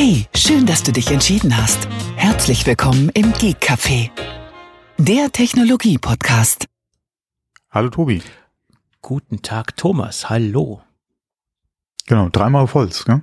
[0.00, 1.88] Hey, schön, dass du dich entschieden hast.
[2.14, 4.10] Herzlich willkommen im Geek Café,
[4.96, 6.66] der Technologie-Podcast.
[7.72, 8.22] Hallo Tobi.
[9.02, 10.30] Guten Tag, Thomas.
[10.30, 10.82] Hallo.
[12.06, 13.22] Genau, dreimal auf Holz, gell?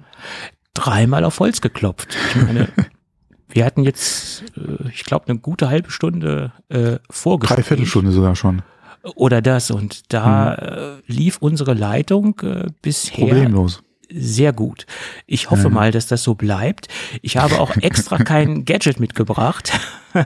[0.74, 2.18] Dreimal auf Holz geklopft.
[2.32, 2.68] Ich meine,
[3.48, 7.60] wir hatten jetzt, äh, ich glaube, eine gute halbe Stunde äh, vorgestellt.
[7.60, 8.64] Dreiviertelstunde sogar schon.
[9.16, 9.72] Oder das.
[9.72, 13.82] Und da äh, lief unsere Leitung äh, bisher Problemlos.
[14.12, 14.86] Sehr gut.
[15.26, 16.88] Ich hoffe mal, dass das so bleibt.
[17.22, 19.72] Ich habe auch extra kein Gadget mitgebracht.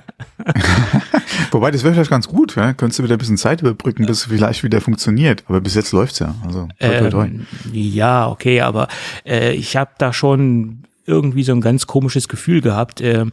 [1.52, 2.74] Wobei, das wäre vielleicht ganz gut, ja?
[2.74, 5.44] Könntest du wieder ein bisschen Zeit überbrücken, bis es vielleicht wieder funktioniert.
[5.48, 6.36] Aber bis jetzt läuft's ja.
[6.46, 7.26] Also, toi, toi, toi.
[7.26, 8.88] Ähm, ja, okay, aber
[9.26, 13.26] äh, ich habe da schon irgendwie so ein ganz komisches Gefühl gehabt, äh,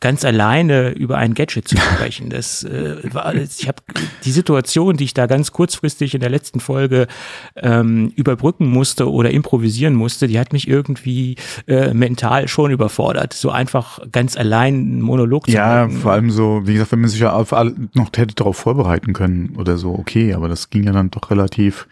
[0.00, 2.30] ganz alleine über ein Gadget zu sprechen.
[2.30, 3.82] Das äh, war, ich habe
[4.24, 7.08] die Situation, die ich da ganz kurzfristig in der letzten Folge
[7.56, 11.36] ähm, überbrücken musste oder improvisieren musste, die hat mich irgendwie
[11.66, 13.32] äh, mental schon überfordert.
[13.32, 17.10] So einfach ganz allein einen Monolog zu Ja, vor allem so, wie gesagt, wenn man
[17.10, 20.84] sich ja auf alle noch hätte darauf vorbereiten können oder so, okay, aber das ging
[20.84, 21.88] ja dann doch relativ,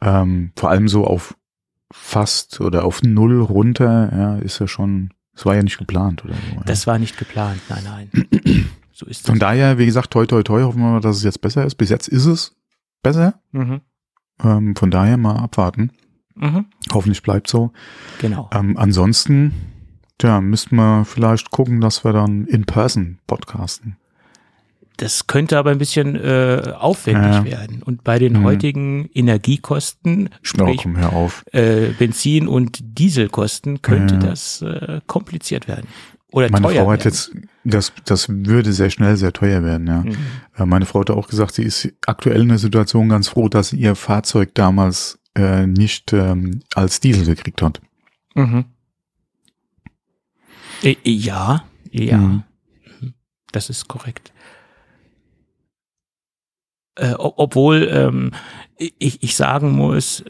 [0.00, 1.34] ähm, vor allem so auf
[1.92, 6.34] fast oder auf null runter, ja, ist ja schon, es war ja nicht geplant oder
[6.34, 6.56] so.
[6.56, 6.62] ja.
[6.64, 8.70] Das war nicht geplant, nein, nein.
[8.94, 9.40] So ist Von es.
[9.40, 11.76] daher, wie gesagt, toi, toi, toi, hoffen wir mal, dass es jetzt besser ist.
[11.76, 12.54] Bis jetzt ist es
[13.02, 13.40] besser.
[13.52, 13.80] Mhm.
[14.44, 15.92] Ähm, von daher mal abwarten.
[16.34, 16.66] Mhm.
[16.92, 17.72] Hoffentlich bleibt so.
[18.20, 18.50] Genau.
[18.52, 19.54] Ähm, ansonsten,
[20.18, 23.96] tja, müssten wir vielleicht gucken, dass wir dann in person podcasten.
[24.98, 27.44] Das könnte aber ein bisschen äh, aufwendig Ja.
[27.44, 27.82] werden.
[27.82, 28.44] Und bei den Mhm.
[28.44, 31.44] heutigen Energiekosten, sprich auf.
[31.52, 34.20] äh, Benzin- und Dieselkosten, könnte Ja.
[34.20, 35.86] das äh, kompliziert werden.
[36.30, 37.12] Oder Meine teuer Frau hat werden.
[37.12, 37.30] jetzt,
[37.64, 40.00] das, das würde sehr schnell sehr teuer werden, ja.
[40.02, 40.16] Mhm.
[40.56, 43.72] Äh, Meine Frau hat auch gesagt, sie ist aktuell in der Situation ganz froh, dass
[43.72, 47.80] ihr Fahrzeug damals äh, nicht ähm, als Diesel gekriegt hat.
[48.34, 48.66] Mhm.
[50.82, 52.42] Äh, Ja, ja, Mhm.
[53.52, 54.31] das ist korrekt.
[56.96, 58.32] Äh, ob- obwohl ähm,
[58.98, 60.24] ich, ich sagen muss,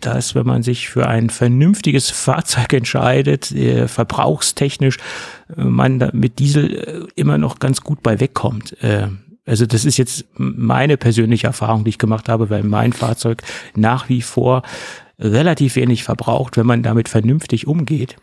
[0.00, 4.96] dass wenn man sich für ein vernünftiges Fahrzeug entscheidet, äh, verbrauchstechnisch,
[5.56, 8.82] äh, man mit Diesel äh, immer noch ganz gut bei wegkommt.
[8.82, 9.08] Äh,
[9.46, 13.42] also das ist jetzt meine persönliche Erfahrung, die ich gemacht habe, weil mein Fahrzeug
[13.74, 14.62] nach wie vor
[15.18, 18.16] relativ wenig verbraucht, wenn man damit vernünftig umgeht.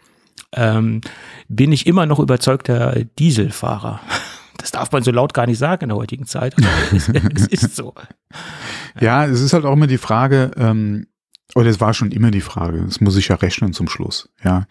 [0.55, 1.01] Ähm,
[1.49, 3.99] bin ich immer noch überzeugter Dieselfahrer.
[4.67, 6.53] Das darf man so laut gar nicht sagen in der heutigen Zeit,
[6.93, 7.93] es, es ist so.
[8.99, 11.07] Ja, es ist halt auch immer die Frage, ähm,
[11.55, 14.65] oder es war schon immer die Frage, es muss sich ja rechnen zum Schluss, ja.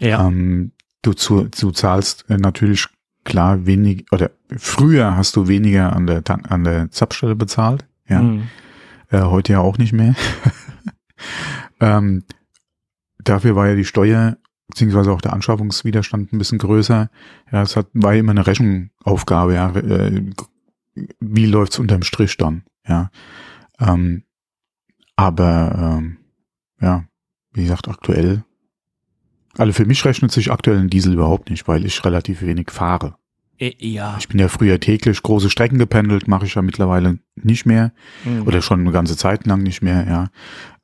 [0.00, 2.86] Ja, Ähm, du, zu, du zahlst äh, natürlich
[3.24, 8.22] klar wenig, oder früher hast du weniger an der, Tank, an der Zapfstelle bezahlt, ja.
[8.22, 8.48] Mhm.
[9.10, 10.14] Äh, heute ja auch nicht mehr.
[11.80, 12.24] ähm,
[13.22, 14.38] dafür war ja die Steuer
[14.72, 17.10] beziehungsweise auch der Anschaffungswiderstand ein bisschen größer.
[17.52, 19.70] Ja, es hat, war immer eine Rechnungsaufgabe, ja.
[19.70, 20.30] Äh,
[21.20, 23.10] wie läuft's unterm Strich dann, ja.
[23.78, 24.24] Ähm,
[25.14, 26.16] aber ähm,
[26.80, 27.04] ja,
[27.52, 28.44] wie gesagt, aktuell.
[29.58, 33.16] Also für mich rechnet sich aktuell ein Diesel überhaupt nicht, weil ich relativ wenig fahre.
[33.58, 34.16] Äh, ja.
[34.18, 37.92] Ich bin ja früher täglich große Strecken gependelt, mache ich ja mittlerweile nicht mehr
[38.24, 38.46] Mhm.
[38.46, 40.28] oder schon eine ganze Zeit lang nicht mehr, ja.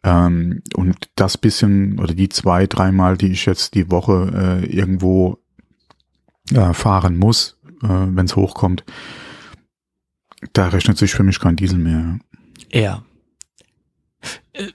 [0.05, 5.39] Ähm, und das bisschen oder die zwei, dreimal, die ich jetzt die Woche äh, irgendwo
[6.53, 8.85] äh, fahren muss, äh, wenn es hochkommt,
[10.53, 12.19] da rechnet sich für mich kein Diesel mehr.
[12.73, 13.03] Ja.
[14.53, 14.69] Äh,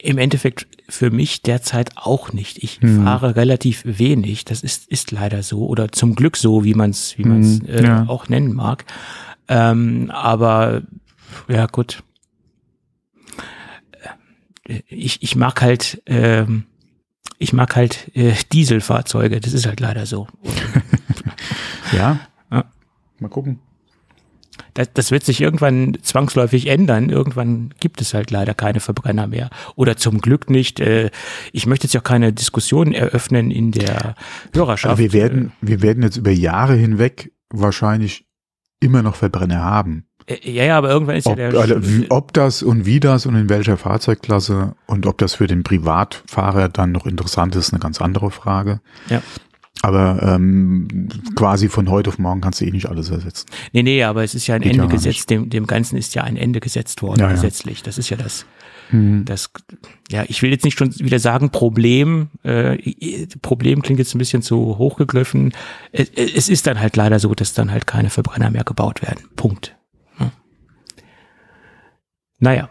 [0.00, 2.62] Im Endeffekt für mich derzeit auch nicht.
[2.62, 3.04] Ich Hm.
[3.04, 4.44] fahre relativ wenig.
[4.44, 7.66] Das ist, ist leider so oder zum Glück so, wie man es wie man's, Hm,
[7.68, 8.04] äh, ja.
[8.08, 8.84] auch nennen mag.
[9.48, 10.82] Ähm, aber
[11.48, 12.02] ja gut.
[14.88, 16.64] Ich, ich mag halt ähm,
[17.38, 19.40] ich mag halt äh, Dieselfahrzeuge.
[19.40, 20.28] Das ist halt leider so.
[21.92, 22.18] Ja.
[22.50, 22.64] Ja.
[23.20, 23.60] Mal gucken.
[24.72, 27.10] Das, das wird sich irgendwann zwangsläufig ändern.
[27.10, 29.50] Irgendwann gibt es halt leider keine Verbrenner mehr.
[29.76, 30.80] Oder zum Glück nicht.
[30.80, 31.10] Äh,
[31.52, 34.14] Ich möchte jetzt ja keine Diskussion eröffnen in der
[34.52, 34.90] Hörerschaft.
[34.90, 38.26] Also wir werden, wir werden jetzt über Jahre hinweg wahrscheinlich
[38.80, 40.06] immer noch Verbrenner haben.
[40.26, 41.60] Äh, Ja, ja, aber irgendwann ist Ob, ja der.
[41.60, 41.76] also,
[42.10, 46.68] ob das und wie das und in welcher Fahrzeugklasse und ob das für den Privatfahrer
[46.68, 48.80] dann noch interessant ist, eine ganz andere Frage.
[49.08, 49.22] Ja.
[49.82, 53.46] Aber ähm, quasi von heute auf morgen kannst du eh nicht alles ersetzen.
[53.72, 55.28] Nee, nee, aber es ist ja ein Geht Ende ja gesetzt.
[55.28, 57.82] Dem, dem Ganzen ist ja ein Ende gesetzt worden, Ja, gesetzlich.
[57.82, 58.46] Das ist ja das.
[58.92, 59.50] Das,
[60.10, 62.28] ja, ich will jetzt nicht schon wieder sagen Problem.
[62.44, 62.76] Äh,
[63.42, 65.52] Problem klingt jetzt ein bisschen zu hochgegriffen.
[65.90, 69.24] Es, es ist dann halt leider so, dass dann halt keine Verbrenner mehr gebaut werden.
[69.36, 69.73] Punkt.
[72.40, 72.50] Ja.
[72.50, 72.68] Naja,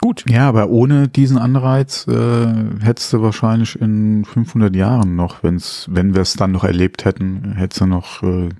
[0.00, 0.24] Gut.
[0.28, 2.46] Ja, aber ohne diesen Anreiz äh,
[2.82, 7.52] hättest du wahrscheinlich in 500 Jahren noch, wenn's, wenn wir es dann noch erlebt hätten,
[7.52, 8.50] hättest du noch äh,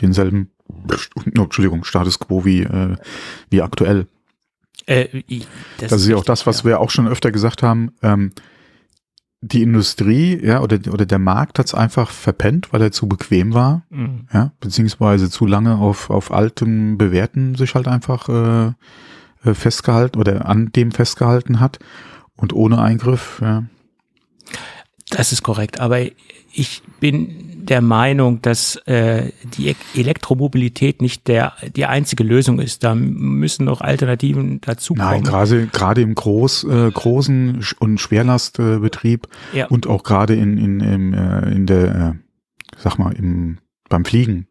[0.00, 0.52] denselben,
[1.34, 2.96] Entschuldigung, Status quo wie, äh,
[3.48, 4.06] wie aktuell.
[4.86, 5.22] Äh,
[5.78, 6.66] das, das, ist ja auch das, was ja.
[6.66, 7.92] wir auch schon öfter gesagt haben.
[8.02, 8.32] Ähm,
[9.40, 13.54] die Industrie, ja, oder, oder der Markt hat es einfach verpennt, weil er zu bequem
[13.54, 14.28] war, mhm.
[14.32, 18.72] ja, beziehungsweise zu lange auf, auf altem Bewerten sich halt einfach äh,
[19.42, 21.78] festgehalten oder an dem festgehalten hat
[22.36, 23.64] und ohne Eingriff, ja.
[25.10, 26.02] Das ist korrekt, aber
[26.52, 32.84] ich bin der Meinung, dass äh, die Elektromobilität nicht der die einzige Lösung ist.
[32.84, 35.10] Da müssen noch Alternativen dazukommen.
[35.10, 39.66] Nein, gerade gerade im Groß, äh, großen und Schwerlastbetrieb ja.
[39.66, 42.12] und auch gerade in in im, äh, in der äh,
[42.76, 43.58] sag mal im
[43.88, 44.46] beim Fliegen.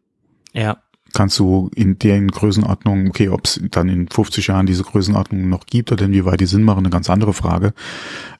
[0.52, 0.78] Ja
[1.12, 5.66] kannst du in den Größenordnungen, okay, ob es dann in 50 Jahren diese Größenordnung noch
[5.66, 7.72] gibt oder inwieweit die Sinn machen, eine ganz andere Frage.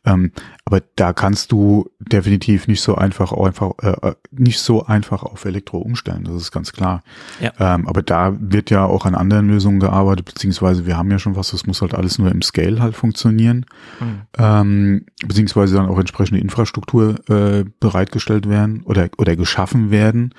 [0.04, 0.32] Ähm,
[0.64, 5.44] aber da kannst du definitiv nicht so einfach, einfach äh, äh, nicht so einfach auf
[5.44, 7.02] Elektro umstellen, das ist ganz klar.
[7.40, 7.52] Ja.
[7.58, 11.36] Ähm, aber da wird ja auch an anderen Lösungen gearbeitet, beziehungsweise wir haben ja schon
[11.36, 13.66] was, das muss halt alles nur im Scale halt funktionieren,
[14.00, 14.20] mhm.
[14.38, 20.34] ähm, beziehungsweise dann auch entsprechende Infrastruktur äh, bereitgestellt werden oder, oder geschaffen werden.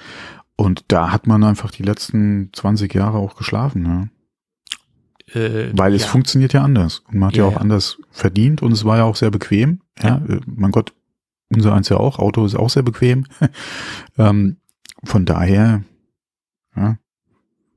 [0.61, 4.09] Und da hat man einfach die letzten 20 Jahre auch geschlafen, ne?
[5.33, 6.07] Äh, Weil es ja.
[6.09, 6.99] funktioniert ja anders.
[7.07, 7.61] Und man hat ja, ja auch ja.
[7.61, 9.81] anders verdient und es war ja auch sehr bequem.
[10.03, 10.17] Ja.
[10.17, 10.93] Äh, mein Gott,
[11.51, 13.25] unser eins ja auch, Auto ist auch sehr bequem.
[14.19, 14.57] ähm,
[15.03, 15.83] von daher,
[16.75, 16.97] ja,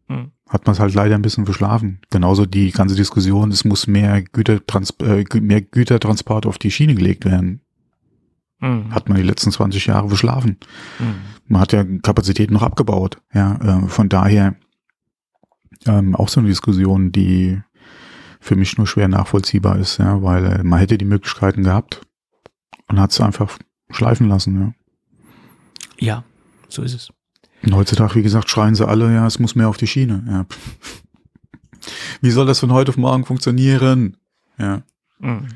[0.09, 0.33] hm.
[0.47, 2.01] hat man es halt leider ein bisschen verschlafen.
[2.11, 7.25] Genauso die ganze Diskussion, es muss mehr, Gütertrans äh, mehr Gütertransport auf die Schiene gelegt
[7.25, 7.63] werden.
[8.61, 8.95] Mhm.
[8.95, 10.59] Hat man die letzten 20 Jahre verschlafen.
[10.99, 11.15] Mhm.
[11.47, 13.19] Man hat ja Kapazität noch abgebaut.
[13.33, 14.57] Ja, äh, von daher
[15.87, 17.61] ähm, auch so eine Diskussion, die
[18.41, 22.03] für mich nur schwer nachvollziehbar ist, ja, weil äh, man hätte die Möglichkeiten gehabt
[22.89, 23.59] und hat es einfach
[23.91, 24.75] schleifen lassen, ja.
[25.99, 26.25] Ja,
[26.69, 27.13] so ist es.
[27.63, 30.25] Und heutzutage, wie gesagt, schreien sie alle, ja, es muss mehr auf die Schiene.
[30.29, 30.47] Ja.
[32.21, 34.17] Wie soll das von heute auf morgen funktionieren?
[34.59, 34.83] Ja.
[35.19, 35.49] Mhm.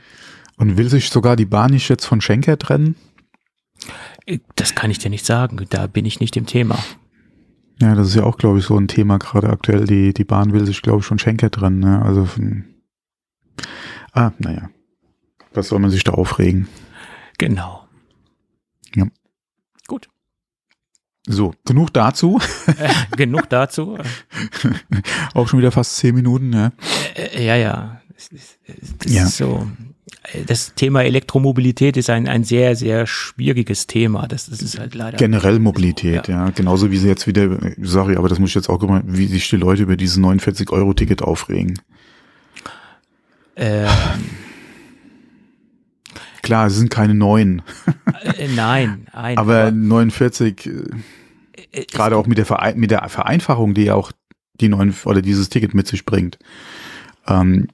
[0.58, 2.96] Und will sich sogar die Bahn nicht jetzt von Schenker trennen?
[4.56, 5.64] Das kann ich dir nicht sagen.
[5.70, 6.78] Da bin ich nicht im Thema.
[7.80, 9.84] Ja, das ist ja auch, glaube ich, so ein Thema gerade aktuell.
[9.84, 11.78] Die, die Bahn will sich, glaube ich, von Schenker trennen.
[11.78, 12.02] Ne?
[12.02, 12.64] Also von,
[14.12, 14.68] ah, naja.
[15.54, 16.68] Was soll man sich da aufregen?
[17.38, 17.86] Genau.
[18.96, 19.06] Ja.
[19.86, 20.08] Gut.
[21.26, 22.40] So, genug dazu.
[22.66, 23.96] Äh, genug dazu.
[25.34, 26.72] auch schon wieder fast zehn Minuten, ne?
[27.14, 28.02] Äh, ja, ja.
[28.12, 28.28] Das,
[28.98, 29.24] das ja.
[29.24, 29.68] ist so
[30.46, 34.28] das Thema Elektromobilität ist ein, ein sehr, sehr schwieriges Thema.
[34.28, 35.16] Das, das ist halt leider.
[35.16, 36.46] Generell Mobilität, ja.
[36.46, 36.50] ja.
[36.50, 39.48] Genauso wie sie jetzt wieder, sorry, aber das muss ich jetzt auch immer, wie sich
[39.48, 41.78] die Leute über dieses 49-Euro-Ticket aufregen.
[43.56, 43.88] Ähm.
[46.42, 47.62] Klar, es sind keine neuen.
[48.22, 49.38] Äh, nein, nein.
[49.38, 50.70] aber, aber 49, äh,
[51.72, 54.12] äh gerade auch mit der, Verein, mit der Vereinfachung, die ja auch
[54.60, 56.38] die neuen oder dieses Ticket mit sich bringt.
[57.26, 57.68] Ähm,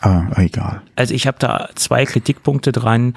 [0.00, 0.82] Ah, egal.
[0.96, 3.14] Also ich habe da zwei Kritikpunkte dran,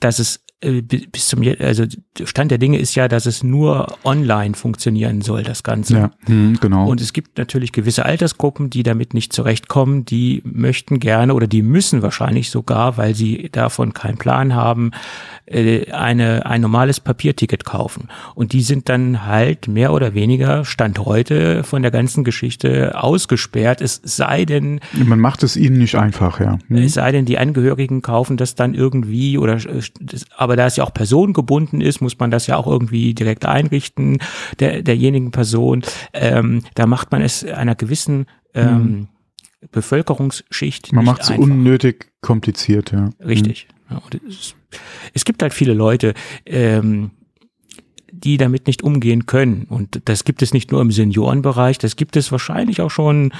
[0.00, 1.84] dass es äh, bis zum also
[2.24, 5.94] Stand der Dinge ist ja, dass es nur online funktionieren soll, das Ganze.
[5.94, 6.88] Ja, hm, genau.
[6.88, 11.60] Und es gibt natürlich gewisse Altersgruppen, die damit nicht zurechtkommen, die möchten gerne oder die
[11.60, 14.92] müssen wahrscheinlich sogar, weil sie davon keinen Plan haben,
[15.44, 18.08] äh, eine, ein normales Papierticket kaufen.
[18.34, 23.82] Und die sind dann halt mehr oder weniger Stand heute von der ganzen Geschichte ausgesperrt.
[23.82, 24.80] Es sei denn.
[24.94, 26.58] Man macht es ihnen nicht einfach, ja.
[26.68, 26.78] Hm.
[26.78, 29.82] Es sei denn, die Angehörigen kaufen das dann irgendwie oder, äh,
[30.46, 34.18] aber da es ja auch personengebunden ist, muss man das ja auch irgendwie direkt einrichten,
[34.60, 35.82] der, derjenigen Person.
[36.12, 39.08] Ähm, da macht man es einer gewissen, ähm, hm.
[39.72, 40.92] Bevölkerungsschicht.
[40.92, 43.10] Man macht es unnötig kompliziert, ja.
[43.24, 43.66] Richtig.
[43.90, 44.54] Ja, es,
[45.12, 47.10] es, gibt halt viele Leute, ähm,
[48.22, 49.64] die damit nicht umgehen können.
[49.68, 53.32] Und das gibt es nicht nur im Seniorenbereich, das gibt es wahrscheinlich auch schon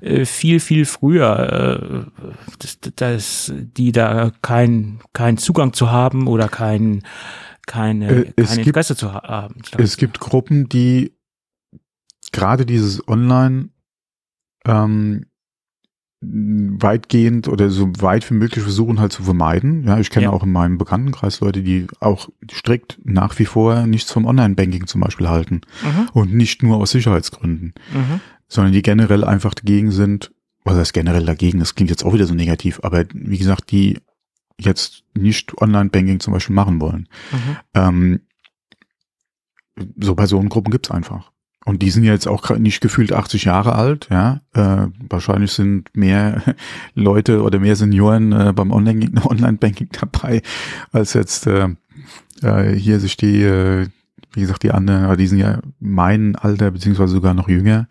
[0.00, 2.24] äh, viel, viel früher, äh,
[2.58, 7.02] dass, dass die da keinen keinen Zugang zu haben oder kein,
[7.66, 9.56] keine, äh, kein Interesse gibt, zu haben.
[9.78, 11.12] Es gibt Gruppen, die
[12.32, 13.70] gerade dieses Online
[14.66, 15.26] ähm,
[16.26, 19.84] weitgehend oder so weit wie möglich versuchen halt zu vermeiden.
[19.84, 20.30] Ja, ich kenne ja.
[20.30, 25.00] auch in meinem Bekanntenkreis Leute, die auch strikt nach wie vor nichts vom Online-Banking zum
[25.00, 25.62] Beispiel halten.
[25.82, 26.08] Mhm.
[26.12, 28.20] Und nicht nur aus Sicherheitsgründen, mhm.
[28.48, 30.32] sondern die generell einfach dagegen sind,
[30.64, 33.98] was heißt generell dagegen, das klingt jetzt auch wieder so negativ, aber wie gesagt, die
[34.58, 37.08] jetzt nicht Online-Banking zum Beispiel machen wollen.
[37.32, 37.56] Mhm.
[37.74, 38.20] Ähm,
[40.00, 41.33] so Personengruppen gibt's einfach.
[41.64, 44.40] Und die sind jetzt auch nicht gefühlt 80 Jahre alt, ja.
[44.52, 46.42] Äh, wahrscheinlich sind mehr
[46.94, 50.42] Leute oder mehr Senioren äh, beim Online-Banking dabei,
[50.92, 51.68] als jetzt äh,
[52.42, 53.88] äh, hier sich die, äh,
[54.32, 57.88] wie gesagt, die anderen, die sind ja mein Alter, beziehungsweise sogar noch jünger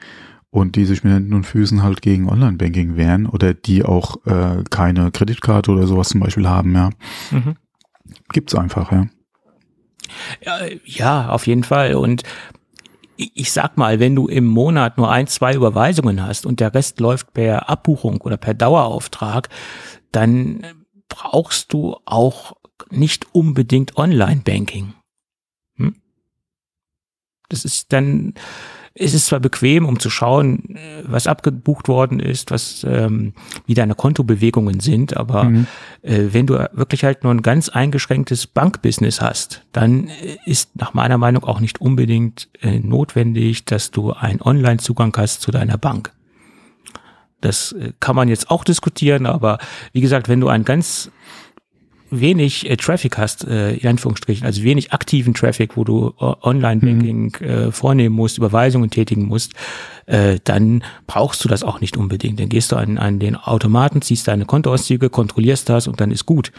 [0.51, 4.63] und die sich mit Händen und Füßen halt gegen Online-Banking wehren oder die auch äh,
[4.69, 6.91] keine Kreditkarte oder sowas zum Beispiel haben, ja.
[7.31, 7.55] Mhm.
[8.31, 9.07] Gibt's einfach, ja.
[10.45, 10.59] ja.
[10.85, 11.95] Ja, auf jeden Fall.
[11.95, 12.21] Und
[13.17, 16.99] ich sag mal, wenn du im Monat nur ein, zwei Überweisungen hast und der Rest
[16.99, 19.49] läuft per Abbuchung oder per Dauerauftrag,
[20.11, 20.65] dann
[21.09, 22.53] brauchst du auch
[22.89, 24.93] nicht unbedingt Online-Banking.
[25.77, 25.95] Hm?
[27.49, 28.33] Das ist dann,
[28.95, 33.33] es ist zwar bequem, um zu schauen, was abgebucht worden ist, was ähm,
[33.65, 35.67] wie deine Kontobewegungen sind, aber mhm.
[36.03, 40.11] äh, wenn du wirklich halt nur ein ganz eingeschränktes Bankbusiness hast, dann
[40.45, 45.49] ist nach meiner Meinung auch nicht unbedingt äh, notwendig, dass du einen Online-Zugang hast zu
[45.49, 46.11] deiner Bank.
[47.41, 49.57] Das äh, kann man jetzt auch diskutieren, aber
[49.91, 51.09] wie gesagt, wenn du ein ganz
[52.19, 57.37] wenig äh, Traffic hast, äh, in Anführungsstrichen, also wenig aktiven Traffic, wo du äh, Online-Banking
[57.39, 57.45] mhm.
[57.45, 59.53] äh, vornehmen musst, Überweisungen tätigen musst,
[60.05, 62.39] äh, dann brauchst du das auch nicht unbedingt.
[62.39, 66.25] Dann gehst du an, an den Automaten, ziehst deine Kontoauszüge, kontrollierst das und dann ist
[66.25, 66.51] gut.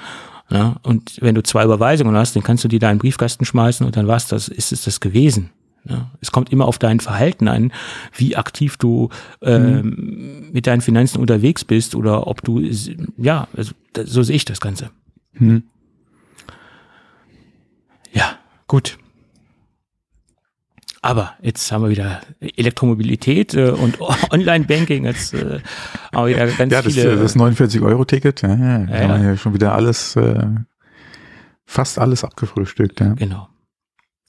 [0.50, 3.44] Ja, und wenn du zwei Überweisungen hast, dann kannst du die da in den Briefkasten
[3.44, 5.50] schmeißen und dann war's das, ist es das gewesen.
[5.88, 7.72] Ja, es kommt immer auf dein Verhalten an,
[8.16, 9.10] wie aktiv du
[9.42, 10.52] ähm, mhm.
[10.52, 12.62] mit deinen Finanzen unterwegs bist oder ob du,
[13.18, 13.72] ja, also,
[14.04, 14.90] so sehe ich das Ganze.
[15.34, 15.64] Hm.
[18.12, 18.98] Ja, gut.
[21.02, 23.98] Aber jetzt haben wir wieder Elektromobilität äh, und
[24.30, 25.04] Online-Banking.
[25.04, 25.60] Jetzt äh,
[26.14, 27.16] haben wir wieder ganz ja, das, viele.
[27.16, 28.40] Das 49-Euro-Ticket.
[28.40, 30.46] Ja, ja, ja, haben wir ja schon wieder alles, äh,
[31.66, 33.00] fast alles abgefrühstückt.
[33.00, 33.12] Ja.
[33.14, 33.48] Genau.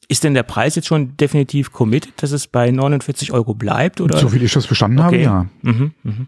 [0.09, 4.01] Ist denn der Preis jetzt schon definitiv committed, dass es bei 49 Euro bleibt?
[4.01, 4.17] Oder?
[4.17, 5.25] So wie ich das verstanden okay.
[5.25, 5.71] habe, ja.
[5.71, 6.27] Mhm, mhm.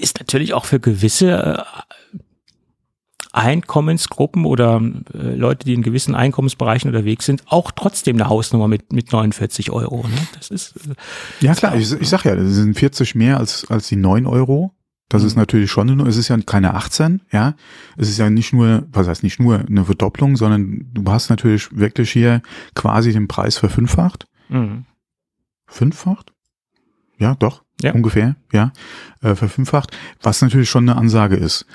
[0.00, 2.18] Ist natürlich auch für gewisse äh,
[3.36, 4.80] Einkommensgruppen oder
[5.12, 9.70] äh, Leute, die in gewissen Einkommensbereichen unterwegs sind, auch trotzdem eine Hausnummer mit, mit 49
[9.70, 10.08] Euro.
[10.08, 10.14] Ne?
[10.34, 10.94] Das ist äh,
[11.44, 11.76] ja klar.
[11.76, 14.72] Ich, ich sag ja, das sind 40 mehr als als die 9 Euro.
[15.08, 15.28] Das mhm.
[15.28, 17.54] ist natürlich schon, es ist ja keine 18, ja.
[17.96, 21.68] Es ist ja nicht nur, was heißt nicht nur eine Verdopplung, sondern du hast natürlich
[21.76, 22.40] wirklich hier
[22.74, 24.26] quasi den Preis verfünffacht.
[24.48, 24.86] Mhm.
[25.66, 26.32] Fünffacht?
[27.18, 27.62] Ja, doch.
[27.82, 27.92] Ja.
[27.92, 28.72] Ungefähr, ja.
[29.20, 29.96] Äh, verfünffacht.
[30.22, 31.66] Was natürlich schon eine Ansage ist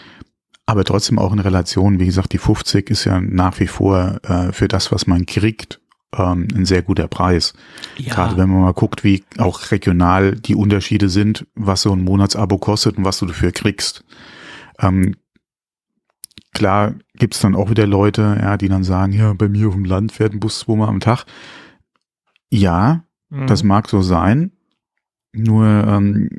[0.65, 4.51] aber trotzdem auch in Relation, wie gesagt, die 50 ist ja nach wie vor äh,
[4.51, 5.81] für das, was man kriegt,
[6.15, 7.53] ähm, ein sehr guter Preis.
[7.97, 8.13] Ja.
[8.13, 12.57] Gerade wenn man mal guckt, wie auch regional die Unterschiede sind, was so ein Monatsabo
[12.57, 14.03] kostet und was du dafür kriegst.
[14.79, 15.15] Ähm,
[16.53, 19.85] klar gibt's dann auch wieder Leute, ja, die dann sagen, ja, bei mir auf dem
[19.85, 21.25] Land fährt ein Bus zweimal am Tag.
[22.49, 23.47] Ja, mhm.
[23.47, 24.51] das mag so sein.
[25.33, 26.29] Nur ähm,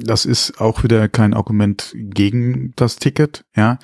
[0.00, 3.78] das ist auch wieder kein Argument gegen das Ticket, ja.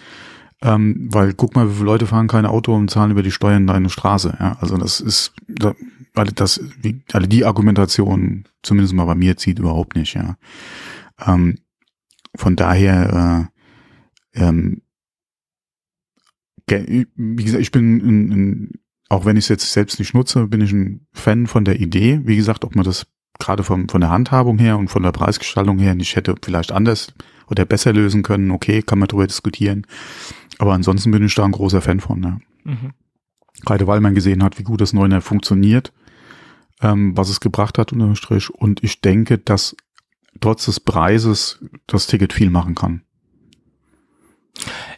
[0.63, 3.67] Ähm, weil guck mal, wie viele Leute fahren kein Auto und zahlen über die Steuern
[3.67, 4.59] da eine Straße, ja.
[4.61, 5.75] Also das ist, da,
[6.15, 10.37] alle das, wie, alle die Argumentation, zumindest mal bei mir, zieht überhaupt nicht, ja.
[11.25, 11.59] Ähm,
[12.35, 13.51] von daher,
[14.35, 14.83] äh, ähm,
[16.69, 18.71] wie gesagt, ich bin ein, ein,
[19.09, 22.21] auch wenn ich es jetzt selbst nicht nutze, bin ich ein Fan von der Idee.
[22.25, 23.07] Wie gesagt, ob man das
[23.41, 27.13] gerade vom, von der Handhabung her und von der Preisgestaltung her nicht hätte vielleicht anders
[27.49, 29.87] oder besser lösen können, okay, kann man darüber diskutieren.
[30.59, 32.21] Aber ansonsten bin ich da ein großer Fan von.
[32.21, 32.41] Ne?
[32.65, 32.93] Mhm.
[33.65, 35.93] Gerade weil man gesehen hat, wie gut das Neuner funktioniert,
[36.81, 38.51] ähm, was es gebracht hat unterm Strich.
[38.51, 39.77] Und ich denke, dass
[40.41, 43.03] trotz des Preises das Ticket viel machen kann.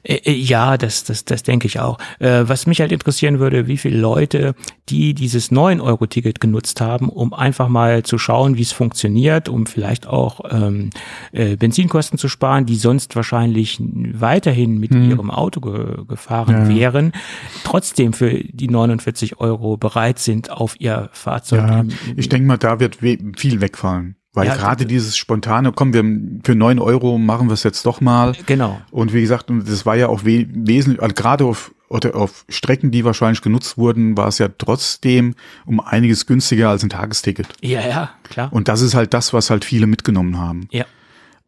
[0.02, 1.99] Äh, äh, ja, das, das, das denke ich auch.
[2.19, 4.54] Äh, was mich halt interessieren würde, wie viele Leute,
[4.88, 10.07] die dieses 9-Euro-Ticket genutzt haben, um einfach mal zu schauen, wie es funktioniert, um vielleicht
[10.07, 10.90] auch ähm,
[11.33, 15.11] äh, Benzinkosten zu sparen, die sonst wahrscheinlich weiterhin mit hm.
[15.11, 16.76] ihrem Auto ge gefahren ja.
[16.76, 17.12] wären,
[17.64, 21.61] trotzdem für die 49 Euro bereit sind, auf ihr Fahrzeug.
[21.61, 21.85] Ja,
[22.16, 24.16] ich denke mal, da wird viel wegfallen.
[24.35, 26.03] Weil ja, gerade dieses spontane, komm, wir
[26.43, 28.33] für neun Euro machen wir es jetzt doch mal.
[28.47, 28.81] Genau.
[28.91, 33.05] Und wie gesagt, das war ja auch we wesentlich, also gerade auf, auf Strecken, die
[33.05, 35.35] wahrscheinlich genutzt wurden, war es ja trotzdem
[35.67, 37.49] um einiges günstiger als ein Tagesticket.
[37.61, 38.51] Ja, ja, klar.
[38.51, 40.67] Und das ist halt das, was halt viele mitgenommen haben.
[40.71, 40.87] Ja.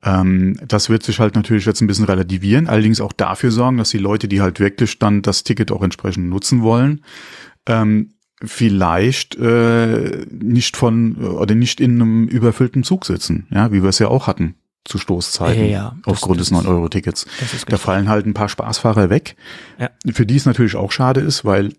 [0.05, 3.88] Ähm, das wird sich halt natürlich jetzt ein bisschen relativieren, allerdings auch dafür sorgen, dass
[3.88, 7.00] die Leute, die halt wirklich dann das Ticket auch entsprechend nutzen wollen,
[7.67, 8.11] ähm,
[8.47, 13.99] vielleicht äh, nicht von oder nicht in einem überfüllten Zug sitzen, ja, wie wir es
[13.99, 14.55] ja auch hatten.
[14.87, 17.27] zu Stoßzeiten Ja, ja, aufgrund des ist- 9-Euro-Tickets.
[17.41, 19.35] Das ist Da fallen halt ein paar Spaßfahrer weg,
[19.79, 19.89] Ja.
[20.13, 21.73] für die es natürlich auch schade ist, weil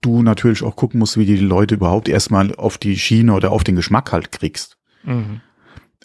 [0.00, 3.64] du natürlich auch gucken musst, wie die Leute überhaupt erstmal auf die Schiene oder auf
[3.64, 4.76] den Geschmack halt kriegst.
[5.02, 5.40] Mhm.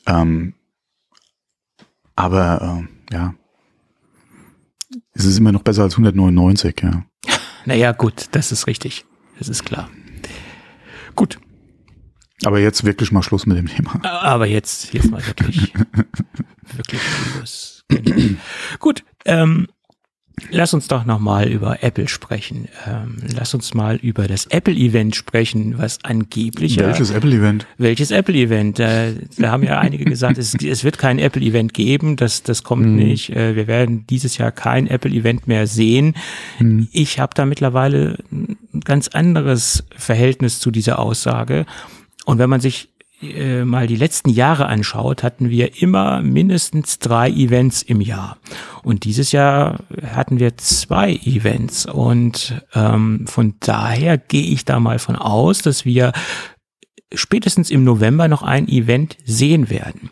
[0.08, 0.54] Ähm,
[2.16, 2.80] aber
[3.12, 3.34] äh, ja,
[5.14, 7.04] es ist immer noch besser als 199, ja.
[7.66, 9.06] Naja, gut, das ist richtig.
[9.38, 9.90] Das ist klar.
[11.18, 11.40] Gut,
[12.46, 14.00] Aber jetzt wirklich mal Schluss mit dem Thema.
[14.06, 15.74] aber jetzt, jetzt mal wirklich,
[16.76, 17.84] wirklich Schluss.
[17.90, 18.36] Genau.
[18.80, 19.68] Gut, ähm,
[20.52, 22.68] lass uns doch noch mal über Apple sprechen.
[22.86, 27.66] Ähm, lass uns mal über das Apple-Event sprechen, was angeblich Welches Apple-Event?
[27.78, 28.78] Welches Apple-Event?
[28.78, 32.86] Da, da haben ja einige gesagt, es, es wird kein Apple-Event geben, das, das kommt
[32.86, 32.96] Mhm.
[32.98, 33.30] nicht.
[33.36, 36.14] Äh, Wir werden dieses Jahr kein Apple-Event mehr sehen.
[36.60, 36.88] Mhm.
[36.92, 38.18] Ich habe da mittlerweile
[38.82, 41.66] ganz anderes Verhältnis zu dieser Aussage.
[42.26, 42.90] Und wenn man sich
[43.22, 48.38] äh, mal die letzten Jahre anschaut, hatten wir immer mindestens drei Events im Jahr.
[48.84, 49.80] Und dieses Jahr
[50.14, 51.88] hatten wir zwei Events.
[51.88, 56.12] Und ähm, von daher gehe ich da mal von aus, dass wir
[57.14, 60.10] spätestens im November noch ein Event sehen werden.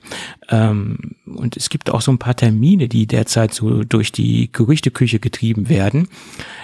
[0.50, 5.20] Ähm, und es gibt auch so ein paar Termine, die derzeit so durch die Gerüchteküche
[5.20, 6.08] getrieben werden.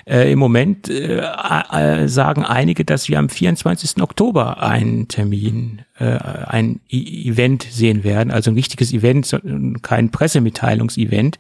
[0.05, 4.01] Äh, Im Moment äh, äh, sagen einige, dass wir am 24.
[4.01, 9.37] Oktober einen Termin, äh, ein I Event sehen werden, also ein richtiges Event,
[9.81, 11.39] kein Pressemitteilungsevent.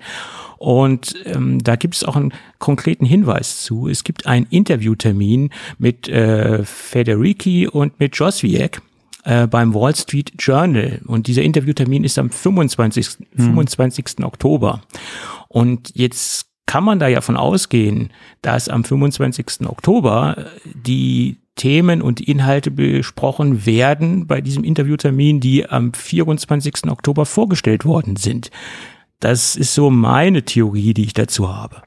[0.61, 3.87] Und ähm, da gibt es auch einen konkreten Hinweis zu.
[3.87, 5.49] Es gibt einen Interviewtermin
[5.79, 8.83] mit äh, Federici und mit Joswiak
[9.23, 11.01] äh, beim Wall Street Journal.
[11.07, 13.25] Und dieser Interviewtermin ist am 25.
[13.37, 14.23] 25.
[14.23, 14.83] Oktober.
[15.47, 18.11] Und jetzt kann man da ja von ausgehen,
[18.43, 19.67] dass am 25.
[19.67, 20.43] Oktober äh,
[20.75, 26.87] die Themen und Inhalte besprochen werden bei diesem Interviewtermin, die am 24.
[26.87, 28.51] Oktober vorgestellt worden sind.
[29.21, 31.83] Das ist so meine Theorie, die ich dazu habe.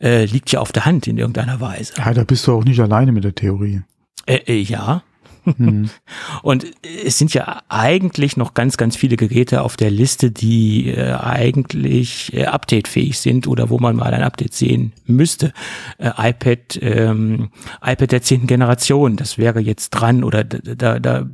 [0.00, 1.94] Äh, liegt ja auf der Hand in irgendeiner Weise.
[1.96, 3.82] Ja, da bist du auch nicht alleine mit der Theorie.
[4.26, 5.02] Äh, äh, ja.
[5.44, 5.90] Mhm.
[6.42, 11.12] Und es sind ja eigentlich noch ganz, ganz viele Geräte auf der Liste, die äh,
[11.12, 15.52] eigentlich äh, updatefähig sind oder wo man mal ein Update sehen müsste.
[15.98, 21.26] Äh, iPad, ähm, iPad der zehnten Generation, das wäre jetzt dran oder da, da, da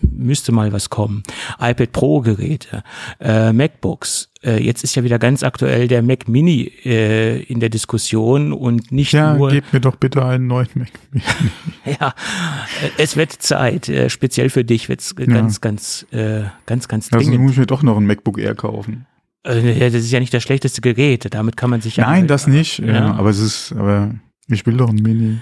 [0.00, 1.22] müsste mal was kommen.
[1.60, 2.82] iPad Pro Geräte,
[3.20, 4.30] äh, MacBooks.
[4.42, 8.92] Äh, jetzt ist ja wieder ganz aktuell der Mac Mini äh, in der Diskussion und
[8.92, 10.90] nicht Ja, nur gib mir doch bitte einen neuen Mac.
[12.00, 13.88] ja, äh, es wird Zeit.
[13.88, 17.42] Äh, Speziell für dich wird's äh, ganz, ganz, äh, ganz, ganz Also dringend.
[17.42, 19.06] muss ich mir doch noch ein MacBook Air kaufen.
[19.46, 19.54] Ja,
[19.90, 21.32] das ist ja nicht das schlechteste Gerät.
[21.32, 22.06] Damit kann man sich ja.
[22.06, 22.80] Nein, das nicht.
[22.80, 22.86] Ja.
[22.86, 23.14] Ja.
[23.14, 24.10] aber es ist, aber
[24.48, 25.38] ich will doch ein Mini.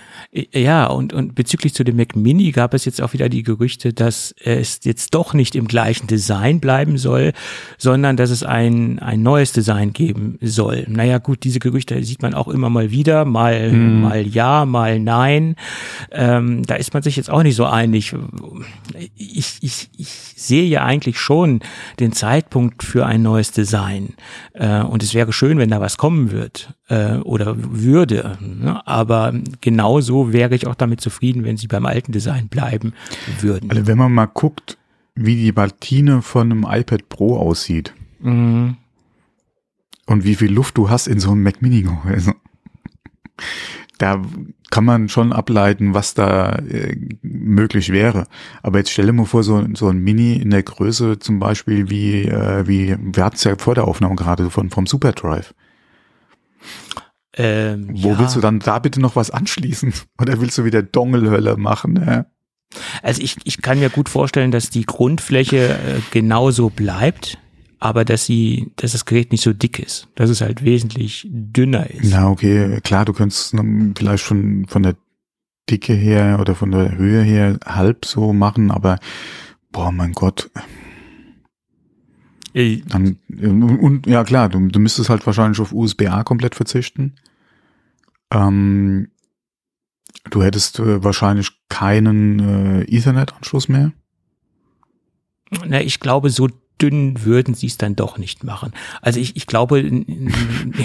[0.55, 3.93] Ja, und, und bezüglich zu dem Mac Mini gab es jetzt auch wieder die Gerüchte,
[3.93, 7.35] dass es jetzt doch nicht im gleichen Design bleiben soll,
[7.77, 10.87] sondern dass es ein, ein neues Design geben soll.
[10.89, 15.57] Naja, gut, diese Gerüchte sieht man auch immer mal wieder, mal, mal ja, mal nein.
[16.11, 18.15] Ähm, da ist man sich jetzt auch nicht so einig.
[19.17, 21.61] Ich, ich, ich sehe ja eigentlich schon
[22.01, 24.15] den Zeitpunkt für ein neues Design.
[24.55, 28.37] Äh, und es wäre schön, wenn da was kommen wird äh, oder würde.
[28.41, 28.87] Ne?
[28.87, 32.93] Aber genauso wäre ich auch damit zufrieden, wenn sie beim alten Design bleiben
[33.41, 33.71] würden.
[33.71, 34.77] Also wenn man mal guckt,
[35.15, 38.77] wie die Platine von einem iPad Pro aussieht Mhm.
[40.07, 42.35] und wie viel Luft du hast in so einem Mac Mini Gehäuse,
[43.99, 44.21] da
[44.71, 48.27] kann man schon ableiten, was da äh, möglich wäre.
[48.63, 52.23] Aber jetzt stelle mir vor, so, so ein Mini in der Größe zum Beispiel wie,
[52.25, 55.55] äh, wie wir hatten es ja vor der Aufnahme gerade von, vom SuperDrive.
[57.37, 58.19] Ähm, Wo ja.
[58.19, 59.93] willst du dann da bitte noch was anschließen?
[60.21, 61.95] Oder willst du wieder Dongle-Hölle machen?
[61.95, 62.27] Ne?
[63.03, 67.39] Also ich, ich kann mir gut vorstellen, dass die Grundfläche äh, genauso bleibt,
[67.79, 71.91] aber dass sie, dass das Gerät nicht so dick ist, dass es halt wesentlich dünner
[71.91, 72.11] ist.
[72.11, 73.55] Na, okay, klar, du könntest
[73.97, 74.97] vielleicht schon von der
[75.71, 78.99] Dicke her oder von der Höhe her halb so machen, aber
[79.73, 80.51] boah, mein Gott,
[82.87, 87.15] dann und, und ja klar, du, du müsstest halt wahrscheinlich auf USB-A komplett verzichten.
[88.33, 89.09] Ähm,
[90.31, 93.93] du hättest äh, wahrscheinlich keinen äh, Ethernet-Anschluss mehr.
[95.67, 96.49] Na, ich glaube, so
[96.81, 98.73] dünn würden sie es dann doch nicht machen.
[99.01, 100.33] Also ich, ich glaube, ein,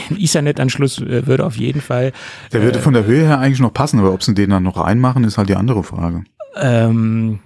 [0.10, 2.14] ein Ethernet-Anschluss äh, würde auf jeden Fall
[2.52, 4.78] Der würde von der Höhe her eigentlich noch passen, aber ob sie den dann noch
[4.78, 6.24] reinmachen, ist halt die andere Frage.
[6.56, 7.40] ähm,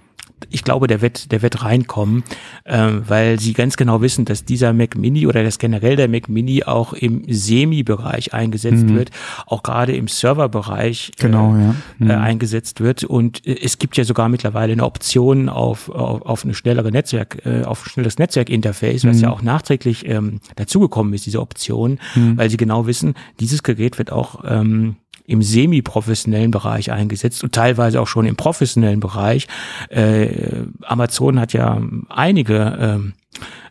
[0.50, 2.24] ich glaube, der wird, der wird reinkommen,
[2.64, 6.28] ähm, weil sie ganz genau wissen, dass dieser Mac Mini oder das generell der Mac
[6.28, 8.96] Mini auch im Semi-Bereich eingesetzt mhm.
[8.96, 9.10] wird,
[9.46, 11.74] auch gerade im Serverbereich genau, äh, ja.
[11.98, 12.10] mhm.
[12.10, 13.04] äh, eingesetzt wird.
[13.04, 17.44] Und äh, es gibt ja sogar mittlerweile eine Option auf, auf, auf eine schnellere Netzwerk,
[17.44, 19.22] äh, auf ein schnelles Netzwerkinterface, was mhm.
[19.22, 22.36] ja auch nachträglich ähm, dazugekommen ist, diese Option, mhm.
[22.36, 24.96] weil sie genau wissen, dieses Gerät wird auch ähm,
[25.26, 29.48] im semi-professionellen Bereich eingesetzt und teilweise auch schon im professionellen Bereich.
[29.88, 33.12] Äh, Amazon hat ja einige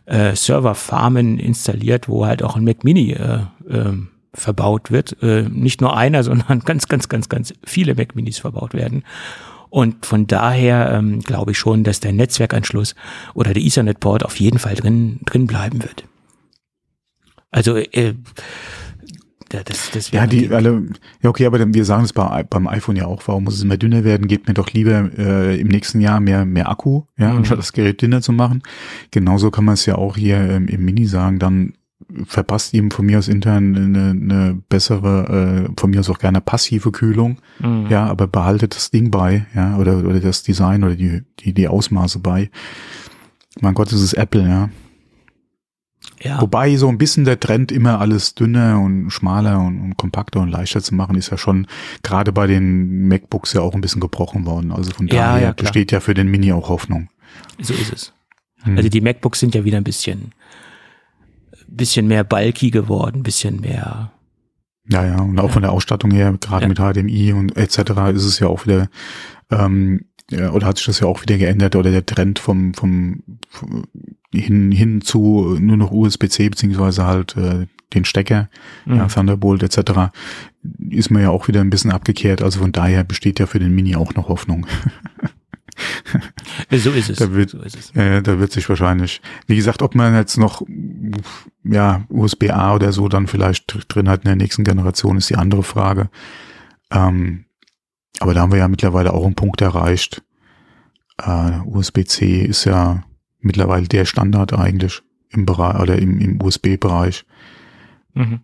[0.06, 3.92] äh, äh, Serverfarmen installiert, wo halt auch ein Mac Mini äh, äh,
[4.34, 5.22] verbaut wird.
[5.22, 9.04] Äh, nicht nur einer, sondern ganz, ganz, ganz, ganz viele Mac Minis verbaut werden.
[9.70, 12.94] Und von daher ähm, glaube ich schon, dass der Netzwerkanschluss
[13.34, 16.04] oder der Ethernet-Port auf jeden Fall drin, drin bleiben wird.
[17.50, 18.14] Also äh,
[19.62, 20.84] das, das ja, die alle,
[21.22, 23.76] ja okay, aber wir sagen es bei, beim iPhone ja auch, warum muss es immer
[23.76, 24.26] dünner werden?
[24.26, 27.38] Gebt mir doch lieber äh, im nächsten Jahr mehr, mehr Akku, ja, mhm.
[27.38, 28.62] anstatt das Gerät dünner zu machen.
[29.10, 31.74] Genauso kann man es ja auch hier ähm, im Mini sagen, dann
[32.26, 36.40] verpasst ihm von mir aus intern eine, eine bessere, äh, von mir aus auch gerne
[36.40, 37.86] passive Kühlung, mhm.
[37.88, 41.68] ja, aber behaltet das Ding bei, ja, oder, oder das Design oder die, die, die
[41.68, 42.50] Ausmaße bei.
[43.60, 44.70] Mein Gott, das ist Apple, ja.
[46.24, 46.40] Ja.
[46.40, 50.48] Wobei so ein bisschen der Trend immer alles dünner und schmaler und, und, kompakter und
[50.48, 51.66] leichter zu machen, ist ja schon
[52.02, 54.72] gerade bei den MacBooks ja auch ein bisschen gebrochen worden.
[54.72, 57.10] Also von ja, daher ja, besteht ja für den Mini auch Hoffnung.
[57.60, 58.12] So ist es.
[58.62, 58.78] Hm.
[58.78, 60.32] Also die MacBooks sind ja wieder ein bisschen,
[61.68, 64.10] bisschen mehr bulky geworden, bisschen mehr.
[64.88, 67.78] Ja, ja, und auch von der Ausstattung her, gerade mit HDMI und etc.
[68.14, 68.88] ist es ja auch wieder
[69.50, 73.22] ähm, ja, oder hat sich das ja auch wieder geändert oder der Trend vom, vom,
[73.48, 73.84] vom
[74.32, 78.48] hin, hin zu nur noch USB-C beziehungsweise halt äh, den Stecker,
[78.84, 78.96] mhm.
[78.96, 80.10] ja, Thunderbolt etc.
[80.90, 82.42] ist man ja auch wieder ein bisschen abgekehrt.
[82.42, 84.66] Also von daher besteht ja für den Mini auch noch Hoffnung.
[86.70, 87.18] so ist es.
[87.18, 87.90] Da wird, so ist es.
[87.96, 90.62] Äh, da wird sich wahrscheinlich, wie gesagt, ob man jetzt noch
[91.62, 95.62] ja USB-A oder so dann vielleicht drin hat in der nächsten Generation, ist die andere
[95.62, 96.08] Frage.
[96.90, 97.43] Ähm,
[98.20, 100.22] aber da haben wir ja mittlerweile auch einen Punkt erreicht.
[101.24, 103.04] Uh, USB-C ist ja
[103.40, 107.24] mittlerweile der Standard eigentlich im Bereich oder im, im USB-Bereich.
[108.14, 108.40] Mhm.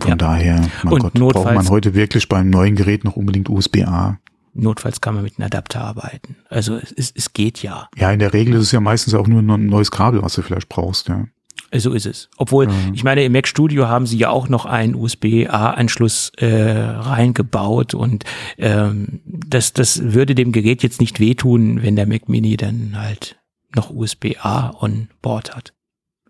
[0.00, 0.16] Von ja.
[0.16, 4.18] daher, mein Und Gott, braucht man heute wirklich beim neuen Gerät noch unbedingt USB-A.
[4.52, 6.36] Notfalls kann man mit einem Adapter arbeiten.
[6.48, 7.88] Also es, es geht ja.
[7.96, 10.42] Ja, in der Regel ist es ja meistens auch nur ein neues Kabel, was du
[10.42, 11.26] vielleicht brauchst, ja.
[11.72, 12.28] So ist es.
[12.36, 12.94] Obwohl, mhm.
[12.94, 18.24] ich meine, im Mac Studio haben sie ja auch noch einen USB-A-Anschluss äh, reingebaut und
[18.58, 23.38] ähm, das, das würde dem Gerät jetzt nicht wehtun, wenn der Mac Mini dann halt
[23.74, 25.72] noch USB-A on Board hat.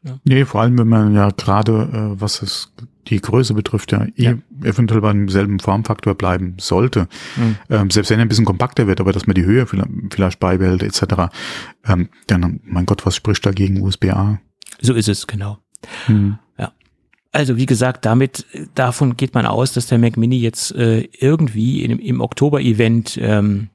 [0.03, 0.19] Ja.
[0.25, 2.73] Nee, vor allem, wenn man ja gerade, äh, was es
[3.09, 4.35] die Größe betrifft, ja, ja.
[4.63, 7.09] eventuell beim selben Formfaktor bleiben sollte.
[7.37, 7.57] Mhm.
[7.69, 10.41] Ähm, selbst wenn er ein bisschen kompakter wird, aber dass man die Höhe vielleicht, vielleicht
[10.41, 11.33] beibehält, etc.,
[11.87, 14.39] ähm, dann, mein Gott, was spricht dagegen USB-A?
[14.81, 15.59] So ist es, genau.
[16.09, 16.39] Mhm.
[16.59, 16.73] Ja.
[17.33, 21.83] Also wie gesagt, damit davon geht man aus, dass der Mac Mini jetzt äh, irgendwie
[21.85, 23.69] in, im Oktober-Event ähm,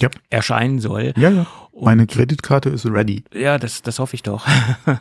[0.00, 0.08] ja.
[0.30, 1.14] erscheinen soll.
[1.16, 1.46] Ja, ja.
[1.80, 3.22] Meine Kreditkarte ist ready.
[3.32, 4.46] Ja, das, das hoffe ich doch.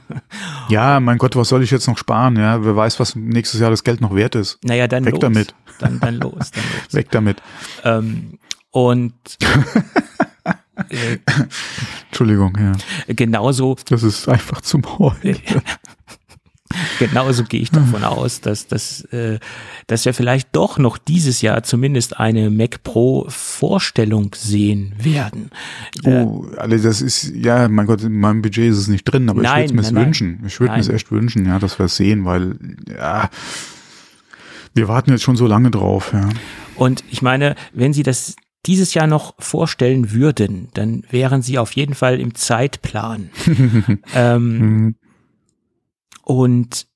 [0.70, 2.36] ja, mein Gott, was soll ich jetzt noch sparen?
[2.36, 4.64] Ja, wer weiß, was nächstes Jahr das Geld noch wert ist.
[4.64, 5.22] Naja, dann Weg los.
[5.22, 5.56] damit.
[5.80, 6.84] Dann, dann los, dann los.
[6.94, 7.42] Weg damit.
[7.84, 8.38] Ähm,
[8.70, 9.14] und
[10.90, 11.18] äh,
[12.10, 12.74] Entschuldigung, ja.
[13.14, 13.76] Genauso.
[13.90, 15.38] Das ist einfach zum Heulen.
[17.00, 19.40] Genauso gehe ich davon aus, dass, dass, äh,
[19.88, 25.50] dass wir vielleicht doch noch dieses Jahr zumindest eine Mac Pro Vorstellung sehen werden.
[26.04, 29.42] Oh, also das ist, ja, mein Gott, in meinem Budget ist es nicht drin, aber
[29.42, 30.44] nein, ich würde es mir wünschen.
[30.46, 32.58] Ich würde mir es echt wünschen, ja, dass wir es sehen, weil,
[32.94, 33.30] ja,
[34.74, 36.28] wir warten jetzt schon so lange drauf, ja.
[36.76, 38.36] Und ich meine, wenn Sie das
[38.68, 43.30] dieses Jahr noch vorstellen würden, dann wären Sie auf jeden Fall im Zeitplan.
[44.16, 44.96] ähm, mhm.
[46.24, 46.88] Und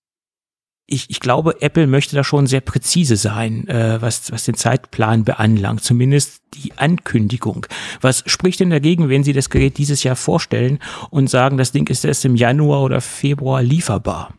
[0.92, 5.24] ich, ich glaube, Apple möchte da schon sehr präzise sein, äh, was, was den Zeitplan
[5.24, 7.66] beanlangt, zumindest die Ankündigung.
[8.02, 10.80] Was spricht denn dagegen, wenn Sie das Gerät dieses Jahr vorstellen
[11.10, 14.34] und sagen, das Ding ist erst im Januar oder Februar lieferbar?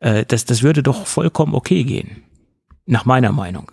[0.00, 2.22] Äh, das, das würde doch vollkommen okay gehen,
[2.84, 3.72] nach meiner Meinung.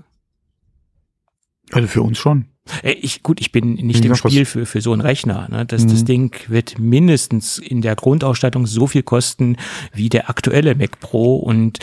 [1.74, 2.46] Also für uns schon.
[2.82, 5.48] Äh, ich, gut, ich bin nicht im Spiel für, für so einen Rechner.
[5.50, 5.66] Ne?
[5.66, 5.90] Das, mhm.
[5.90, 9.58] das Ding wird mindestens in der Grundausstattung so viel kosten
[9.94, 11.80] wie der aktuelle Mac Pro und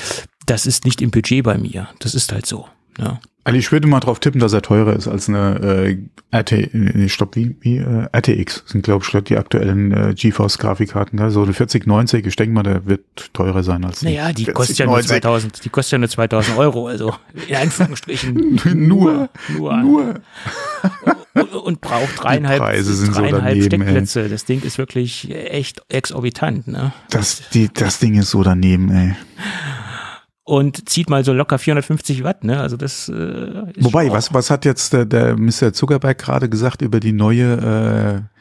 [0.46, 1.88] das ist nicht im Budget bei mir.
[1.98, 2.66] Das ist halt so.
[2.98, 3.20] Ne?
[3.42, 5.98] Also ich würde mal drauf tippen, dass er teurer ist als eine
[6.32, 11.18] äh, RT, nee, stopp, wie, wie äh, RTX sind, glaube ich, die aktuellen äh, GeForce-Grafikkarten.
[11.18, 11.30] Ne?
[11.30, 14.86] So eine 4090, ich denke mal, der wird teurer sein als Naja, die kostet ja
[14.86, 17.14] nur 2000, die kostet ja nur 2000 Euro, also
[17.48, 18.60] in Anführungsstrichen.
[18.74, 20.14] nur, nur, nur.
[21.32, 24.22] Und, und braucht dreieinhalb, dreieinhalb so Steckplätze.
[24.24, 24.28] Ey.
[24.28, 26.92] Das Ding ist wirklich echt exorbitant, ne?
[27.08, 29.16] Das, die, das Ding ist so daneben, ey
[30.50, 32.58] und zieht mal so locker 450 Watt, ne?
[32.58, 35.72] Also das äh, Wobei, was, was hat jetzt der, der Mr.
[35.72, 38.38] Zuckerberg gerade gesagt über die neue, äh,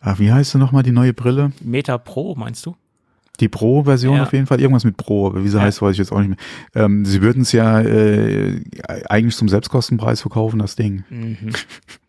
[0.00, 1.50] ach, wie heißt sie nochmal, die neue Brille?
[1.60, 2.76] Meta Pro, meinst du?
[3.40, 4.22] Die Pro-Version ja.
[4.22, 5.64] auf jeden Fall, irgendwas mit Pro, aber wie sie ja.
[5.64, 6.38] heißt, weiß ich jetzt auch nicht mehr.
[6.76, 8.60] Ähm, sie würden es ja äh,
[9.08, 11.02] eigentlich zum Selbstkostenpreis verkaufen, das Ding.
[11.10, 11.54] Mhm.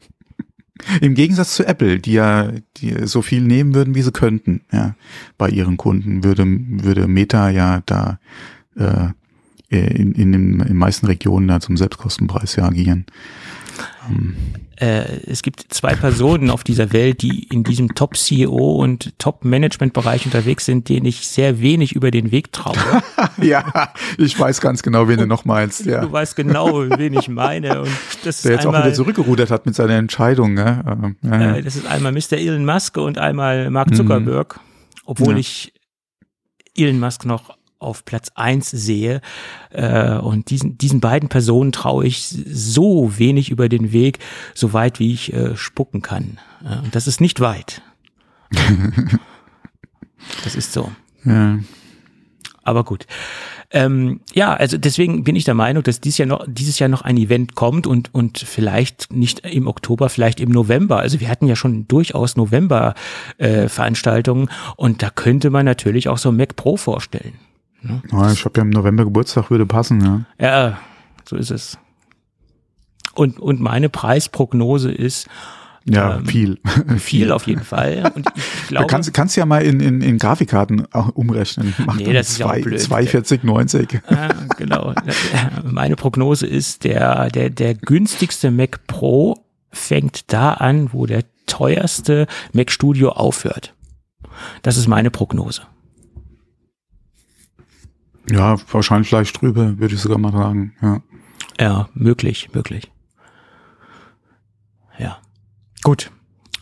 [1.01, 4.93] Im Gegensatz zu Apple, die ja die so viel nehmen würden, wie sie könnten, ja,
[5.39, 8.19] bei ihren Kunden, würde, würde Meta ja da
[8.75, 9.09] äh,
[9.69, 13.05] in, in den in meisten Regionen da zum Selbstkostenpreis ja agieren.
[14.09, 14.35] Ähm.
[14.75, 20.65] Äh, es gibt zwei Personen auf dieser Welt, die in diesem Top-CEO und Top-Management-Bereich unterwegs
[20.65, 22.77] sind, denen ich sehr wenig über den Weg traue.
[23.41, 25.85] ja, ich weiß ganz genau, wen du noch meinst.
[25.85, 25.99] Ja.
[25.99, 27.81] Du weißt genau, wen ich meine.
[27.81, 27.91] Und
[28.23, 30.53] das Der jetzt einmal, auch wieder zurückgerudert hat mit seiner Entscheidung.
[30.53, 30.81] Ne?
[30.87, 31.55] Ähm, ja, ja.
[31.57, 32.37] Äh, das ist einmal Mr.
[32.37, 34.55] Elon Musk und einmal Mark Zuckerberg.
[34.55, 35.01] Mhm.
[35.05, 35.39] Obwohl ja.
[35.39, 35.73] ich
[36.77, 39.21] Elon Musk noch auf Platz eins sehe.
[39.71, 44.19] Äh, und diesen, diesen beiden Personen traue ich so wenig über den Weg,
[44.53, 46.39] so weit wie ich äh, spucken kann.
[46.63, 47.81] Äh, und das ist nicht weit.
[50.43, 50.91] das ist so.
[51.23, 51.59] Ja.
[52.63, 53.05] Aber gut.
[53.71, 57.03] Ähm, ja, also deswegen bin ich der Meinung, dass dieses Jahr noch, dieses Jahr noch
[57.03, 60.97] ein Event kommt und, und vielleicht nicht im Oktober, vielleicht im November.
[60.97, 66.31] Also wir hatten ja schon durchaus November-Veranstaltungen äh, und da könnte man natürlich auch so
[66.31, 67.35] Mac Pro vorstellen.
[67.81, 68.01] Ne?
[68.11, 70.45] Ja, ich habe ja im November Geburtstag, würde passen, ja.
[70.45, 70.79] Ja,
[71.25, 71.77] so ist es.
[73.15, 75.27] Und, und meine Preisprognose ist,
[75.85, 76.59] ja, ähm, viel.
[76.97, 78.11] Viel auf jeden Fall.
[78.13, 81.73] Und ich glaube, du kannst, kannst ja mal in, in, in Grafikkarten umrechnen.
[81.85, 83.09] Mach nee, das zwei, ist ja blöd.
[83.41, 84.01] 240,90.
[84.07, 84.93] Ah, genau.
[85.63, 89.37] Meine Prognose ist, der, der, der günstigste Mac Pro
[89.71, 93.73] fängt da an, wo der teuerste Mac Studio aufhört.
[94.61, 95.63] Das ist meine Prognose.
[98.31, 100.73] Ja, wahrscheinlich leicht drüber, würde ich sogar mal sagen.
[100.81, 101.01] Ja,
[101.59, 102.91] ja möglich, möglich.
[104.97, 105.17] Ja.
[105.83, 106.11] Gut.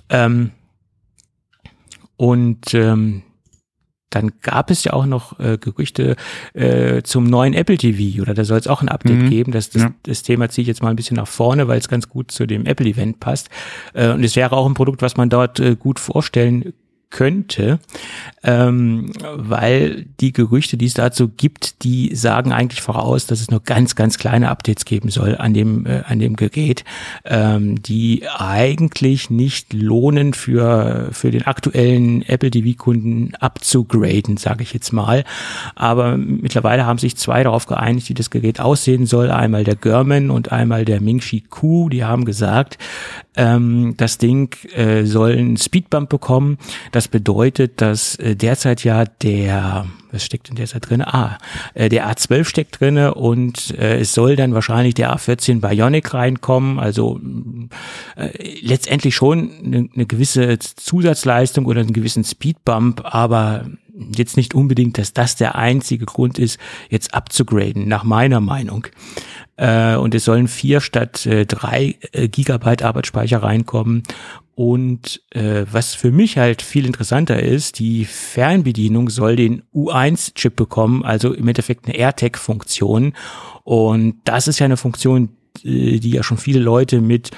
[0.10, 0.52] Ähm,
[2.16, 3.24] und ähm,
[4.10, 6.16] dann gab es ja auch noch äh, Gerüchte
[6.54, 9.30] äh, zum neuen Apple TV oder da soll es auch ein Update mhm.
[9.30, 9.52] geben.
[9.52, 9.94] Das, das, ja.
[10.04, 12.46] das Thema ziehe ich jetzt mal ein bisschen nach vorne, weil es ganz gut zu
[12.46, 13.50] dem Apple-Event passt.
[13.94, 16.74] Äh, und es wäre auch ein Produkt, was man dort äh, gut vorstellen
[17.10, 17.80] könnte,
[18.44, 23.62] ähm, weil die Gerüchte, die es dazu gibt, die sagen eigentlich voraus, dass es nur
[23.64, 26.84] ganz, ganz kleine Updates geben soll an dem, äh, an dem Gerät,
[27.26, 34.92] ähm, die eigentlich nicht lohnen für, für den aktuellen Apple TV-Kunden abzugraden, sage ich jetzt
[34.92, 35.24] mal.
[35.76, 39.32] Aber mittlerweile haben sich zwei darauf geeinigt, wie das Gerät aussehen soll.
[39.32, 41.90] Einmal der German und einmal der Mingxi Q.
[41.90, 42.78] Die haben gesagt,
[43.38, 46.58] ähm, das Ding äh, soll einen Speedbump bekommen.
[46.98, 51.04] Das bedeutet, dass äh, derzeit ja der, was steckt denn derzeit drin?
[51.04, 51.38] Ah,
[51.76, 56.80] äh, der A12 steckt drinne und äh, es soll dann wahrscheinlich der A14 Bionic reinkommen.
[56.80, 57.20] Also
[58.62, 63.68] letztendlich schon eine, eine gewisse Zusatzleistung oder einen gewissen Speedbump, aber
[64.16, 68.88] jetzt nicht unbedingt, dass das der einzige Grund ist, jetzt abzugraden, nach meiner Meinung
[69.58, 74.04] äh, und es sollen vier statt äh, drei äh, Gigabyte Arbeitsspeicher reinkommen.
[74.56, 81.06] Und äh, was für mich halt viel interessanter ist, die Fernbedienung soll den U1-Chip bekommen,
[81.06, 83.14] also im Endeffekt eine AirTag-Funktion.
[83.64, 85.30] Und das ist ja eine Funktion,
[85.64, 87.32] äh, die ja schon viele Leute mit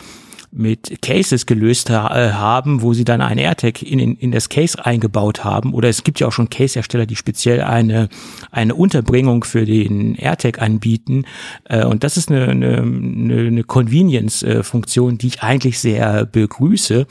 [0.52, 4.50] mit Cases gelöst ha äh, haben, wo sie dann ein AirTag in, in, in das
[4.50, 5.74] Case eingebaut haben.
[5.74, 8.10] Oder es gibt ja auch schon Case-Hersteller, die speziell eine,
[8.52, 11.26] eine Unterbringung für den AirTag anbieten.
[11.66, 17.06] Äh, und das ist eine, eine, eine Convenience-Funktion, die ich eigentlich sehr begrüße.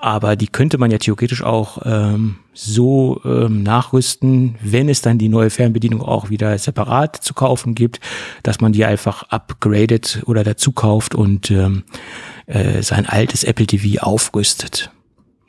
[0.00, 5.28] Aber die könnte man ja theoretisch auch ähm, so ähm, nachrüsten, wenn es dann die
[5.28, 7.98] neue Fernbedienung auch wieder separat zu kaufen gibt,
[8.44, 11.82] dass man die einfach upgradet oder dazu kauft und ähm,
[12.48, 14.90] äh, sein altes Apple TV aufrüstet.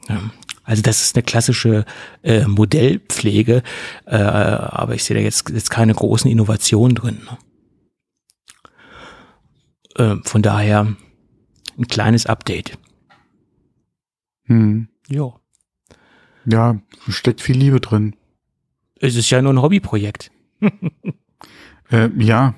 [0.07, 0.31] Ja.
[0.63, 1.85] Also das ist eine klassische
[2.21, 3.63] äh, Modellpflege,
[4.05, 7.21] äh, aber ich sehe da jetzt, jetzt keine großen Innovationen drin.
[9.95, 10.95] Äh, von daher
[11.77, 12.77] ein kleines Update.
[14.43, 14.89] Hm.
[15.07, 15.33] Ja.
[16.45, 18.15] Ja, steckt viel Liebe drin.
[18.99, 20.31] Es ist ja nur ein Hobbyprojekt.
[21.91, 22.55] äh, ja,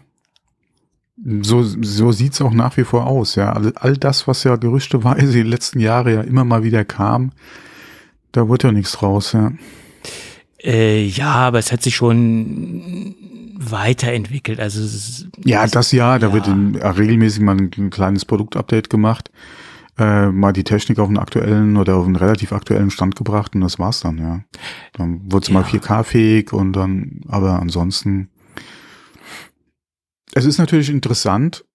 [1.23, 3.53] So, so sieht's auch nach wie vor aus, ja.
[3.53, 7.31] All, all das, was ja gerüchteweise die letzten Jahre ja immer mal wieder kam,
[8.31, 9.51] da wurde ja nichts draus, ja.
[10.63, 13.15] Äh, ja, aber es hat sich schon
[13.57, 14.59] weiterentwickelt.
[14.59, 16.33] Also es, Ja, das ja, da ja.
[16.33, 19.31] wird in, äh, regelmäßig mal ein, ein kleines Produktupdate gemacht,
[19.99, 23.61] äh, mal die Technik auf einen aktuellen oder auf einen relativ aktuellen Stand gebracht und
[23.61, 24.41] das war's dann, ja.
[24.93, 25.67] Dann wurde es mal Ja.
[25.67, 28.29] 4K-fähig und dann, aber ansonsten.
[30.33, 31.65] Es ist natürlich interessant,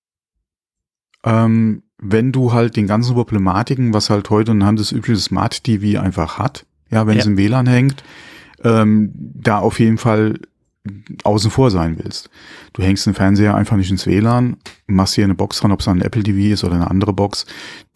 [1.24, 6.38] ähm, wenn du halt den ganzen Problematiken, was halt heute ein handelsübliches Smart TV einfach
[6.38, 7.20] hat, ja, wenn Ja.
[7.20, 8.04] es im WLAN hängt,
[8.62, 10.38] ähm, da auf jeden Fall
[11.24, 12.30] außen vor sein willst.
[12.72, 15.88] Du hängst den Fernseher einfach nicht ins WLAN, machst hier eine Box dran, ob es
[15.88, 17.44] ein Apple TV ist oder eine andere Box,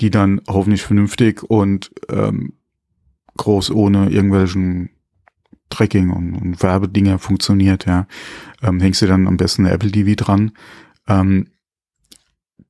[0.01, 2.55] die dann hoffentlich vernünftig und ähm,
[3.37, 4.91] groß ohne irgendwelchen
[5.71, 8.07] Tracking und, und Werbedinger funktioniert, ja.
[8.63, 10.53] Ähm, hängst du dann am besten eine Apple TV dran.
[11.09, 11.47] Ähm,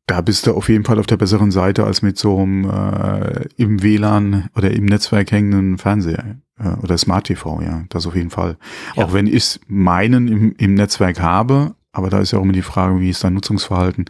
[0.07, 3.45] da bist du auf jeden Fall auf der besseren Seite als mit so einem äh,
[3.57, 8.31] im WLAN oder im Netzwerk hängenden Fernseher äh, oder Smart TV, ja, das auf jeden
[8.31, 8.57] Fall.
[8.97, 9.05] Ja.
[9.05, 12.63] Auch wenn ich meinen im, im Netzwerk habe, aber da ist ja auch immer die
[12.63, 14.07] Frage, wie ist dein Nutzungsverhalten.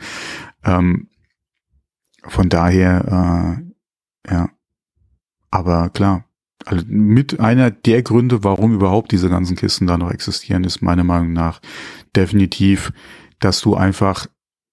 [0.64, 1.08] Ähm,
[2.24, 3.60] von daher,
[4.26, 4.48] äh, ja,
[5.50, 6.24] aber klar,
[6.66, 11.04] also mit einer der Gründe, warum überhaupt diese ganzen Kisten da noch existieren, ist meiner
[11.04, 11.60] Meinung nach
[12.14, 12.92] definitiv,
[13.38, 14.26] dass du einfach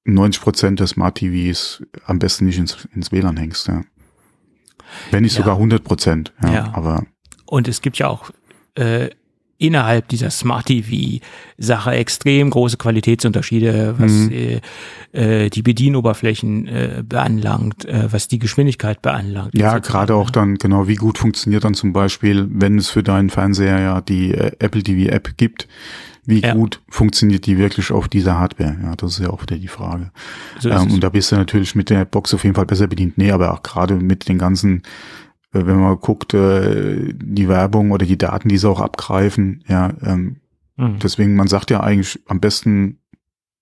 [0.06, 3.84] 90 Prozent der Smart TVs am besten nicht ins, ins WLAN hängst, ja.
[5.12, 5.41] Wenn nicht Ja.
[5.43, 6.73] sogar 100 Prozent, ja, Ja.
[6.73, 7.04] aber
[7.45, 8.32] Und es gibt ja auch
[8.76, 9.10] äh,
[9.60, 14.32] innerhalb dieser Smart TV-Sache extrem große Qualitätsunterschiede, was Mhm.
[14.32, 14.62] äh,
[15.46, 19.56] äh, die Bedienoberflächen äh, beanlangt, äh, was die Geschwindigkeit beanlangt.
[19.58, 20.32] Ja, gerade auch ne?
[20.34, 24.34] dann, genau, wie gut funktioniert dann zum Beispiel, wenn es für deinen Fernseher ja die
[24.34, 25.67] äh, Apple TV App gibt,
[26.26, 26.54] wie Ja.
[26.54, 28.76] gut funktioniert die wirklich auf dieser Hardware?
[28.84, 30.12] Ja, das ist ja auch wieder die Frage.
[30.60, 33.17] So Ähm, und da bist du natürlich mit der Box auf jeden Fall besser bedient.
[33.17, 34.84] Nee, aber auch gerade mit den ganzen,
[35.51, 40.38] wenn man guckt, äh, die Werbung oder die Daten, die sie auch abgreifen, ja, ähm,
[40.79, 40.99] Mhm.
[40.99, 42.99] Deswegen, man sagt ja eigentlich am besten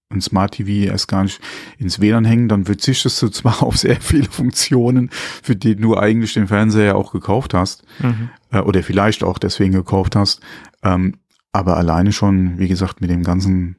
[0.09, 1.39] ein Smart TV erst gar nicht
[1.77, 5.09] ins WLAN hängen, dann verzichtest du zwar auf sehr viele Funktionen,
[5.41, 8.31] für die du eigentlich den Fernseher ja auch gekauft hast, Mhm.
[8.51, 10.41] äh, oder vielleicht auch deswegen gekauft hast,
[10.83, 11.15] ähm,
[11.53, 13.77] aber alleine schon, wie gesagt, mit dem ganzen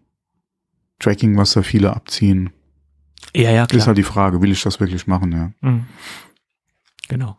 [0.98, 2.48] Tracking, was da viele abziehen,
[3.34, 3.86] Ja, ja, ist klar.
[3.88, 5.50] halt die Frage, will ich das wirklich machen, ja.
[5.60, 5.84] Mhm.
[7.08, 7.36] Genau.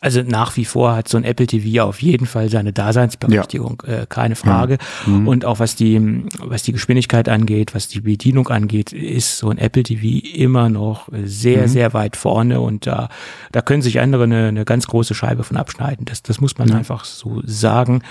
[0.00, 4.06] Also nach wie vor hat so ein Apple TV auf jeden Fall seine Daseinsberechtigung, äh,
[4.08, 4.78] keine Frage.
[5.06, 5.26] Mhm.
[5.26, 9.58] Und auch was die, was die Geschwindigkeit angeht, was die Bedienung angeht, ist so ein
[9.58, 11.68] Apple TV immer noch sehr, Mhm.
[11.68, 13.08] sehr weit vorne und da,
[13.50, 16.04] da können sich andere eine, eine ganz große Scheibe von abschneiden.
[16.04, 16.76] Das, das muss man Ja.
[16.76, 18.02] einfach so sagen.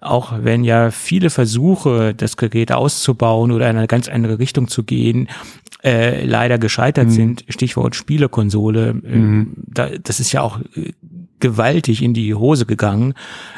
[0.00, 4.82] Auch wenn ja viele Versuche, das Gerät auszubauen oder in eine ganz andere Richtung zu
[4.84, 5.28] gehen,
[5.82, 7.10] äh, leider gescheitert Mhm.
[7.10, 7.44] sind.
[7.48, 8.90] Stichwort Spielekonsole.
[8.90, 9.52] Äh, Mhm.
[9.66, 10.92] da, das ist ja auch äh,
[11.40, 13.14] gewaltig in die Hose gegangen.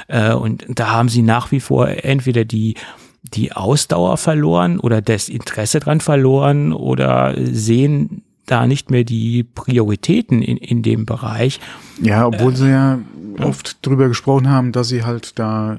[0.09, 2.75] Äh, und da haben sie nach wie vor entweder die
[3.35, 10.41] die Ausdauer verloren oder das Interesse dran verloren oder sehen da nicht mehr die Prioritäten
[10.41, 11.61] in, in dem Bereich.
[12.01, 12.99] Ja, obwohl sie ja
[13.41, 15.79] oft drüber gesprochen haben, dass sie halt da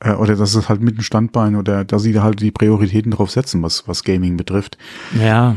[0.00, 3.10] äh, oder dass es halt mit dem Standbein oder dass sie da halt die Prioritäten
[3.12, 4.76] drauf setzen, was, was Gaming betrifft.
[5.18, 5.56] Ja,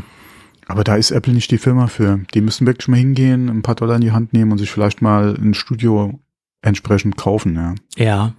[0.68, 2.20] Aber da ist Apple nicht die Firma für.
[2.34, 5.02] Die müssen wirklich mal hingehen, ein paar Dollar in die Hand nehmen und sich vielleicht
[5.02, 6.20] mal ein Studio
[6.62, 7.76] entsprechend kaufen, ja.
[7.98, 8.34] ja.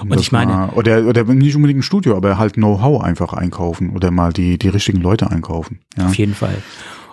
[0.00, 3.32] Und das ich meine- mal, oder, oder nicht unbedingt ein Studio, aber halt Know-how einfach
[3.32, 5.80] einkaufen oder mal die, die richtigen Leute einkaufen.
[5.96, 6.06] Ja.
[6.06, 6.62] Auf jeden Fall.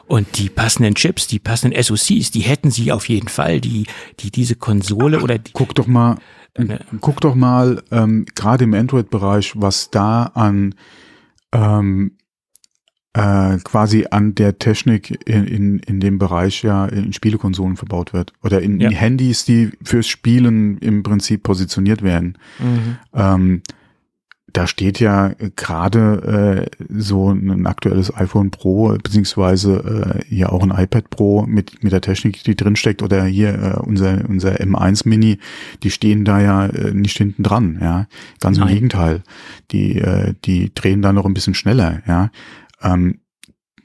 [0.05, 3.87] Und die passenden Chips, die passenden SoCs, die hätten sie auf jeden Fall, die,
[4.19, 6.17] die diese Konsole oder die, Guck doch mal,
[6.57, 6.79] Ne.
[7.01, 10.75] guck doch mal, ähm, gerade im Android-Bereich, was da an
[11.53, 12.11] ähm,
[13.13, 18.33] äh, quasi an der Technik in, in, in dem Bereich ja in Spielekonsolen verbaut wird.
[18.43, 18.89] Oder in, Ja.
[18.89, 22.37] in Handys, die fürs Spielen im Prinzip positioniert werden.
[23.13, 23.61] Ähm,
[24.57, 30.71] da steht ja gerade äh, so ein aktuelles iPhone Pro, beziehungsweise äh, ja auch ein
[30.71, 35.37] iPad Pro mit, mit der Technik, die drinsteckt, oder hier äh, unser, unser M1 Mini,
[35.83, 38.07] die stehen da ja äh, nicht hinten dran, ja.
[38.39, 38.73] Ganz im Nein.
[38.73, 39.21] Gegenteil.
[39.69, 42.31] Die, äh, die drehen da noch ein bisschen schneller, ja.
[42.81, 43.19] Ähm,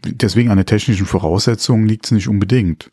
[0.07, 2.91] deswegen an der technischen Voraussetzung liegt es nicht unbedingt.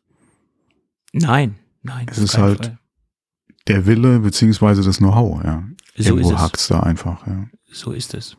[1.14, 2.08] Nein, nein.
[2.12, 2.78] Es ist halt- Fall.
[3.68, 5.64] Der Wille beziehungsweise das Know-how, ja.
[5.96, 6.42] so ist Irgendwo es.
[6.42, 7.48] hakt's da einfach, ja.
[7.72, 8.39] So ist es.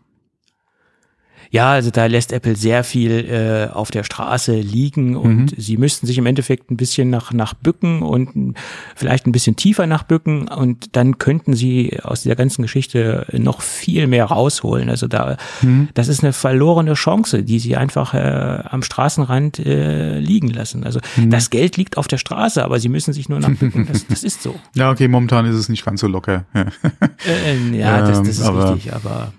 [1.51, 5.49] Ja, also da lässt Apple sehr viel äh, auf der Straße liegen und mhm.
[5.57, 8.55] sie müssten sich im Endeffekt ein bisschen nach, nach bücken und
[8.95, 13.63] vielleicht ein bisschen tiefer nach bücken und dann könnten sie aus dieser ganzen Geschichte noch
[13.63, 14.89] viel mehr rausholen.
[14.89, 15.89] Also da, mhm.
[15.95, 20.85] das ist eine verlorene Chance, die sie einfach äh, am Straßenrand äh, liegen lassen.
[20.85, 21.31] Also mhm.
[21.31, 23.89] das Geld liegt auf der Straße, aber sie müssen sich nur nach bücken.
[23.91, 24.55] Das, das ist so.
[24.75, 26.45] Ja, okay, momentan ist es nicht ganz so locker.
[26.55, 26.63] Ja,
[27.27, 29.33] äh, ja das, das ist ähm, richtig, aber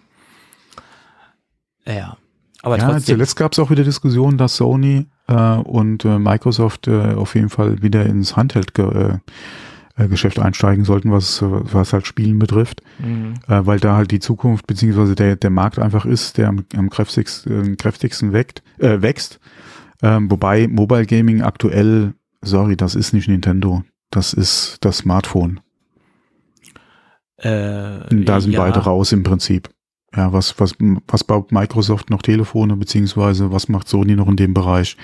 [1.85, 2.17] ja.
[2.63, 3.15] Aber ja, trotzdem.
[3.15, 7.49] zuletzt gab es auch wieder Diskussionen, dass Sony äh, und äh, Microsoft äh, auf jeden
[7.49, 13.35] Fall wieder ins Handheld-Geschäft äh, einsteigen sollten, was, was halt Spielen betrifft, mhm.
[13.47, 16.89] äh, weil da halt die Zukunft beziehungsweise der, der Markt einfach ist, der am, am
[16.89, 19.39] kräftigsten, äh, kräftigsten weckt, äh, wächst.
[20.03, 25.59] Ähm, wobei Mobile Gaming aktuell, sorry, das ist nicht Nintendo, das ist das Smartphone.
[27.37, 28.61] Äh, da sind ja.
[28.61, 29.69] beide raus im Prinzip
[30.15, 30.73] ja, was, was,
[31.07, 34.97] was baut Microsoft noch Telefone, beziehungsweise was macht Sony noch in dem Bereich?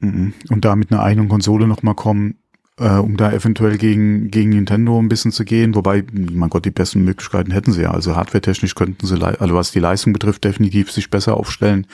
[0.00, 0.32] Mhm.
[0.48, 2.36] Und da mit einer eigenen Konsole nochmal kommen,
[2.80, 6.70] äh, um da eventuell gegen, gegen Nintendo ein bisschen zu gehen, wobei, mein Gott, die
[6.70, 7.90] besten Möglichkeiten hätten sie ja.
[7.92, 11.86] Also hardwaretechnisch könnten sie, also was die Leistung betrifft, definitiv sich besser aufstellen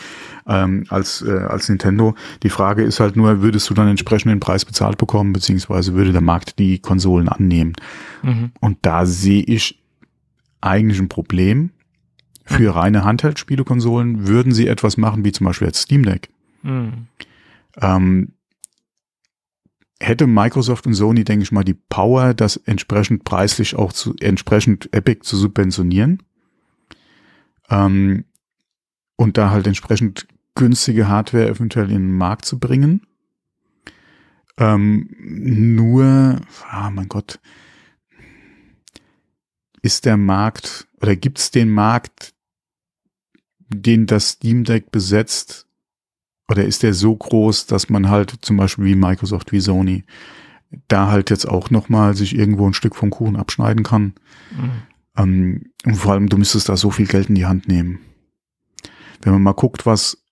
[0.47, 2.15] ähm, als, äh, als Nintendo.
[2.43, 6.13] Die Frage ist halt nur, würdest du dann entsprechend den Preis bezahlt bekommen, beziehungsweise würde
[6.13, 7.75] der Markt die Konsolen annehmen?
[8.23, 8.53] Mhm.
[8.61, 9.83] Und da sehe ich
[10.67, 11.71] eigentlich ein Problem.
[12.45, 12.79] Für mhm.
[12.79, 16.31] reine Handheld-Spielekonsolen würden sie etwas machen, wie zum Beispiel jetzt Steam Deck.
[16.63, 17.09] Mhm.
[17.81, 18.33] Ähm,
[19.99, 24.93] hätte Microsoft und Sony, denke ich mal, die Power, das entsprechend preislich auch zu, entsprechend
[24.93, 26.23] Epic zu subventionieren.
[27.69, 28.25] Ähm,
[29.17, 33.07] und da halt entsprechend günstige Hardware eventuell in den Markt zu bringen.
[34.59, 37.41] Ähm, nur, ah, mein Gott,
[39.83, 42.35] ist der Markt oder gibt es den Markt,
[43.69, 45.67] den das Steam Deck besetzt?
[46.49, 50.05] Oder ist der so groß, dass man halt zum Beispiel wie Microsoft, wie Sony,
[50.89, 54.15] da halt jetzt auch nochmal sich irgendwo ein Stück vom Kuchen abschneiden kann?
[54.53, 54.71] Mhm.
[55.17, 58.01] Ähm, und vor allem, du müsstest da so viel Geld in die Hand nehmen.
[59.23, 60.23] Wenn man mal guckt, was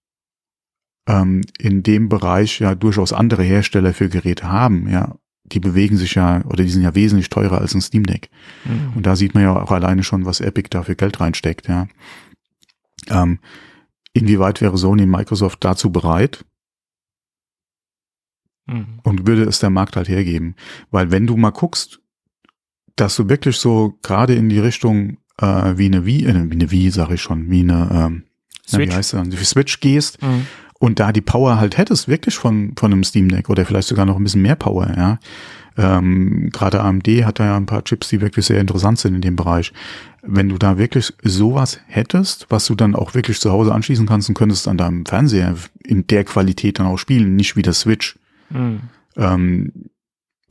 [1.09, 6.15] ähm, in dem Bereich ja durchaus andere Hersteller für Geräte haben, ja, die bewegen sich
[6.15, 8.31] ja, oder die sind ja wesentlich teurer als ein Steam Deck.
[8.65, 8.93] Mhm.
[8.97, 11.87] Und da sieht man ja auch alleine schon, was Epic da für Geld reinsteckt, ja.
[13.09, 13.39] Ähm,
[14.15, 16.45] inwieweit wäre Sony und Microsoft dazu bereit?
[18.67, 19.01] Mhm.
[19.03, 20.57] Und würde es der Markt halt hergeben?
[20.91, 22.01] Weil wenn du mal guckst,
[22.97, 26.71] dass du wirklich so gerade in die Richtung äh, wie eine Wii, äh, wie eine
[26.71, 28.25] Wii, sag ich schon, wie eine, ähm,
[28.71, 30.47] na, wie heißt das, wie Switch gehst, mhm
[30.79, 34.07] und da die Power halt hättest, wirklich von, von einem Steam Deck oder vielleicht sogar
[34.07, 35.19] noch ein bisschen mehr Power, ja.
[35.77, 39.21] Ähm, Gerade AMD hat da ja ein paar Chips, die wirklich sehr interessant sind in
[39.21, 39.73] dem Bereich.
[40.23, 44.29] Wenn du da wirklich sowas hättest, was du dann auch wirklich zu Hause anschließen kannst
[44.29, 48.17] und könntest an deinem Fernseher in der Qualität dann auch spielen, nicht wie der Switch.
[48.51, 48.83] Mhm.
[49.17, 49.73] Ähm,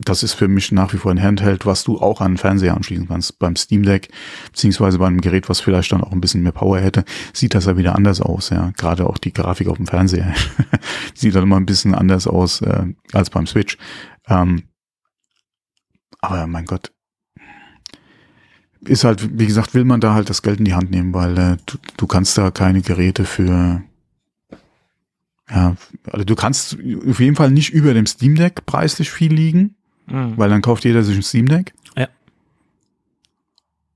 [0.04, 2.74] das ist für mich nach wie vor ein Handheld, was du auch an den Fernseher
[2.74, 3.38] anschließen kannst.
[3.38, 4.08] Beim Steam Deck,
[4.46, 7.66] beziehungsweise bei einem Gerät, was vielleicht dann auch ein bisschen mehr Power hätte, sieht das
[7.66, 8.72] ja wieder anders aus, ja.
[8.76, 10.34] Gerade auch die Grafik auf dem Fernseher
[11.14, 13.78] sieht dann immer ein bisschen anders aus äh, als beim Switch.
[14.28, 14.64] Ähm,
[16.20, 16.92] aber mein Gott,
[18.80, 21.38] ist halt, wie gesagt, will man da halt das Geld in die Hand nehmen, weil
[21.38, 23.82] äh, du, du kannst da keine Geräte für
[25.50, 25.76] ja,
[26.10, 29.76] also du kannst auf jeden Fall nicht über dem Steam Deck preislich viel liegen.
[30.06, 30.34] Mhm.
[30.36, 31.72] Weil dann kauft jeder sich ein Steam Deck.
[31.96, 32.08] Ja.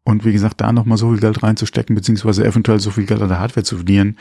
[0.05, 3.29] Und wie gesagt, da nochmal so viel Geld reinzustecken, beziehungsweise eventuell so viel Geld an
[3.29, 4.17] der Hardware zu verlieren,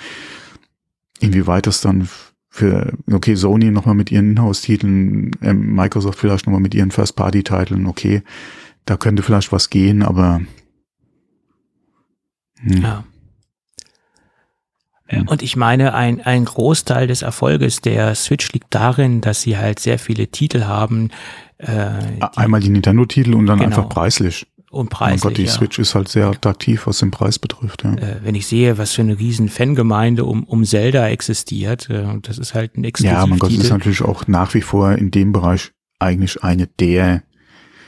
[1.19, 2.09] inwieweit das dann
[2.49, 8.23] für, okay, Sony nochmal mit ihren Inhouse-Titeln, äh, Microsoft vielleicht nochmal mit ihren First-Party-Titeln, okay,
[8.85, 10.41] da könnte vielleicht was gehen, aber
[12.61, 12.81] hm.
[12.81, 13.03] ja.
[15.27, 19.79] Und ich meine, ein, ein Großteil des Erfolges der Switch liegt darin, dass sie halt
[19.79, 21.09] sehr viele Titel haben.
[21.57, 21.67] Äh,
[22.17, 23.69] die, Einmal die Nintendo-Titel und dann genau.
[23.69, 24.47] einfach preislich.
[24.69, 25.23] Und preislich.
[25.23, 25.51] Mein Gott, die ja.
[25.51, 27.83] Switch ist halt sehr attraktiv, was den Preis betrifft.
[27.83, 27.93] Ja.
[27.93, 32.27] Äh, wenn ich sehe, was für eine riesen Fangemeinde um, um Zelda existiert, äh, und
[32.27, 35.09] das ist halt ein Exklusiv Ja, mein Gott, ist natürlich auch nach wie vor in
[35.09, 37.23] dem Bereich eigentlich eine der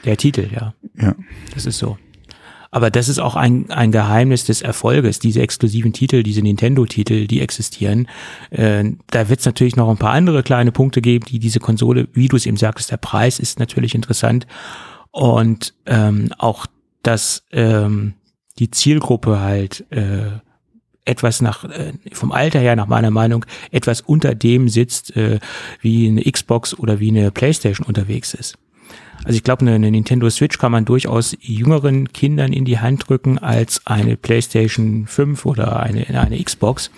[0.05, 0.74] der Titel, ja.
[0.99, 1.15] Ja.
[1.53, 1.97] Das ist so.
[2.72, 7.41] Aber das ist auch ein, ein Geheimnis des Erfolges, diese exklusiven Titel, diese Nintendo-Titel, die
[7.41, 8.07] existieren.
[8.51, 12.07] Äh, da wird es natürlich noch ein paar andere kleine Punkte geben, die diese Konsole,
[12.13, 14.45] wie du es eben sagtest, der Preis ist natürlich interessant.
[15.11, 16.67] Und ähm, auch,
[17.01, 18.13] dass ähm,
[18.59, 20.30] die Zielgruppe halt äh,
[21.05, 25.39] etwas nach äh, vom Alter her nach meiner Meinung etwas unter dem sitzt, äh,
[25.82, 28.57] wie eine Xbox oder wie eine PlayStation unterwegs ist.
[29.26, 33.09] Also ich glaube, eine, eine Nintendo Switch kann man durchaus jüngeren Kindern in die Hand
[33.09, 36.89] drücken als eine PlayStation 5 oder eine, eine Xbox,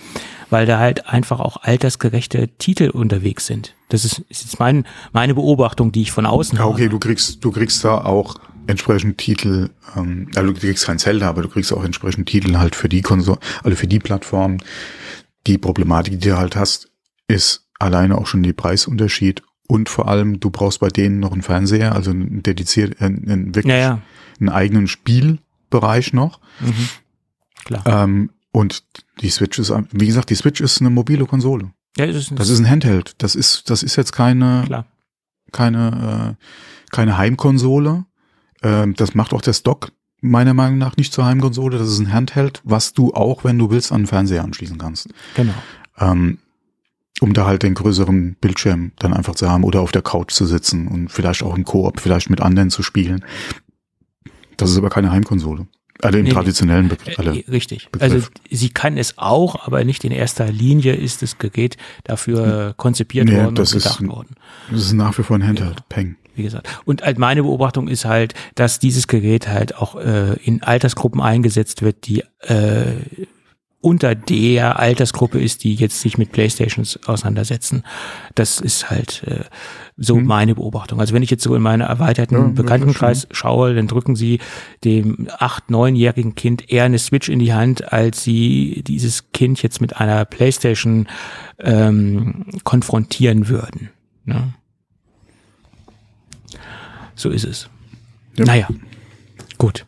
[0.49, 3.75] weil da halt einfach auch altersgerechte Titel unterwegs sind.
[3.89, 6.89] Das ist, ist jetzt mein, meine Beobachtung, die ich von außen Ja, okay, habe.
[6.89, 8.35] du kriegst, du kriegst da auch
[8.67, 12.75] entsprechend Titel, ähm, also du kriegst kein Zelda, aber du kriegst auch entsprechend Titel halt
[12.75, 14.57] für die Konsole, also für die Plattform.
[15.47, 16.91] Die Problematik, die du halt hast,
[17.27, 19.41] ist alleine auch schon die Preisunterschied
[19.71, 23.55] und vor allem, du brauchst bei denen noch einen Fernseher, also einen dediziert, einen, einen
[23.55, 24.01] wirklich Ja, ja,
[24.37, 26.41] einen eigenen Spielbereich noch.
[26.59, 26.89] mhm.
[27.63, 27.83] klar.
[27.85, 28.83] Ähm, und
[29.21, 31.71] die Switch ist, wie gesagt, die Switch ist eine mobile Konsole.
[31.95, 33.13] ja, das ist, Das ist ein Handheld.
[33.19, 34.85] Das ist, das ist jetzt keine, klar.
[35.53, 36.45] keine, äh,
[36.93, 38.03] keine Heimkonsole.
[38.63, 41.77] Ähm, das macht auch der Stock meiner Meinung nach nicht zur Heimkonsole.
[41.77, 45.07] Das ist ein Handheld, was du auch, wenn du willst, an den Fernseher anschließen kannst.
[45.35, 45.53] Genau.
[45.97, 46.39] Ähm,
[47.21, 50.45] um da halt den größeren Bildschirm dann einfach zu haben oder auf der Couch zu
[50.45, 53.23] sitzen und vielleicht auch im Koop, vielleicht mit anderen zu spielen.
[54.57, 55.67] Das ist aber keine Heimkonsole.
[56.03, 57.17] Also im Nee, traditionellen Begriff.
[57.19, 57.89] Äh, richtig.
[57.91, 58.11] Begriff.
[58.11, 63.27] Also sie kann es auch, aber nicht in erster Linie ist das Gerät dafür konzipiert
[63.27, 64.35] Nee, worden das und ist gedacht ein- worden.
[64.71, 65.87] Das ist nach wie vor ein Handheld.
[65.89, 66.15] Peng.
[66.35, 66.67] wie gesagt.
[66.85, 71.83] Und halt meine Beobachtung ist halt, dass dieses Gerät halt auch äh, in Altersgruppen eingesetzt
[71.83, 72.85] wird, die äh,
[73.81, 77.83] unter der Altersgruppe ist, die jetzt sich mit Playstations auseinandersetzen.
[78.35, 79.43] Das ist halt äh,
[79.97, 80.25] so Hm.
[80.25, 80.99] meine Beobachtung.
[80.99, 84.39] Also wenn ich jetzt so in meinen erweiterten Ja, Bekanntenkreis schaue, dann drücken sie
[84.83, 89.81] dem acht-, neunjährigen Kind eher eine Switch in die Hand, als sie dieses Kind jetzt
[89.81, 91.07] mit einer Playstation
[91.59, 93.89] ähm, konfrontieren würden.
[94.25, 94.53] Ne?
[97.15, 97.69] So ist es.
[98.37, 98.45] Ja.
[98.45, 98.67] Naja,
[99.57, 99.85] gut.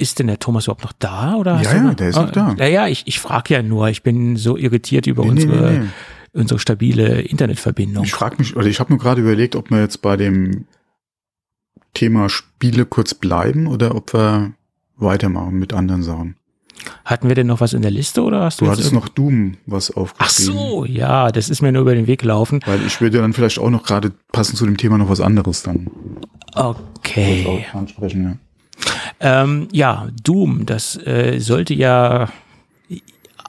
[0.00, 1.34] Ist denn der Thomas überhaupt noch da?
[1.34, 2.54] Oder Ja, ja, der ist noch da.
[2.54, 3.88] Naja, ich, ich frage ja nur.
[3.88, 5.86] Ich bin so irritiert über Nee, unsere, nee, nee.
[6.40, 8.04] unsere stabile Internetverbindung.
[8.04, 10.64] Ich frage mich, oder ich habe nur gerade überlegt, ob wir jetzt bei dem
[11.92, 14.52] Thema Spiele kurz bleiben oder ob wir
[14.96, 16.36] weitermachen mit anderen Sachen.
[17.04, 19.58] Hatten wir denn noch was in der Liste oder hast du, Du hattest noch Doom
[19.66, 20.54] was Ach aufgeschrieben.
[20.54, 22.60] so, ja, das ist mir nur über den Weg gelaufen.
[22.64, 25.62] Weil ich würde dann vielleicht auch noch gerade passend zu dem Thema noch was anderes
[25.62, 25.90] dann
[26.54, 27.66] Okay.
[27.74, 28.22] ansprechen.
[28.24, 28.36] Ja.
[29.20, 32.28] Ähm, ja, Doom, das äh, sollte ja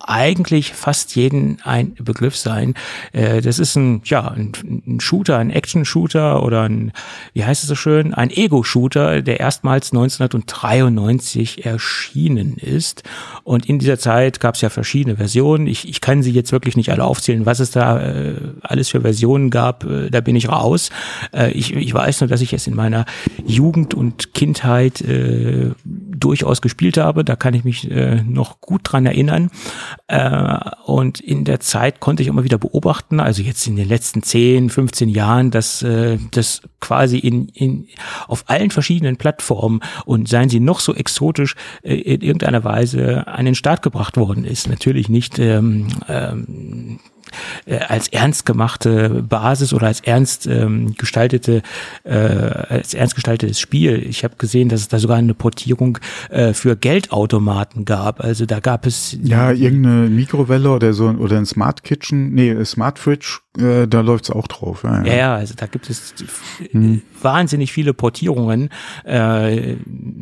[0.07, 2.73] eigentlich fast jeden ein Begriff sein.
[3.11, 6.91] Äh, das ist ein, ja, ein, Shooter, ein Action-Shooter oder ein,
[7.33, 13.03] wie heißt es so schön, ein Ego-Shooter, der erstmals 1993 erschienen ist.
[13.43, 15.67] Und in dieser Zeit gab es ja verschiedene Versionen.
[15.67, 19.01] Ich, ich kann sie jetzt wirklich nicht alle aufzählen, was es da äh, alles für
[19.01, 19.83] Versionen gab.
[19.83, 20.89] Äh, da bin ich raus.
[21.53, 23.05] Ich, ich weiß nur, dass ich es in meiner
[23.45, 27.23] Jugend und Kindheit äh, durchaus gespielt habe.
[27.23, 29.49] Da kann ich mich äh, noch gut dran erinnern.
[30.11, 34.23] Äh, und in der Zeit konnte ich immer wieder beobachten, also jetzt in den letzten
[34.23, 37.87] 10, 15 Jahren, dass äh, das quasi in, in,
[38.27, 43.45] auf allen verschiedenen Plattformen und seien sie noch so exotisch äh, in irgendeiner Weise an
[43.45, 44.67] den Start gebracht worden ist.
[44.67, 47.10] Natürlich nicht ähm, ähm, äh,
[47.87, 51.61] als ernst gemachte Basis oder als ernst ähm, gestaltete
[52.03, 54.03] äh, als ernst gestaltetes Spiel.
[54.07, 55.97] Ich habe gesehen, dass es da sogar eine Portierung
[56.29, 58.21] äh, für Geldautomaten gab.
[58.21, 62.99] Also da gab es ja, irgendeine Mikrowelle oder so oder ein Smart Kitchen, nee, Smart
[62.99, 64.83] Fridge, äh, da läuft's auch drauf.
[64.83, 66.13] Ja, Ja, ja, also da gibt es
[66.71, 67.01] Hm.
[67.21, 68.69] wahnsinnig viele Portierungen,
[69.05, 69.75] äh,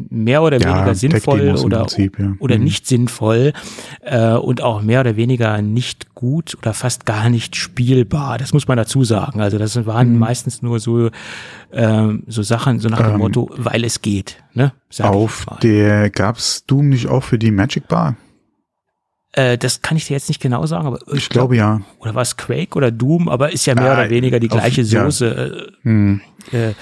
[0.10, 2.34] mehr oder Ja, weniger sinnvoll Tech-Demos im oder, Prinzip, ja.
[2.40, 2.64] oder Mhm.
[2.64, 3.54] nicht sinnvoll
[4.02, 8.38] äh, und auch mehr oder weniger nicht gut oder fast gar nicht spielbar.
[8.38, 9.40] Das muss man dazu sagen.
[9.40, 11.12] Also das waren meistens nur so,
[11.72, 13.14] ähm, so Sachen, so nach dem Hm.
[13.14, 14.44] Ähm, Motto, weil es geht.
[14.54, 14.74] Ne?
[14.90, 18.18] Sag ich Auf der gab's Doom nicht auch für die Magic Bar?
[19.32, 21.80] Äh, das kann ich dir jetzt nicht genau sagen, aber Ich glaube ja.
[22.00, 24.82] Oder was Quake oder Doom, aber ist ja mehr Ah, oder weniger die auf- gleiche
[24.82, 25.06] ja.
[25.06, 25.72] Soße.
[25.84, 26.22] Äh, Hm.
[26.52, 26.74] äh,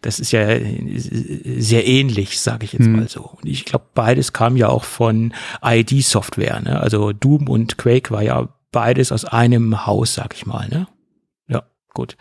[0.00, 2.96] das ist ja äh, sehr ähnlich, sage ich jetzt Hm.
[2.96, 3.20] mal so.
[3.22, 5.32] Und ich glaube, beides kam ja auch von
[5.64, 6.60] ID-Software.
[6.62, 6.80] Ne?
[6.80, 10.68] Also Doom und Quake war ja beides aus einem Haus, sag ich mal.
[10.68, 10.88] Ne?
[11.48, 11.62] Ja,
[11.94, 12.16] gut.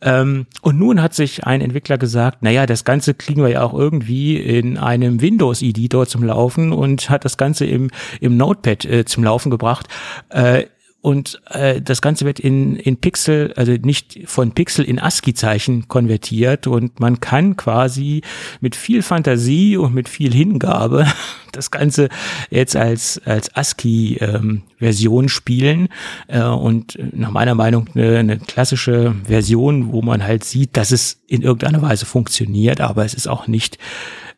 [0.00, 3.72] Ähm, und nun hat sich ein Entwickler gesagt, naja, das Ganze kriegen wir ja auch
[3.72, 9.24] irgendwie in einem Windows-Editor zum Laufen und hat das Ganze im, im Notepad äh, zum
[9.24, 9.88] Laufen gebracht.
[10.30, 10.64] Äh,
[11.04, 16.66] und äh, das Ganze wird in, in Pixel, also nicht von Pixel in ASCII-Zeichen konvertiert
[16.66, 18.22] und man kann quasi
[18.62, 21.06] mit viel Fantasie und mit viel Hingabe
[21.52, 22.08] das Ganze
[22.48, 25.88] jetzt als, als ASCII-Version spielen
[26.26, 31.20] äh, und nach meiner Meinung eine, eine klassische Version, wo man halt sieht, dass es
[31.26, 33.76] in irgendeiner Weise funktioniert, aber es ist auch nicht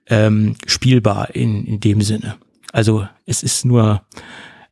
[0.08, 2.34] ähm, spielbar in, in dem Sinne.
[2.72, 4.02] Also es ist nur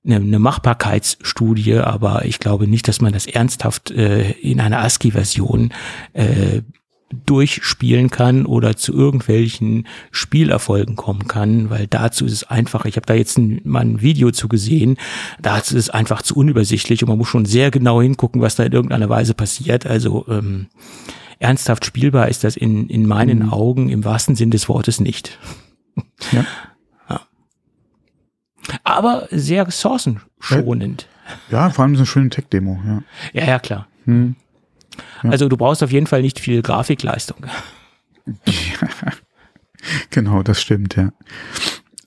[0.05, 5.73] eine, eine Machbarkeitsstudie, aber ich glaube nicht, dass man das ernsthaft äh, in einer ASCII-Version
[6.13, 6.63] äh,
[7.27, 13.07] durchspielen kann oder zu irgendwelchen Spielerfolgen kommen kann, weil dazu ist es einfach, ich habe
[13.07, 14.97] da jetzt ein, mal ein Video zu gesehen,
[15.41, 18.65] dazu ist es einfach zu unübersichtlich und man muss schon sehr genau hingucken, was da
[18.65, 19.87] in irgendeiner Weise passiert.
[19.87, 20.67] Also ähm,
[21.39, 23.53] ernsthaft spielbar ist das in, in meinen mhm.
[23.53, 25.39] Augen im wahrsten Sinn des Wortes nicht.
[26.33, 26.45] Ja.
[28.69, 28.79] ja.
[28.85, 31.09] Aber sehr ressourcenschonend.
[31.51, 33.03] Ja, vor allem so eine schöne Tech-Demo, ja.
[33.33, 33.89] Ja, ja, klar.
[34.05, 34.37] Hm.
[35.23, 37.39] Also du brauchst auf jeden Fall nicht viel Grafikleistung.
[38.47, 38.89] Ja,
[40.11, 41.13] genau, das stimmt, ja.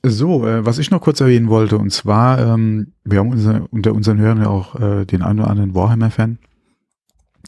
[0.03, 3.93] So, äh, was ich noch kurz erwähnen wollte, und zwar, ähm, wir haben unser, unter
[3.93, 6.37] unseren Hörern ja auch äh, den einen oder anderen Warhammer-Fan.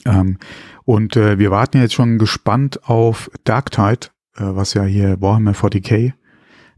[0.05, 0.38] Ähm,
[0.86, 6.14] und äh, wir warten jetzt schon gespannt auf Darktide, äh, was ja hier Warhammer 40k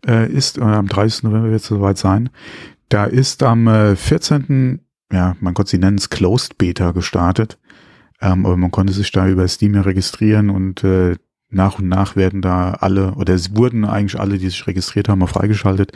[0.05, 0.57] äh, ist.
[0.57, 1.23] Äh, am 30.
[1.23, 2.29] November wird es soweit sein.
[2.89, 4.81] Da ist am äh, 14.
[5.11, 7.57] Ja, man konnte sie nennen, es Closed Beta gestartet.
[8.21, 11.15] Ähm, aber man konnte sich da über Steam registrieren und äh,
[11.49, 15.19] nach und nach werden da alle, oder es wurden eigentlich alle, die sich registriert haben,
[15.19, 15.91] mal freigeschaltet.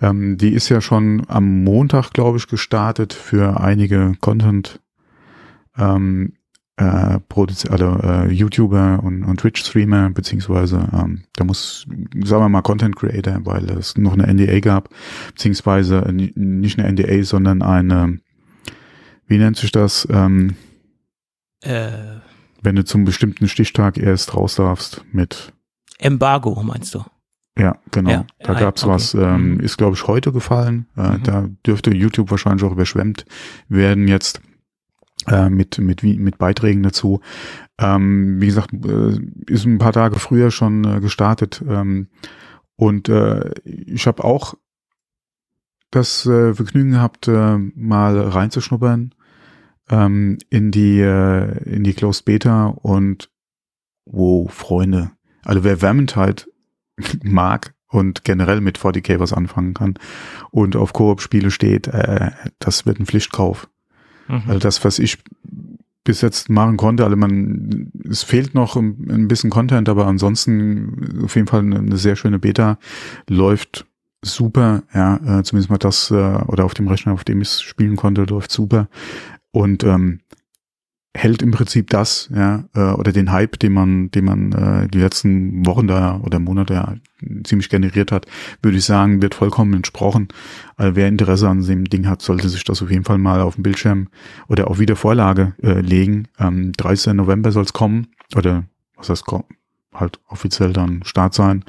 [0.00, 4.80] Ähm, die ist ja schon am Montag, glaube ich, gestartet für einige Content
[5.76, 6.34] ähm,
[6.76, 7.18] äh,
[7.70, 11.86] also, äh, YouTuber und, und Twitch-Streamer, beziehungsweise ähm, da muss,
[12.24, 14.88] sagen wir mal, Content Creator, weil es noch eine NDA gab,
[15.28, 18.18] beziehungsweise äh, nicht eine NDA, sondern eine,
[19.26, 20.08] wie nennt sich das?
[20.10, 20.56] Ähm,
[21.60, 21.90] äh,
[22.62, 25.52] Wenn du zum bestimmten Stichtag erst raus darfst mit
[25.98, 27.04] Embargo, meinst du?
[27.56, 28.10] Ja, genau.
[28.10, 28.92] Ja, da gab's okay.
[28.92, 29.60] was, ähm, mhm.
[29.60, 30.86] ist glaube ich heute gefallen.
[30.96, 31.22] Äh, mhm.
[31.22, 33.26] Da dürfte YouTube wahrscheinlich auch überschwemmt
[33.68, 34.40] werden jetzt
[35.28, 37.20] äh, mit, mit, mit Beiträgen dazu.
[37.78, 41.62] Ähm, wie gesagt, äh, ist ein paar Tage früher schon äh, gestartet.
[41.68, 42.08] Ähm,
[42.76, 44.54] und äh, ich habe auch
[45.90, 49.14] das äh, Vergnügen gehabt, äh, mal reinzuschnuppern
[49.90, 53.30] ähm, in die äh, in die Closed Beta und
[54.04, 55.10] wow, Freunde.
[55.44, 56.44] Also wer Vermintide
[57.22, 59.94] mag und generell mit 40k was anfangen kann
[60.50, 63.68] und auf Koop-Spiele steht, äh, das wird ein Pflichtkauf.
[64.28, 64.42] Mhm.
[64.46, 65.18] Also das, was ich
[66.04, 71.34] bis jetzt machen konnte, also man, es fehlt noch ein, bisschen Content, aber ansonsten auf
[71.34, 72.78] jeden Fall eine, eine sehr schöne Beta
[73.28, 73.86] läuft
[74.22, 77.96] super, ja, äh, zumindest mal das, äh, oder auf dem Rechner, auf dem ich spielen
[77.96, 78.88] konnte, läuft super
[79.50, 80.20] und ähm,
[81.16, 84.98] hält im Prinzip das, ja, äh, oder den Hype, den man, den man äh, die
[84.98, 86.94] letzten Wochen da oder Monate ja
[87.44, 88.26] ziemlich generiert hat,
[88.62, 90.28] würde ich sagen, wird vollkommen entsprochen.
[90.76, 93.54] Also wer Interesse an dem Ding hat, sollte sich das auf jeden Fall mal auf
[93.54, 94.08] dem Bildschirm
[94.48, 96.26] oder auch wieder Vorlage äh, legen.
[96.38, 97.14] Ähm, 30.
[97.14, 98.64] November soll es kommen, oder
[98.96, 99.24] was heißt
[99.94, 101.64] halt offiziell dann Start sein.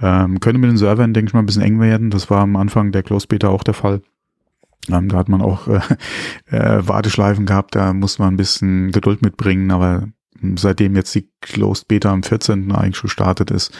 [0.00, 2.10] Ähm, könnte mit den Servern, denke ich mal, ein bisschen eng werden.
[2.10, 4.02] Das war am Anfang der Close Beta auch der Fall.
[4.90, 5.80] Ähm, da hat man auch äh,
[6.50, 10.08] äh, Warteschleifen gehabt, da muss man ein bisschen Geduld mitbringen, aber
[10.56, 12.72] seitdem jetzt die Closed Beta am 14.
[12.72, 13.76] eigentlich gestartet ist,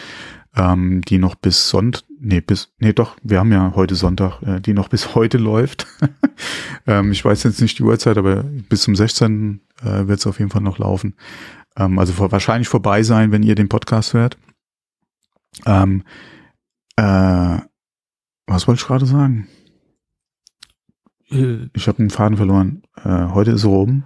[0.56, 4.60] ähm, die noch bis Sonntag, nee, bis, nee doch, wir haben ja heute Sonntag, äh,
[4.60, 5.86] die noch bis heute läuft.
[6.86, 9.60] ähm, ich weiß jetzt nicht die Uhrzeit, aber bis zum 16.
[9.82, 11.14] Äh, wird es auf jeden Fall noch laufen.
[11.76, 14.38] Ähm, also vor, wahrscheinlich vorbei sein, wenn ihr den Podcast hört.
[15.66, 16.04] Ähm,
[16.96, 17.58] äh,
[18.46, 19.48] was wollte ich gerade sagen?
[21.30, 22.82] Äh, ich habe einen Faden verloren.
[23.04, 24.04] Äh, heute ist rum.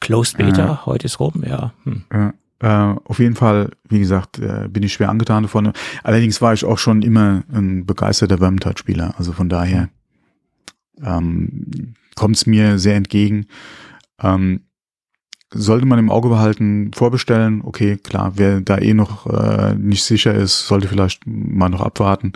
[0.00, 1.72] Closed Beta, äh, heute ist rum, ja.
[1.84, 2.32] Hm.
[2.60, 5.72] Äh, auf jeden Fall, wie gesagt, äh, bin ich schwer angetan davon.
[6.02, 9.14] Allerdings war ich auch schon immer ein begeisterter Vermintide-Spieler.
[9.16, 9.88] Also von daher
[11.02, 13.46] ähm, kommt es mir sehr entgegen.
[14.20, 14.62] Ähm,
[15.52, 20.34] sollte man im Auge behalten, vorbestellen, okay, klar, wer da eh noch äh, nicht sicher
[20.34, 22.32] ist, sollte vielleicht mal noch abwarten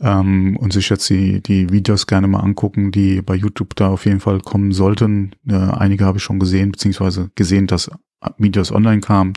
[0.00, 4.06] ähm, und sich jetzt die, die Videos gerne mal angucken, die bei YouTube da auf
[4.06, 5.34] jeden Fall kommen sollten.
[5.48, 7.90] Äh, einige habe ich schon gesehen, beziehungsweise gesehen, dass
[8.38, 9.34] Videos online kamen.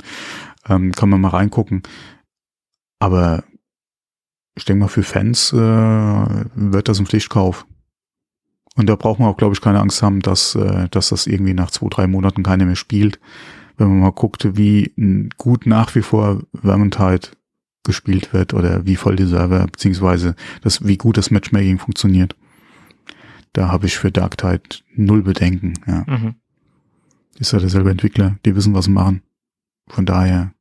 [0.68, 1.84] Ähm, kann man mal reingucken.
[3.00, 3.44] Aber
[4.56, 7.66] ich denke mal, für Fans äh, wird das ein Pflichtkauf.
[8.76, 11.54] Und da braucht man auch, glaube ich, keine Angst haben, dass, äh, dass das irgendwie
[11.54, 13.20] nach zwei, drei Monaten keiner mehr spielt.
[13.78, 14.94] Wenn man mal guckt, wie
[15.38, 17.30] gut nach wie vor Vermintide
[17.84, 22.36] gespielt wird oder wie voll die Server, beziehungsweise das, wie gut das Matchmaking funktioniert.
[23.54, 24.64] Da habe ich für Dark Tide
[24.96, 25.74] null Bedenken.
[25.86, 26.04] Ja.
[26.08, 26.36] Mhm.
[27.38, 29.22] Ist ja derselbe Entwickler, die wissen, was sie machen.
[29.88, 30.54] Von daher,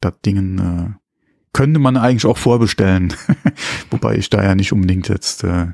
[0.00, 1.02] das Dingen äh,
[1.52, 3.12] könnte man eigentlich auch vorbestellen.
[3.90, 5.68] Wobei ich da ja nicht unbedingt jetzt äh,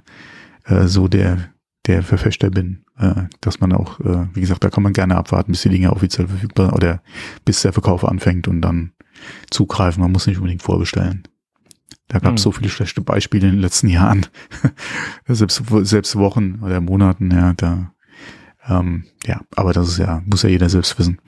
[0.65, 1.51] äh, so der,
[1.87, 5.53] der Verfechter bin, äh, dass man auch, äh, wie gesagt, da kann man gerne abwarten,
[5.53, 7.03] bis die Dinge offiziell verfügbar oder
[7.45, 8.93] bis der Verkauf anfängt und dann
[9.51, 10.03] zugreifen.
[10.03, 11.27] Man muss nicht unbedingt vorbestellen.
[12.09, 12.45] Da gab es Hm.
[12.45, 14.27] so viele schlechte Beispiele in den letzten Jahren.
[15.27, 17.93] selbst, selbst Wochen oder Monaten, ja, da,
[18.67, 21.21] ähm, ja, aber das ist ja, muss ja jeder selbst wissen.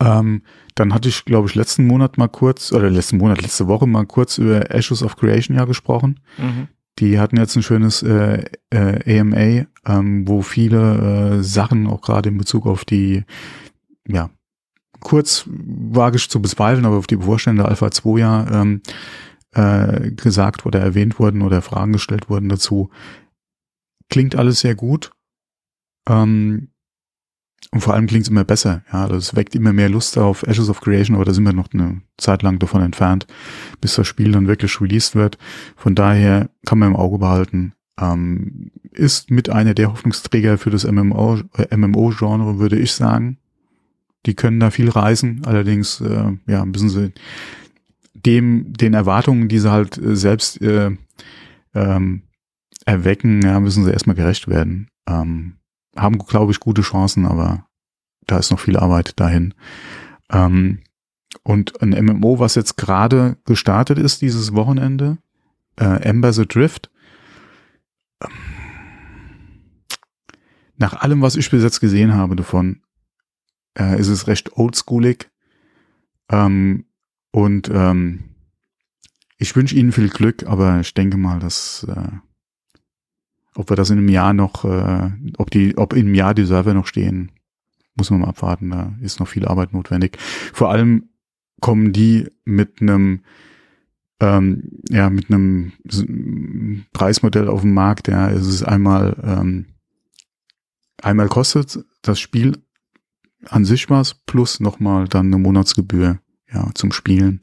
[0.00, 0.42] Ähm,
[0.74, 4.06] dann hatte ich, glaube ich, letzten Monat mal kurz, oder letzten Monat, letzte Woche mal
[4.06, 6.20] kurz über Ashes of Creation ja gesprochen.
[6.38, 6.68] Mhm.
[7.00, 12.28] Die hatten jetzt ein schönes äh, äh, AMA, ähm, wo viele äh, Sachen auch gerade
[12.28, 13.24] in Bezug auf die,
[14.06, 14.30] ja,
[15.00, 18.82] kurz wage ich zu bezweifeln, aber auf die Bevorstände Alpha 2 ja ähm,
[19.52, 22.90] äh, gesagt oder erwähnt wurden oder Fragen gestellt wurden dazu.
[24.08, 25.12] Klingt alles sehr gut.
[26.08, 26.68] Ähm,
[27.70, 28.82] und vor allem klingt es immer besser.
[28.92, 31.68] Ja, es weckt immer mehr Lust auf Ashes of Creation, aber da sind wir noch
[31.72, 33.26] eine Zeit lang davon entfernt,
[33.80, 35.36] bis das Spiel dann wirklich released wird.
[35.76, 37.74] Von daher kann man im Auge behalten.
[38.00, 43.38] Ähm, ist mit einer der Hoffnungsträger für das MMO, äh, MMO-Genre, würde ich sagen.
[44.28, 47.14] Die können da viel reisen, allerdings äh, ja, müssen sie
[48.12, 50.90] dem, den Erwartungen, die sie halt äh, selbst äh,
[51.74, 52.24] ähm,
[52.84, 54.90] erwecken, ja, müssen sie erstmal gerecht werden.
[55.08, 55.54] Ähm,
[55.96, 57.64] haben, glaube ich, gute Chancen, aber
[58.26, 59.54] da ist noch viel Arbeit dahin.
[60.30, 60.80] Ähm,
[61.42, 65.16] und ein MMO, was jetzt gerade gestartet ist dieses Wochenende,
[65.80, 66.90] äh, Ember the Drift.
[68.22, 68.28] Ähm,
[70.76, 72.82] Nach allem, was ich bis jetzt gesehen habe davon,
[73.78, 75.30] äh, ist es recht oldschoolig.
[76.30, 76.86] Ähm,
[77.30, 78.24] und ähm,
[79.38, 82.10] ich wünsche Ihnen viel Glück, aber ich denke mal, dass äh,
[83.54, 86.44] ob wir das in einem Jahr noch, äh, ob die, ob in einem Jahr die
[86.44, 87.32] Server noch stehen,
[87.96, 88.70] muss man mal abwarten.
[88.70, 90.16] Da ist noch viel Arbeit notwendig.
[90.52, 91.08] Vor allem
[91.60, 93.22] kommen die mit einem
[94.20, 95.72] ähm, ja mit einem
[96.92, 98.08] Preismodell auf den Markt.
[98.08, 99.66] Ja, es ist einmal ähm,
[101.02, 102.58] einmal kostet das Spiel
[103.46, 106.18] an sich was plus nochmal dann eine Monatsgebühr
[106.52, 107.40] ja zum Spielen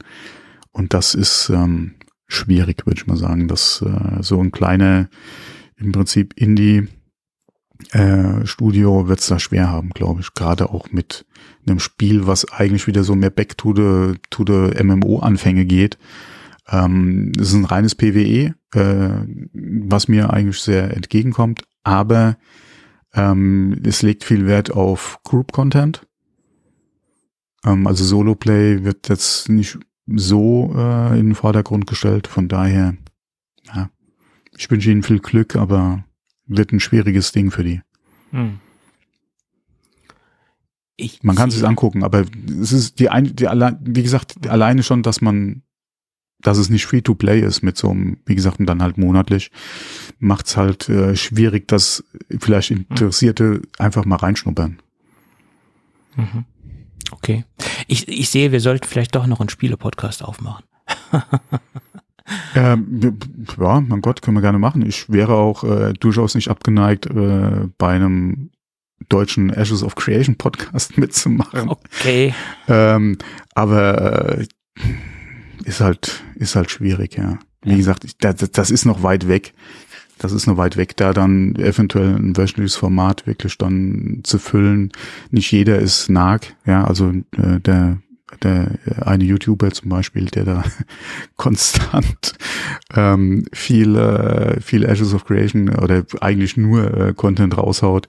[0.71, 1.95] und das ist ähm,
[2.27, 5.09] schwierig, würde ich mal sagen, dass äh, so ein kleiner
[5.77, 6.87] im Prinzip Indie
[7.91, 10.33] äh, wird es da schwer haben, glaube ich.
[10.33, 11.25] Gerade auch mit
[11.67, 15.97] einem Spiel, was eigentlich wieder so mehr back to the, to the MMO-Anfänge geht.
[16.69, 19.09] Ähm, es ist ein reines PWE, äh,
[19.53, 22.37] was mir eigentlich sehr entgegenkommt, aber
[23.15, 26.05] ähm, es legt viel Wert auf Group-Content.
[27.63, 32.95] Ähm, also Solo-Play wird jetzt nicht so äh, in den Vordergrund gestellt, von daher,
[33.73, 33.89] ja,
[34.55, 36.03] ich wünsche Ihnen viel Glück, aber
[36.45, 37.81] wird ein schwieriges Ding für die.
[38.31, 38.59] Hm.
[40.97, 42.23] Ich Man kann es sich angucken, aber
[42.61, 45.63] es ist die, ein, die allein, wie gesagt, alleine schon, dass man,
[46.45, 48.97] dass es nicht free to play ist mit so einem, wie gesagt, und dann halt
[48.97, 49.51] monatlich,
[50.19, 52.03] macht es halt äh, schwierig, dass
[52.39, 54.79] vielleicht Interessierte einfach mal reinschnuppern.
[56.15, 56.45] Mhm.
[57.11, 57.45] Okay.
[57.87, 60.65] Ich, ich sehe, wir sollten vielleicht doch noch einen Spiele-Podcast aufmachen.
[62.55, 63.19] Ähm,
[63.59, 64.83] ja, mein Gott, können wir gerne machen.
[64.83, 68.49] Ich wäre auch äh, durchaus nicht abgeneigt, äh, bei einem
[69.09, 71.69] deutschen Ashes of Creation Podcast mitzumachen.
[71.69, 72.33] Okay.
[72.67, 73.19] Ähm,
[73.53, 74.47] aber äh,
[75.65, 77.39] ist halt, ist halt schwierig, ja.
[77.63, 77.77] Wie Ja.
[77.77, 79.53] gesagt, ich, das, das ist noch weit weg.
[80.17, 84.91] Das ist noch weit weg, da dann eventuell ein wöchentliches Format wirklich dann zu füllen.
[85.29, 87.97] Nicht jeder ist nag, ja, also äh, der
[88.43, 88.71] der
[89.05, 90.63] eine YouTuber zum Beispiel, der da
[91.35, 92.33] konstant
[92.93, 98.07] ähm, viel, äh, viel Ashes of Creation oder eigentlich nur äh, Content raushaut,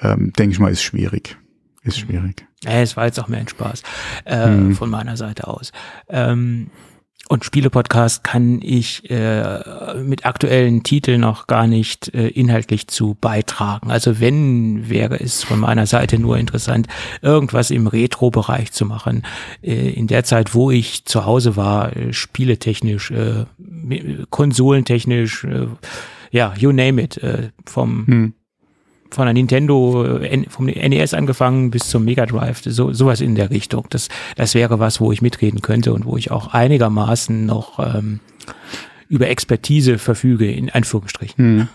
[0.00, 1.36] ähm, denke ich mal, ist schwierig.
[1.82, 2.46] Ist schwierig.
[2.64, 3.82] Äh, es war jetzt auch mehr ein Spaß
[4.24, 4.74] äh, Mhm.
[4.74, 5.72] von meiner Seite aus.
[6.08, 6.68] Ähm,
[7.28, 13.90] und Spiele-Podcast kann ich äh, mit aktuellen Titeln noch gar nicht äh, inhaltlich zu beitragen.
[13.90, 16.88] Also wenn, wäre es von meiner Seite nur interessant,
[17.20, 19.24] irgendwas im Retro-Bereich zu machen.
[19.62, 23.44] Äh, in der Zeit, wo ich zu Hause war, äh, spieletechnisch, äh,
[24.30, 25.66] konsolentechnisch, äh,
[26.30, 28.34] ja, you name it, äh, vom Hm.
[29.10, 33.50] Von der Nintendo, äh, vom NES angefangen bis zum Mega Drive, so, sowas in der
[33.50, 33.86] Richtung.
[33.90, 38.20] Das, das wäre was, wo ich mitreden könnte und wo ich auch einigermaßen noch ähm,
[39.08, 41.44] über Expertise verfüge, in Anführungsstrichen.
[41.60, 41.68] Hm.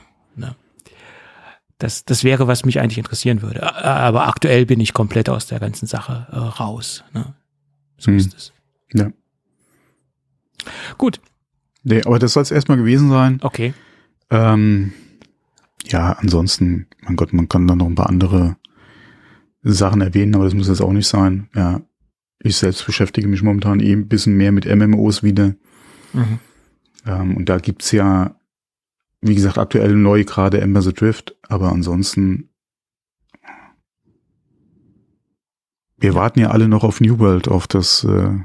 [1.80, 3.76] Das, das wäre, was mich eigentlich interessieren würde.
[3.84, 7.04] Aber aktuell bin ich komplett aus der ganzen Sache äh, raus.
[7.14, 7.34] Ne?
[7.98, 8.18] So Hm.
[8.18, 8.54] ist es.
[8.94, 9.10] Ja.
[10.98, 11.20] Gut,
[11.86, 13.40] Nee, aber das soll es erstmal gewesen sein.
[13.42, 13.74] okay.
[14.30, 14.94] Ähm,
[15.86, 18.58] ja, ansonsten, mein Gott, man kann da noch ein paar andere
[19.62, 21.50] Sachen erwähnen, aber das muss jetzt auch nicht sein.
[21.56, 21.82] Ja,
[22.40, 25.56] ich selbst beschäftige mich momentan eben ein bisschen mehr mit MMOs wieder.
[26.14, 26.40] Mhm.
[27.06, 28.36] Ähm, und da gibt's ja,
[29.22, 32.50] wie gesagt, aktuell neu gerade Ember the Drift, aber ansonsten
[36.04, 38.38] wir warten ja alle noch auf New World, auf das, äh,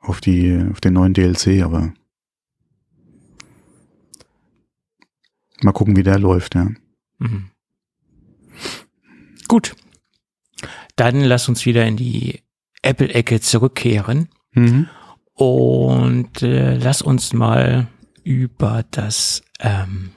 [0.00, 1.92] auf die, auf den neuen DLC, aber
[5.62, 6.70] mal gucken, wie der läuft, ja.
[7.24, 7.50] Mhm.
[9.48, 9.74] Gut.
[10.96, 12.42] Dann lass uns wieder in die
[12.82, 14.88] Apple-Ecke zurückkehren Mhm.
[15.34, 17.88] und äh, lass uns mal
[18.22, 20.12] über das ähm,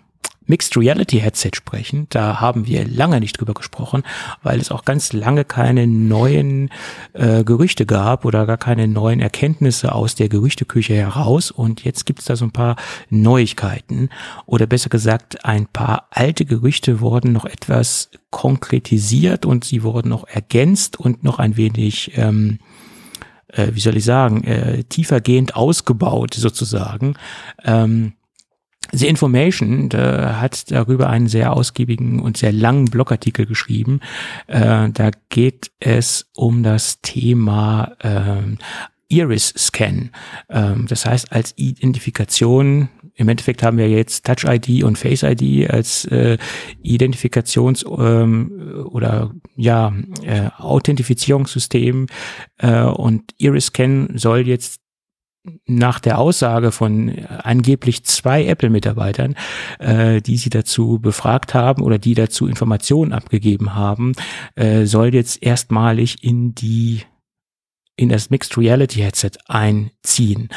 [0.47, 2.07] Mixed Reality Headset sprechen.
[2.09, 4.03] Da haben wir lange nicht drüber gesprochen,
[4.43, 6.69] weil es auch ganz lange keine neuen
[7.13, 11.51] äh, Gerüchte gab oder gar keine neuen Erkenntnisse aus der Gerüchteküche heraus.
[11.51, 12.75] Und jetzt gibt es da so ein paar
[13.09, 14.09] Neuigkeiten
[14.45, 20.27] oder besser gesagt, ein paar alte Gerüchte wurden noch etwas konkretisiert und sie wurden noch
[20.27, 22.59] ergänzt und noch ein wenig ähm,
[23.47, 27.15] äh, wie soll ich sagen, äh, tiefergehend ausgebaut sozusagen.
[27.63, 28.13] Ähm,
[28.91, 33.99] The Information da hat darüber einen sehr ausgiebigen und sehr langen Blogartikel geschrieben.
[34.47, 38.57] Äh, da geht es um das Thema ähm,
[39.09, 40.11] Iris-Scan.
[40.49, 46.37] Ähm, das heißt, als Identifikation, im Endeffekt haben wir jetzt Touch-ID und Face-ID als äh,
[46.83, 52.07] Identifikations- ähm, oder ja, äh, Authentifizierungssystem
[52.57, 54.81] äh, und Iris-Scan soll jetzt
[55.65, 59.35] nach der Aussage von angeblich zwei Apple-Mitarbeitern,
[59.79, 64.13] äh, die sie dazu befragt haben oder die dazu Informationen abgegeben haben,
[64.55, 67.03] äh, soll jetzt erstmalig in die
[67.99, 70.49] in das Mixed Reality Headset einziehen.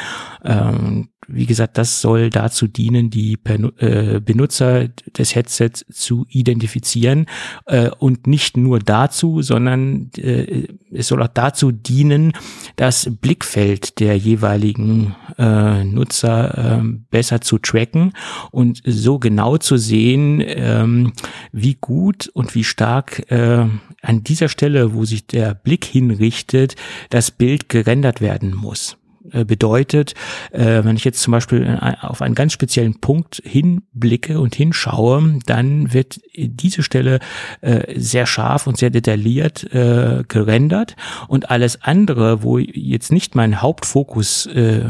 [0.45, 7.25] Ähm, wie gesagt, das soll dazu dienen, die äh, Benutzer des Headsets zu identifizieren
[7.65, 12.33] äh, und nicht nur dazu, sondern äh, es soll auch dazu dienen,
[12.75, 18.13] das Blickfeld der jeweiligen Nutzer äh, besser zu tracken
[18.51, 21.13] und so genau zu sehen, ähm,
[21.51, 26.75] wie gut und wie stark an dieser Stelle, wo sich der Blick hinrichtet,
[27.09, 28.97] das Bild gerendert werden muss
[29.45, 30.13] bedeutet,
[30.51, 35.93] äh, wenn ich jetzt zum Beispiel auf einen ganz speziellen Punkt hinblicke und hinschaue, dann
[35.93, 37.19] wird diese Stelle
[37.61, 40.95] äh, sehr scharf und sehr detailliert äh, gerendert
[41.27, 44.85] und alles andere, wo jetzt nicht mein Hauptfokus äh,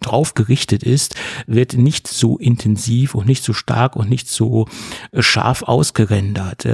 [0.00, 1.14] drauf gerichtet ist,
[1.46, 4.66] wird nicht so intensiv und nicht so stark und nicht so
[5.18, 6.66] scharf ausgerendert.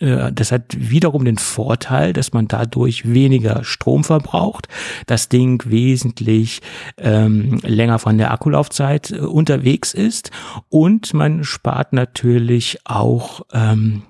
[0.00, 4.68] Äh, das hat wiederum den Vorteil, dass man dadurch weniger Strom verbraucht,
[5.06, 6.60] das Ding wesentlich
[6.98, 10.30] ähm, länger von der Akkulaufzeit äh, unterwegs ist
[10.68, 14.02] und man spart natürlich auch ähm,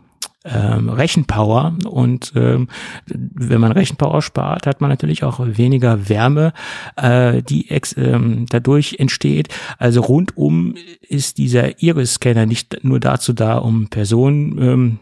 [0.44, 2.68] ähm, Rechenpower und ähm,
[3.06, 6.52] wenn man Rechenpower spart, hat man natürlich auch weniger Wärme,
[6.96, 9.48] äh, die ex, ähm, dadurch entsteht.
[9.78, 14.98] Also rundum ist dieser Iris-Scanner nicht nur dazu da, um Personen ähm,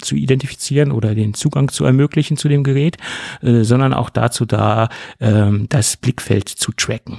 [0.00, 2.96] zu identifizieren oder den Zugang zu ermöglichen zu dem Gerät,
[3.42, 4.88] äh, sondern auch dazu da,
[5.20, 7.18] ähm, das Blickfeld zu tracken.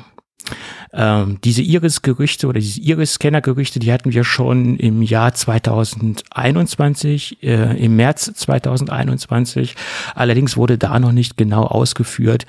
[0.93, 7.95] Ähm, diese Iris-Gerüchte oder diese Iris-Scanner-Gerüchte, die hatten wir schon im Jahr 2021, äh, im
[7.95, 9.75] März 2021.
[10.15, 12.45] Allerdings wurde da noch nicht genau ausgeführt,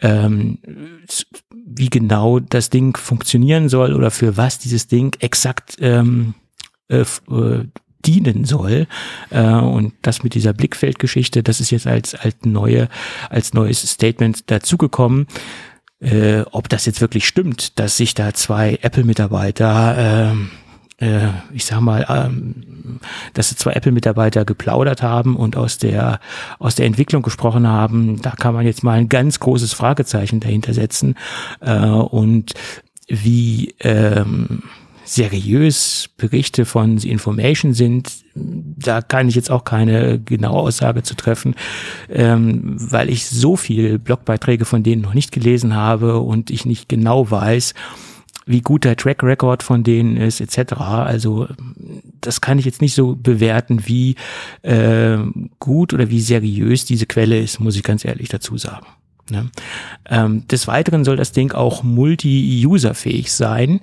[0.00, 0.58] ähm,
[1.66, 6.34] wie genau das Ding funktionieren soll oder für was dieses Ding exakt ähm,
[6.88, 7.64] äh, äh
[8.04, 8.86] dienen soll.
[9.30, 12.88] Äh, und das mit dieser Blickfeldgeschichte, das ist jetzt als, als neue,
[13.30, 15.26] als neues Statement dazugekommen.
[16.00, 20.36] Äh, ob das jetzt wirklich stimmt, dass sich da zwei Apple-Mitarbeiter äh,
[21.02, 23.00] äh, ich sag mal, ähm,
[23.34, 26.20] dass zwei Apple-Mitarbeiter geplaudert haben und aus der,
[26.58, 30.74] aus der Entwicklung gesprochen haben, da kann man jetzt mal ein ganz großes Fragezeichen dahinter
[30.74, 31.16] setzen.
[31.60, 32.54] Äh, und
[33.08, 34.62] wie, ähm,
[35.04, 41.14] seriös Berichte von The Information sind, da kann ich jetzt auch keine genaue Aussage zu
[41.14, 41.54] treffen,
[42.08, 46.88] ähm, weil ich so viel Blogbeiträge von denen noch nicht gelesen habe und ich nicht
[46.88, 47.74] genau weiß,
[48.46, 50.72] wie gut der Track Record von denen ist, etc.
[50.74, 51.48] Also
[52.20, 54.16] das kann ich jetzt nicht so bewerten, wie
[54.62, 55.18] äh,
[55.58, 58.86] gut oder wie seriös diese Quelle ist, muss ich ganz ehrlich dazu sagen.
[59.30, 59.50] Ne?
[60.08, 63.80] Ähm, des Weiteren soll das Ding auch multi-user-fähig sein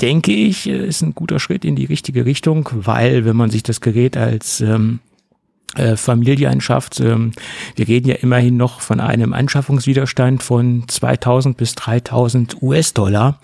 [0.00, 3.80] denke ich, ist ein guter Schritt in die richtige Richtung, weil wenn man sich das
[3.80, 5.00] Gerät als ähm,
[5.76, 7.32] äh, Familie anschafft, ähm,
[7.76, 13.40] wir reden ja immerhin noch von einem Anschaffungswiderstand von 2000 bis 3000 US-Dollar,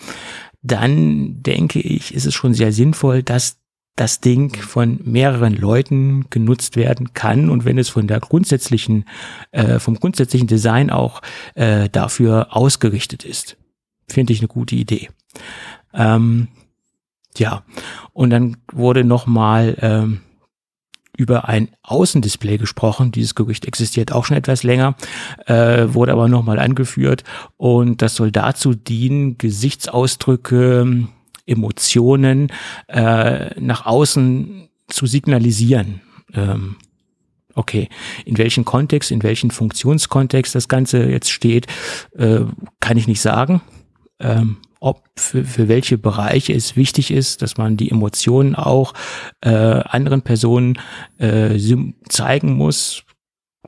[0.63, 3.59] dann denke ich, ist es schon sehr sinnvoll, dass
[3.95, 9.07] das Ding von mehreren Leuten genutzt werden kann und wenn es von der grundsätzlichen,
[9.53, 11.23] äh, vom grundsätzlichen Design auch
[11.55, 13.57] äh, dafür ausgerichtet ist.
[14.07, 15.09] Finde ich eine gute Idee.
[15.97, 16.49] Ähm,
[17.37, 17.65] ja,
[18.13, 20.21] und dann wurde nochmal ähm,
[21.17, 23.11] über ein Außendisplay gesprochen.
[23.13, 24.95] Dieses Gerücht existiert auch schon etwas länger,
[25.47, 27.25] äh, wurde aber nochmal angeführt
[27.57, 31.09] und das soll dazu dienen, Gesichtsausdrücke
[31.47, 32.53] Emotionen
[32.89, 36.01] äh, nach außen zu signalisieren.
[36.35, 36.77] Ähm,
[37.55, 37.89] okay,
[38.25, 41.67] in welchem Kontext, in welchem Funktionskontext das Ganze jetzt steht,
[42.17, 42.41] äh,
[42.81, 43.63] kann ich nicht sagen.
[44.19, 48.95] Ähm, ob für, für welche Bereiche es wichtig ist, dass man die Emotionen auch
[49.41, 50.78] äh, anderen Personen
[51.18, 51.59] äh,
[52.09, 53.03] zeigen muss,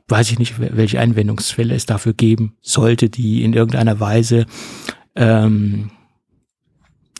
[0.07, 4.45] weiß ich nicht, welche Anwendungsfälle es dafür geben sollte, die in irgendeiner Weise
[5.15, 5.91] ähm,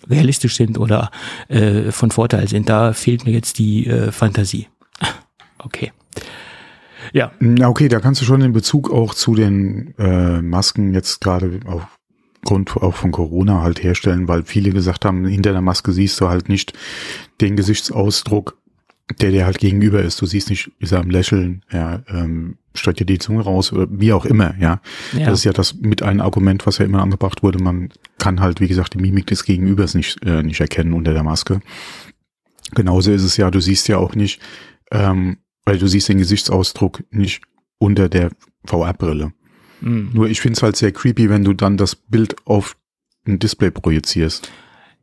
[0.10, 1.12] realistisch sind oder
[1.50, 2.70] äh, von Vorteil sind.
[2.70, 4.68] Da fehlt mir jetzt die äh, Fantasie.
[5.62, 5.92] Okay.
[7.12, 7.34] Ja.
[7.66, 11.60] Okay, da kannst du schon den Bezug auch zu den äh, Masken jetzt gerade
[12.42, 16.30] aufgrund auch von Corona halt herstellen, weil viele gesagt haben, hinter der Maske siehst du
[16.30, 16.74] halt nicht
[17.42, 18.60] den Gesichtsausdruck
[19.20, 20.22] der dir halt gegenüber ist.
[20.22, 23.88] Du siehst nicht, ist er am Lächeln, ja, ähm, streckt dir die Zunge raus oder
[23.90, 24.82] wie auch immer, ja.
[25.14, 25.26] ja.
[25.26, 27.60] Das ist ja das mit einem Argument, was ja immer angebracht wurde.
[27.60, 31.24] Man kann halt, wie gesagt, die Mimik des Gegenübers nicht, äh, nicht erkennen unter der
[31.24, 31.62] Maske.
[32.76, 34.42] Genauso ist es ja, du siehst ja auch nicht,
[34.92, 37.42] ähm, weil du siehst den Gesichtsausdruck nicht
[37.80, 38.30] unter der
[38.66, 39.34] VR-Brille.
[39.82, 40.10] Mhm.
[40.14, 42.76] Nur ich finde es halt sehr creepy, wenn du dann das Bild auf
[43.26, 44.52] ein Display projizierst.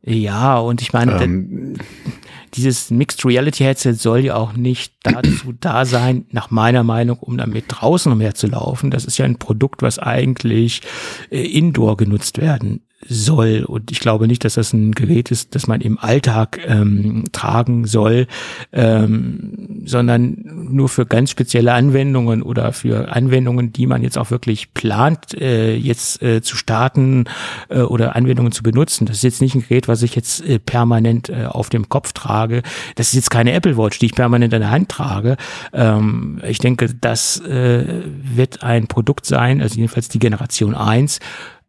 [0.03, 1.75] Ja, und ich meine, ähm,
[2.53, 7.37] dieses Mixed Reality Headset soll ja auch nicht dazu da sein, nach meiner Meinung, um
[7.37, 8.91] damit draußen umherzulaufen.
[8.91, 10.81] Das ist ja ein Produkt, was eigentlich
[11.29, 13.63] äh, indoor genutzt werden soll.
[13.63, 17.85] Und ich glaube nicht, dass das ein Gerät ist, das man im Alltag ähm, tragen
[17.85, 18.27] soll,
[18.73, 24.73] ähm, sondern nur für ganz spezielle Anwendungen oder für Anwendungen, die man jetzt auch wirklich
[24.73, 27.25] plant, äh, jetzt äh, zu starten
[27.69, 29.05] äh, oder Anwendungen zu benutzen.
[29.05, 32.13] Das ist jetzt nicht ein Gerät, was ich jetzt äh, permanent äh, auf dem Kopf
[32.13, 32.63] trage.
[32.95, 35.37] Das ist jetzt keine Apple Watch, die ich permanent in der Hand trage.
[35.71, 41.19] Ähm, ich denke, das äh, wird ein Produkt sein, also jedenfalls die Generation 1,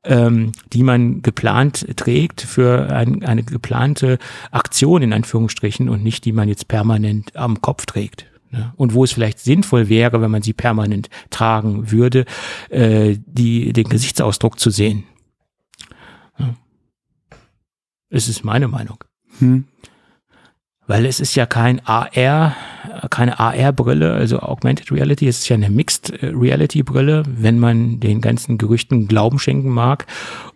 [0.05, 4.18] ähm, die man geplant trägt für ein, eine geplante
[4.51, 8.26] Aktion in Anführungsstrichen und nicht die man jetzt permanent am Kopf trägt.
[8.51, 8.72] Ne?
[8.76, 12.24] Und wo es vielleicht sinnvoll wäre, wenn man sie permanent tragen würde,
[12.70, 15.05] äh, die, den Gesichtsausdruck zu sehen.
[16.38, 16.55] Ja.
[18.09, 19.05] Es ist meine Meinung.
[19.38, 19.64] Hm
[20.89, 22.57] weil es ist ja kein AR,
[23.11, 28.20] keine AR-Brille, also Augmented Reality, es ist ja eine Mixed Reality Brille, wenn man den
[28.20, 30.07] ganzen Gerüchten Glauben schenken mag.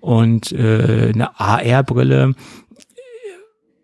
[0.01, 2.35] Und äh, eine AR-Brille,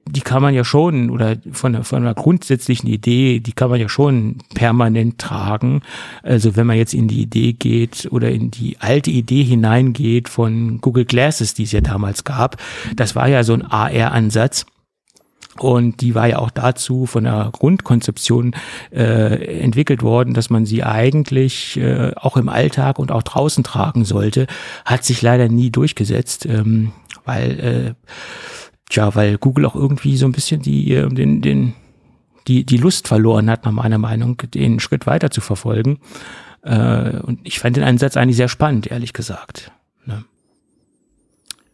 [0.07, 3.91] die kann man ja schon, oder von, von einer grundsätzlichen Idee, die kann man ja
[3.91, 5.83] schon permanent tragen.
[6.23, 10.81] Also wenn man jetzt in die Idee geht oder in die alte Idee hineingeht von
[10.81, 12.57] Google Glasses, die es ja damals gab,
[12.97, 14.65] das war ja so ein AR-Ansatz
[15.59, 18.55] und die war ja auch dazu von der Grundkonzeption
[18.93, 24.05] äh, entwickelt worden, dass man sie eigentlich äh, auch im Alltag und auch draußen tragen
[24.05, 24.47] sollte.
[24.85, 26.93] Hat sich leider nie durchgesetzt, ähm,
[27.25, 27.95] weil, äh,
[28.89, 31.75] tja, weil Google auch irgendwie so ein bisschen die, äh, den, den,
[32.47, 35.99] die, die Lust verloren hat, nach meiner Meinung, den Schritt weiter zu verfolgen.
[36.63, 39.73] Äh, und ich fand den Ansatz eigentlich sehr spannend, ehrlich gesagt.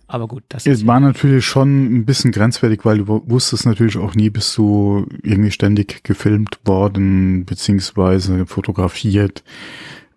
[0.07, 4.15] Aber gut, das es war natürlich schon ein bisschen grenzwertig, weil du wusstest natürlich auch
[4.15, 9.43] nie, bist du irgendwie ständig gefilmt worden, beziehungsweise fotografiert.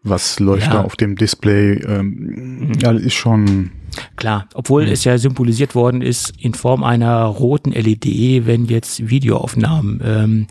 [0.03, 0.73] Was läuft ja.
[0.73, 1.81] da auf dem Display?
[1.83, 2.73] Ähm, mhm.
[2.81, 3.71] ja, ist schon.
[4.15, 4.91] Klar, obwohl mhm.
[4.91, 10.47] es ja symbolisiert worden ist in Form einer roten LED, wenn jetzt Videoaufnahmen ähm,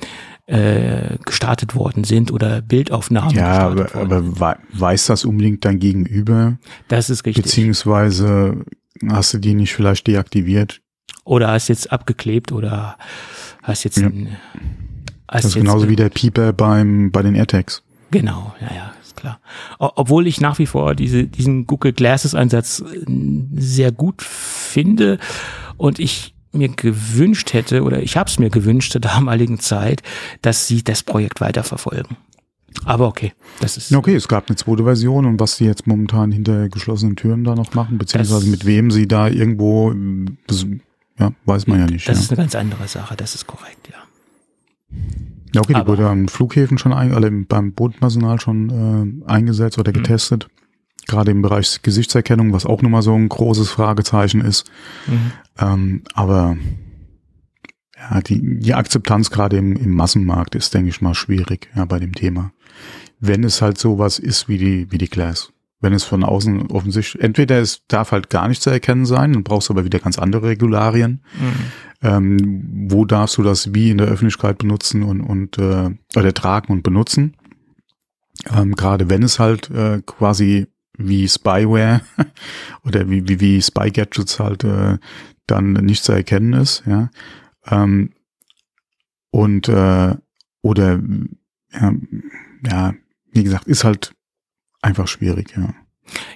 [0.47, 3.35] äh, gestartet worden sind oder Bildaufnahmen.
[3.35, 6.59] Ja, aber, aber weiß das unbedingt dein Gegenüber?
[6.89, 7.45] Das ist richtig.
[7.45, 8.65] Beziehungsweise
[9.09, 10.81] Hast du die nicht vielleicht deaktiviert?
[11.25, 12.97] Oder hast jetzt abgeklebt oder
[13.63, 14.07] hast jetzt ja.
[14.07, 14.37] ein,
[15.29, 17.83] hast Das ist genauso wie der Pieper beim, bei den AirTags.
[18.11, 19.41] Genau, ja, ja, ist klar.
[19.79, 23.05] Obwohl ich nach wie vor diese, diesen Google Glasses Einsatz äh,
[23.57, 25.19] sehr gut finde
[25.77, 30.03] und ich mir gewünscht hätte oder ich habe es mir gewünscht zur damaligen Zeit,
[30.43, 32.17] dass sie das Projekt weiterverfolgen.
[32.85, 33.95] Aber okay, das ist.
[33.95, 37.55] Okay, es gab eine zweite Version und was sie jetzt momentan hinter geschlossenen Türen da
[37.55, 39.95] noch machen, beziehungsweise mit wem sie da irgendwo,
[40.47, 40.67] das,
[41.19, 42.09] ja, weiß man ja nicht.
[42.09, 42.23] Das ja.
[42.23, 43.99] ist eine ganz andere Sache, das ist korrekt, ja.
[45.55, 49.79] Ja, okay, die Aber, wurde an Flughäfen schon, ein, also beim Bodenpersonal schon äh, eingesetzt
[49.79, 50.03] oder mhm.
[50.03, 50.49] getestet.
[51.07, 54.71] Gerade im Bereich Gesichtserkennung, was auch nochmal so ein großes Fragezeichen ist.
[55.07, 55.33] Mhm.
[55.59, 56.57] Ähm, aber
[57.97, 61.99] ja, die, die Akzeptanz gerade im, im Massenmarkt ist, denke ich mal, schwierig ja, bei
[61.99, 62.53] dem Thema
[63.21, 65.53] wenn es halt sowas ist wie die, wie die Glass.
[65.81, 69.45] Wenn es von außen offensichtlich, entweder es darf halt gar nicht zu erkennen sein, dann
[69.45, 71.23] brauchst du aber wieder ganz andere Regularien.
[71.39, 71.53] Mhm.
[72.03, 76.73] Ähm, wo darfst du das wie in der Öffentlichkeit benutzen und, und äh, oder tragen
[76.73, 77.37] und benutzen?
[78.55, 80.67] Ähm, Gerade wenn es halt äh, quasi
[80.97, 82.01] wie Spyware
[82.85, 84.99] oder wie, wie, wie Spy-Gadgets halt äh,
[85.47, 87.11] dann nicht zu erkennen ist, ja.
[87.67, 88.13] Ähm,
[89.31, 90.15] und äh,
[90.63, 91.01] oder
[91.73, 91.93] ja,
[92.69, 92.95] ja,
[93.33, 94.13] wie gesagt, ist halt
[94.83, 95.75] einfach schwierig, ja.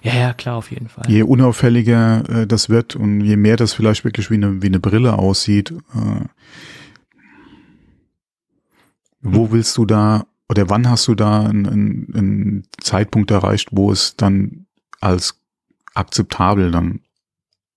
[0.03, 1.05] Ja, ja, klar, auf jeden Fall.
[1.09, 4.81] Je unauffälliger äh, das wird und je mehr das vielleicht wirklich wie eine, wie eine
[4.81, 6.25] Brille aussieht, äh,
[9.21, 13.93] wo willst du da oder wann hast du da einen, einen, einen Zeitpunkt erreicht, wo
[13.93, 14.67] es dann
[15.01, 15.41] als
[15.95, 17.01] akzeptabel dann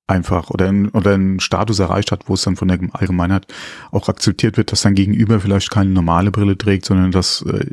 [0.08, 3.48] einfach oder, ein, oder einen Status erreicht hat, wo es dann von der Allgemeinheit
[3.92, 7.72] auch akzeptiert wird, dass dein Gegenüber vielleicht keine normale Brille trägt, sondern dass äh,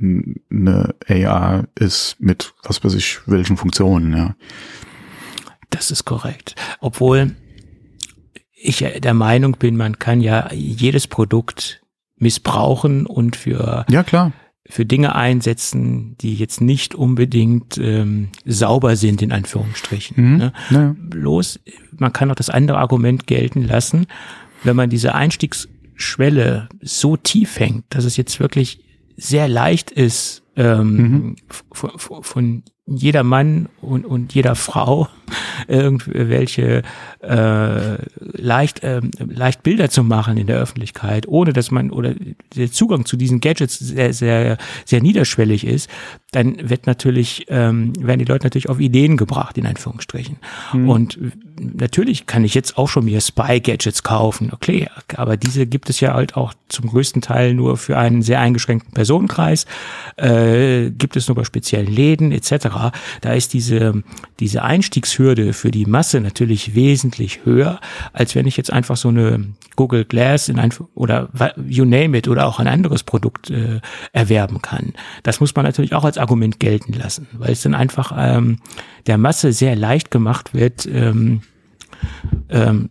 [0.00, 4.36] eine AR ist mit was weiß ich welchen Funktionen, ja.
[5.70, 6.54] Das ist korrekt.
[6.80, 7.34] Obwohl
[8.54, 11.82] ich der Meinung bin, man kann ja jedes Produkt
[12.16, 14.32] missbrauchen und für ja klar
[14.68, 20.32] für Dinge einsetzen, die jetzt nicht unbedingt ähm, sauber sind, in Anführungsstrichen.
[20.32, 20.36] Mhm.
[20.36, 20.52] Ne?
[20.70, 20.96] Ja.
[20.98, 21.60] Bloß,
[21.96, 24.06] man kann auch das andere Argument gelten lassen,
[24.64, 28.84] wenn man diese Einstiegsschwelle so tief hängt, dass es jetzt wirklich
[29.18, 31.36] sehr leicht ist, ähm, mhm.
[31.72, 35.08] von, von jeder Mann und, und jeder Frau
[35.68, 36.82] irgendwelche
[37.20, 42.14] äh, leicht, äh, leicht Bilder zu machen in der Öffentlichkeit, ohne dass man oder
[42.54, 45.90] der Zugang zu diesen Gadgets sehr, sehr, sehr niederschwellig ist,
[46.30, 50.36] dann wird natürlich, ähm, werden die Leute natürlich auf Ideen gebracht, in Anführungsstrichen.
[50.72, 50.88] Mhm.
[50.88, 51.18] Und
[51.58, 56.14] natürlich kann ich jetzt auch schon mir Spy-Gadgets kaufen, okay, aber diese gibt es ja
[56.14, 59.66] halt auch zum größten Teil nur für einen sehr eingeschränkten Personenkreis,
[60.16, 62.92] äh, gibt es nur bei speziellen Läden etc.
[63.22, 64.02] Da ist diese,
[64.38, 67.07] diese Einstiegshürde für die Masse natürlich wesentlich
[67.44, 67.80] höher,
[68.12, 71.28] als wenn ich jetzt einfach so eine Google Glass in ein, oder
[71.66, 73.80] you name it oder auch ein anderes Produkt äh,
[74.12, 74.92] erwerben kann.
[75.22, 78.58] Das muss man natürlich auch als Argument gelten lassen, weil es dann einfach ähm,
[79.06, 81.42] der Masse sehr leicht gemacht wird, ähm,
[82.48, 82.90] ähm,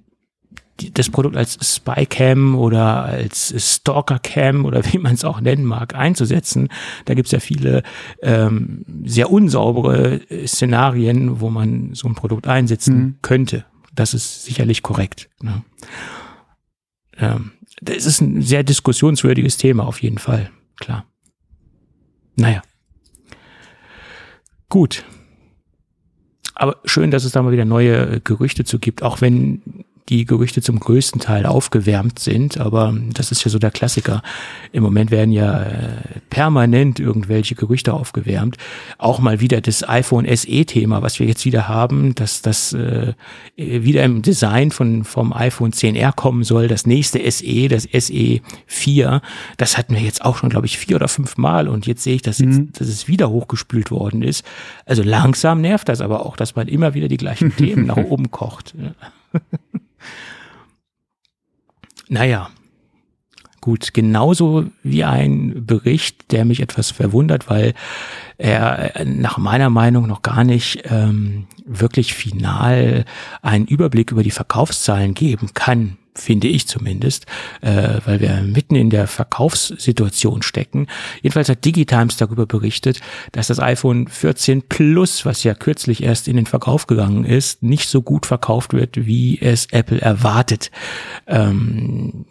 [0.93, 6.69] das Produkt als Spycam oder als Stalkercam oder wie man es auch nennen mag, einzusetzen.
[7.05, 7.83] Da gibt es ja viele
[8.21, 13.15] ähm, sehr unsaubere Szenarien, wo man so ein Produkt einsetzen mhm.
[13.21, 13.65] könnte.
[13.97, 15.27] Das ist sicherlich korrekt.
[15.41, 15.63] Ne?
[17.17, 21.05] Ähm, das ist ein sehr diskussionswürdiges Thema auf jeden Fall, klar.
[22.35, 22.61] Naja.
[24.69, 25.03] Gut.
[26.53, 30.61] Aber schön, dass es da mal wieder neue Gerüchte zu gibt, auch wenn die Gerüchte
[30.61, 34.21] zum größten Teil aufgewärmt sind, aber das ist ja so der Klassiker.
[34.71, 35.97] Im Moment werden ja äh,
[36.29, 38.57] permanent irgendwelche Gerüchte aufgewärmt.
[38.97, 43.13] Auch mal wieder das iPhone SE-Thema, was wir jetzt wieder haben, dass das äh,
[43.55, 49.21] wieder im Design von vom iPhone 10R kommen soll, das nächste SE, das SE 4,
[49.57, 52.15] das hatten wir jetzt auch schon, glaube ich, vier oder fünf Mal und jetzt sehe
[52.15, 52.71] ich, dass, jetzt, mhm.
[52.73, 54.45] dass es wieder hochgespült worden ist.
[54.85, 58.31] Also langsam nervt das aber auch, dass man immer wieder die gleichen Themen nach oben
[58.31, 58.73] kocht.
[62.09, 62.49] Naja,
[63.61, 67.73] gut, genauso wie ein Bericht, der mich etwas verwundert, weil
[68.37, 73.05] er nach meiner Meinung noch gar nicht ähm, wirklich final
[73.41, 77.25] einen Überblick über die Verkaufszahlen geben kann finde ich zumindest,
[77.61, 80.87] äh, weil wir mitten in der Verkaufssituation stecken.
[81.21, 82.99] Jedenfalls hat Digitimes darüber berichtet,
[83.31, 87.89] dass das iPhone 14 Plus, was ja kürzlich erst in den Verkauf gegangen ist, nicht
[87.89, 90.71] so gut verkauft wird, wie es Apple erwartet.
[91.27, 92.25] Ähm,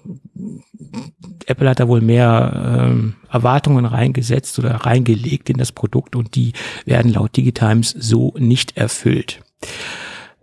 [1.47, 6.53] Apple hat da wohl mehr ähm, Erwartungen reingesetzt oder reingelegt in das Produkt und die
[6.85, 9.41] werden laut Digitimes so nicht erfüllt.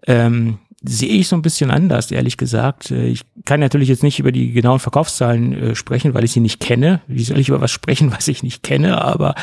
[0.06, 2.92] Ähm, sehe ich so ein bisschen anders, ehrlich gesagt.
[2.92, 6.42] Äh, ich kann natürlich jetzt nicht über die genauen Verkaufszahlen äh, sprechen, weil ich sie
[6.42, 7.02] nicht kenne.
[7.08, 9.02] Wie soll ich über was sprechen, was ich nicht kenne?
[9.02, 9.36] Aber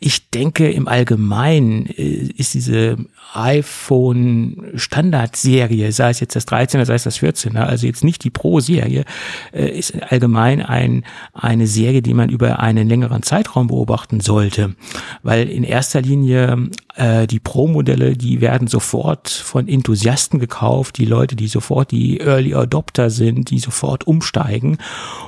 [0.00, 2.98] ich denke, im Allgemeinen äh, ist diese
[3.32, 8.30] iPhone Standardserie, sei es jetzt das 13er, sei es das 14er, also jetzt nicht die
[8.30, 9.04] Pro-Serie,
[9.52, 14.74] ist allgemein ein, eine Serie, die man über einen längeren Zeitraum beobachten sollte.
[15.22, 21.36] Weil in erster Linie äh, die Pro-Modelle, die werden sofort von Enthusiasten gekauft, die Leute,
[21.36, 24.78] die sofort die Early Adopter sind, die sofort umsteigen.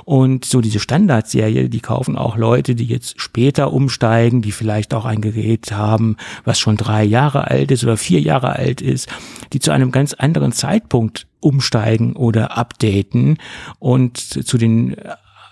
[0.03, 5.05] Und so diese Standardserie, die kaufen auch Leute, die jetzt später umsteigen, die vielleicht auch
[5.05, 9.07] ein Gerät haben, was schon drei Jahre alt ist oder vier Jahre alt ist,
[9.53, 13.37] die zu einem ganz anderen Zeitpunkt umsteigen oder updaten.
[13.79, 14.97] Und zu den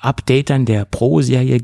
[0.01, 1.61] Updatern der Pro-Serie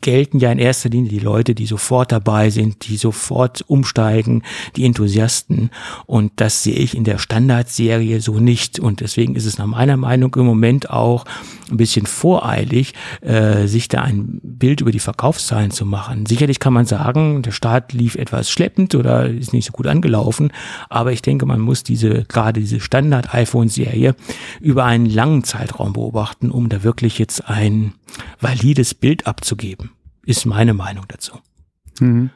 [0.00, 4.42] gelten ja in erster Linie die Leute, die sofort dabei sind, die sofort umsteigen,
[4.76, 5.70] die Enthusiasten.
[6.06, 8.78] Und das sehe ich in der Standardserie so nicht.
[8.78, 11.24] Und deswegen ist es nach meiner Meinung im Moment auch
[11.70, 16.26] ein bisschen voreilig, äh, sich da ein Bild über die Verkaufszahlen zu machen.
[16.26, 20.52] Sicherlich kann man sagen, der Start lief etwas schleppend oder ist nicht so gut angelaufen.
[20.88, 24.14] Aber ich denke, man muss diese, gerade diese Standard-iPhone-Serie
[24.60, 27.92] über einen langen Zeitraum beobachten, um da wirklich jetzt ein
[28.40, 29.90] valides Bild abzugeben
[30.24, 31.38] ist meine Meinung dazu.
[32.00, 32.30] Mhm.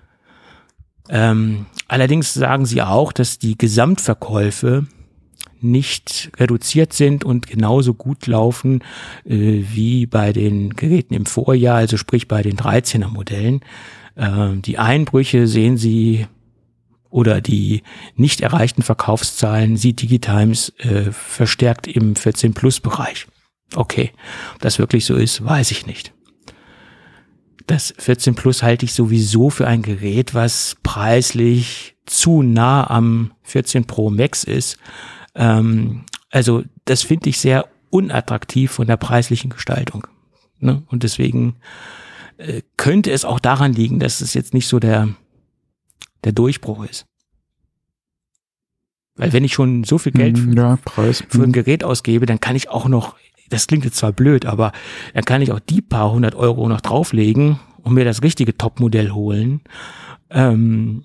[1.08, 4.86] Ähm, allerdings sagen sie auch, dass die Gesamtverkäufe
[5.60, 8.82] nicht reduziert sind und genauso gut laufen
[9.24, 13.60] äh, wie bei den Geräten im Vorjahr, also sprich bei den 13er Modellen.
[14.14, 16.26] Äh, die Einbrüche sehen sie
[17.10, 17.82] oder die
[18.14, 23.26] nicht erreichten Verkaufszahlen sieht Digitimes äh, verstärkt im 14 Plus Bereich.
[23.74, 24.12] Okay,
[24.54, 26.12] ob das wirklich so ist, weiß ich nicht
[27.70, 33.84] das 14 Plus halte ich sowieso für ein Gerät, was preislich zu nah am 14
[33.84, 34.76] Pro Max ist.
[35.36, 40.06] Ähm, also das finde ich sehr unattraktiv von der preislichen Gestaltung.
[40.58, 40.82] Ne?
[40.88, 41.56] Und deswegen
[42.38, 45.08] äh, könnte es auch daran liegen, dass es jetzt nicht so der,
[46.24, 47.06] der Durchbruch ist.
[49.14, 51.52] Weil wenn ich schon so viel Geld mhm, ja, für, für ein mhm.
[51.52, 53.16] Gerät ausgebe, dann kann ich auch noch
[53.50, 54.72] das klingt jetzt zwar blöd, aber
[55.12, 59.10] dann kann ich auch die paar hundert Euro noch drauflegen und mir das richtige Topmodell
[59.10, 59.60] holen.
[60.30, 61.04] Ähm,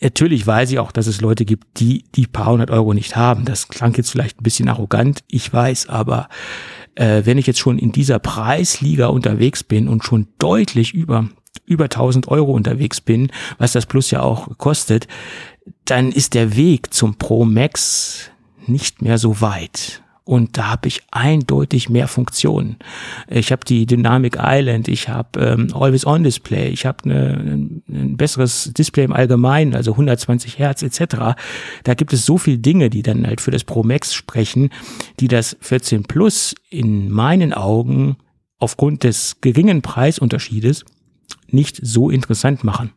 [0.00, 3.44] natürlich weiß ich auch, dass es Leute gibt, die die paar hundert Euro nicht haben.
[3.44, 6.28] Das klang jetzt vielleicht ein bisschen arrogant, ich weiß, aber
[6.94, 11.28] äh, wenn ich jetzt schon in dieser Preisliga unterwegs bin und schon deutlich über
[11.66, 15.08] über 1000 Euro unterwegs bin, was das Plus ja auch kostet,
[15.86, 18.30] dann ist der Weg zum Pro Max
[18.66, 22.76] nicht mehr so weit und da habe ich eindeutig mehr Funktionen.
[23.28, 28.16] Ich habe die Dynamic Island, ich habe ähm, Always On Display, ich habe ein, ein
[28.16, 31.36] besseres Display im Allgemeinen, also 120 Hertz etc.
[31.84, 34.70] Da gibt es so viele Dinge, die dann halt für das Pro Max sprechen,
[35.20, 38.16] die das 14 Plus in meinen Augen
[38.58, 40.86] aufgrund des geringen Preisunterschiedes
[41.48, 42.92] nicht so interessant machen.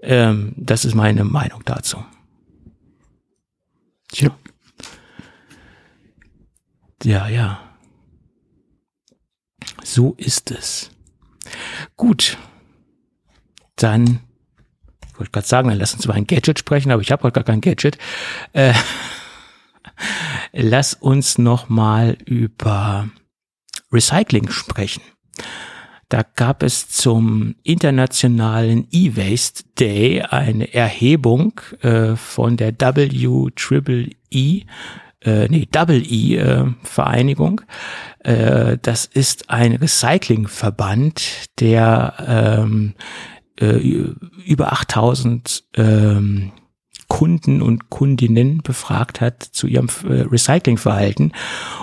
[0.00, 1.98] Ähm, das ist meine Meinung dazu.
[4.12, 4.36] Ich habe
[7.04, 7.60] ja, ja.
[9.84, 10.90] So ist es.
[11.96, 12.36] Gut.
[13.76, 14.20] Dann,
[15.06, 17.34] ich wollte gerade sagen, dann lass uns über ein Gadget sprechen, aber ich habe heute
[17.34, 17.98] gar kein Gadget.
[18.52, 18.74] Äh,
[20.52, 23.08] lass uns noch mal über
[23.92, 25.02] Recycling sprechen.
[26.08, 34.64] Da gab es zum internationalen E-Waste Day eine Erhebung äh, von der WEEE
[35.24, 37.62] äh, nee, Double E äh, Vereinigung.
[38.20, 42.94] Äh, das ist ein Recyclingverband, der ähm,
[43.60, 43.76] äh,
[44.44, 46.52] über 8000 ähm,
[47.18, 51.32] Kunden und Kundinnen befragt hat zu ihrem äh, Recyclingverhalten.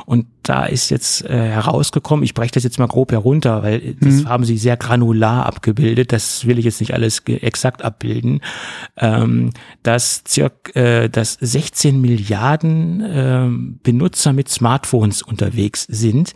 [0.06, 4.14] Und da ist jetzt äh, herausgekommen, ich breche das jetzt mal grob herunter, weil das
[4.14, 4.30] mhm.
[4.30, 8.40] haben sie sehr granular abgebildet, das will ich jetzt nicht alles exakt abbilden,
[8.96, 9.50] ähm,
[9.84, 13.50] dass circa äh, dass 16 Milliarden äh,
[13.84, 16.34] Benutzer mit Smartphones unterwegs sind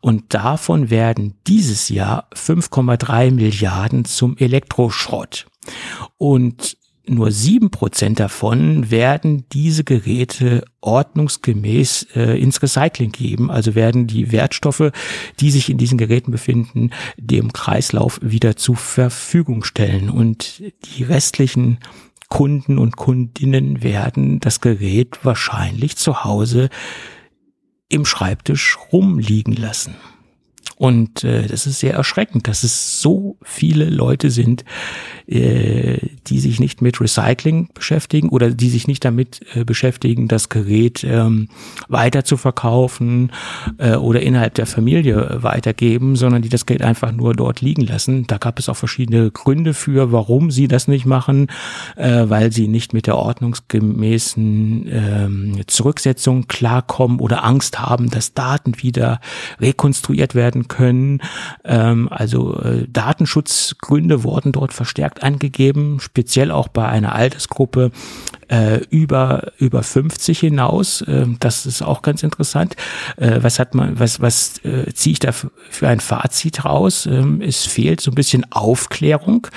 [0.00, 5.46] und davon werden dieses Jahr 5,3 Milliarden zum Elektroschrott.
[6.16, 6.76] Und
[7.08, 13.50] nur sieben Prozent davon werden diese Geräte ordnungsgemäß äh, ins Recycling geben.
[13.50, 14.90] Also werden die Wertstoffe,
[15.40, 20.10] die sich in diesen Geräten befinden, dem Kreislauf wieder zur Verfügung stellen.
[20.10, 20.62] Und
[20.96, 21.78] die restlichen
[22.28, 26.70] Kunden und Kundinnen werden das Gerät wahrscheinlich zu Hause
[27.88, 29.94] im Schreibtisch rumliegen lassen.
[30.76, 34.64] Und äh, das ist sehr erschreckend, dass es so viele Leute sind,
[35.28, 35.98] äh,
[36.28, 41.02] die sich nicht mit Recycling beschäftigen oder die sich nicht damit äh, beschäftigen, das Gerät
[41.02, 41.48] ähm,
[41.88, 43.32] weiter zu verkaufen
[43.78, 48.28] äh, oder innerhalb der Familie weitergeben, sondern die das Geld einfach nur dort liegen lassen.
[48.28, 51.48] Da gab es auch verschiedene Gründe für, warum sie das nicht machen,
[51.96, 59.20] weil sie nicht mit der ordnungsgemäßen ähm, Zurücksetzung klarkommen oder Angst haben, dass Daten wieder
[59.60, 61.20] rekonstruiert werden können.
[61.64, 67.90] Ähm, also Datenschutzgründe wurden dort verstärkt angegeben, speziell auch bei einer Altersgruppe
[68.48, 71.00] äh, über über 50 hinaus.
[71.02, 72.76] Äh, das ist auch ganz interessant.
[73.16, 77.06] Äh, was hat man, was was äh, ziehe ich da für ein Fazit raus?
[77.06, 79.48] Ähm, es fehlt so ein bisschen Aufklärung,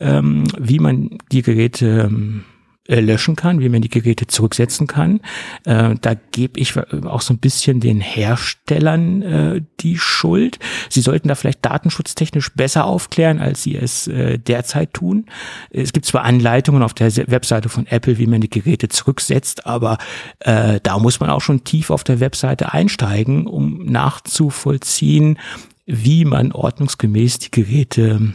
[0.00, 2.44] ähm, wie man die Geräte ähm,
[2.88, 5.20] äh, löschen kann, wie man die Geräte zurücksetzen kann.
[5.64, 10.58] Äh, da gebe ich auch so ein bisschen den Herstellern äh, die Schuld.
[10.88, 15.26] Sie sollten da vielleicht datenschutztechnisch besser aufklären, als sie es äh, derzeit tun.
[15.70, 19.98] Es gibt zwar Anleitungen auf der Webseite von Apple, wie man die Geräte zurücksetzt, aber
[20.40, 25.38] äh, da muss man auch schon tief auf der Webseite einsteigen, um nachzuvollziehen,
[25.86, 28.34] wie man ordnungsgemäß die Geräte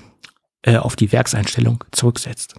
[0.64, 2.56] äh, auf die Werkseinstellung zurücksetzt.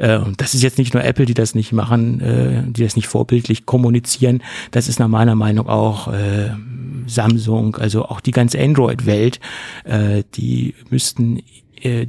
[0.00, 3.06] Äh, das ist jetzt nicht nur Apple, die das nicht machen, äh, die das nicht
[3.06, 4.42] vorbildlich kommunizieren.
[4.70, 6.50] Das ist nach meiner Meinung auch äh,
[7.06, 9.40] Samsung, also auch die ganze Android-Welt.
[10.36, 11.42] Die müssten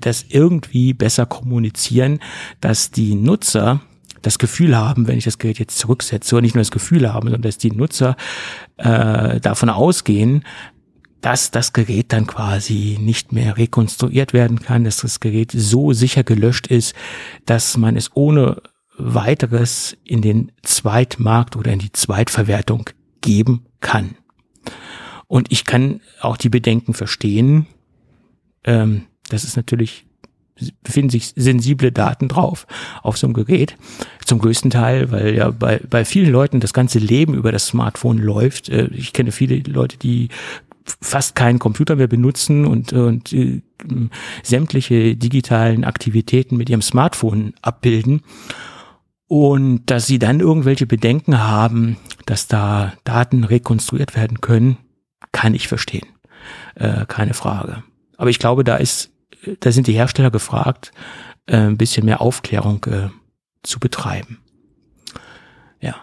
[0.01, 2.19] das irgendwie besser kommunizieren,
[2.59, 3.79] dass die Nutzer
[4.21, 7.41] das Gefühl haben, wenn ich das Gerät jetzt zurücksetze, nicht nur das Gefühl haben, sondern
[7.41, 8.15] dass die Nutzer
[8.77, 10.43] äh, davon ausgehen,
[11.21, 16.23] dass das Gerät dann quasi nicht mehr rekonstruiert werden kann, dass das Gerät so sicher
[16.23, 16.95] gelöscht ist,
[17.45, 18.61] dass man es ohne
[18.97, 22.89] weiteres in den Zweitmarkt oder in die Zweitverwertung
[23.21, 24.15] geben kann.
[25.27, 27.65] Und ich kann auch die Bedenken verstehen.
[28.63, 30.05] Ähm, das ist natürlich,
[30.83, 32.67] befinden sich sensible Daten drauf
[33.01, 33.77] auf so einem Gerät.
[34.25, 38.17] Zum größten Teil, weil ja bei, bei vielen Leuten das ganze Leben über das Smartphone
[38.17, 38.69] läuft.
[38.69, 40.29] Äh, ich kenne viele Leute, die
[40.85, 43.61] fast keinen Computer mehr benutzen und, und äh,
[44.43, 48.21] sämtliche digitalen Aktivitäten mit ihrem Smartphone abbilden.
[49.27, 54.77] Und dass sie dann irgendwelche Bedenken haben, dass da Daten rekonstruiert werden können,
[55.31, 56.07] kann ich verstehen.
[56.75, 57.83] Äh, keine Frage.
[58.17, 59.11] Aber ich glaube, da ist,
[59.61, 60.91] da sind die Hersteller gefragt,
[61.45, 63.09] äh, ein bisschen mehr Aufklärung äh,
[63.63, 64.39] zu betreiben.
[65.79, 65.95] Ja.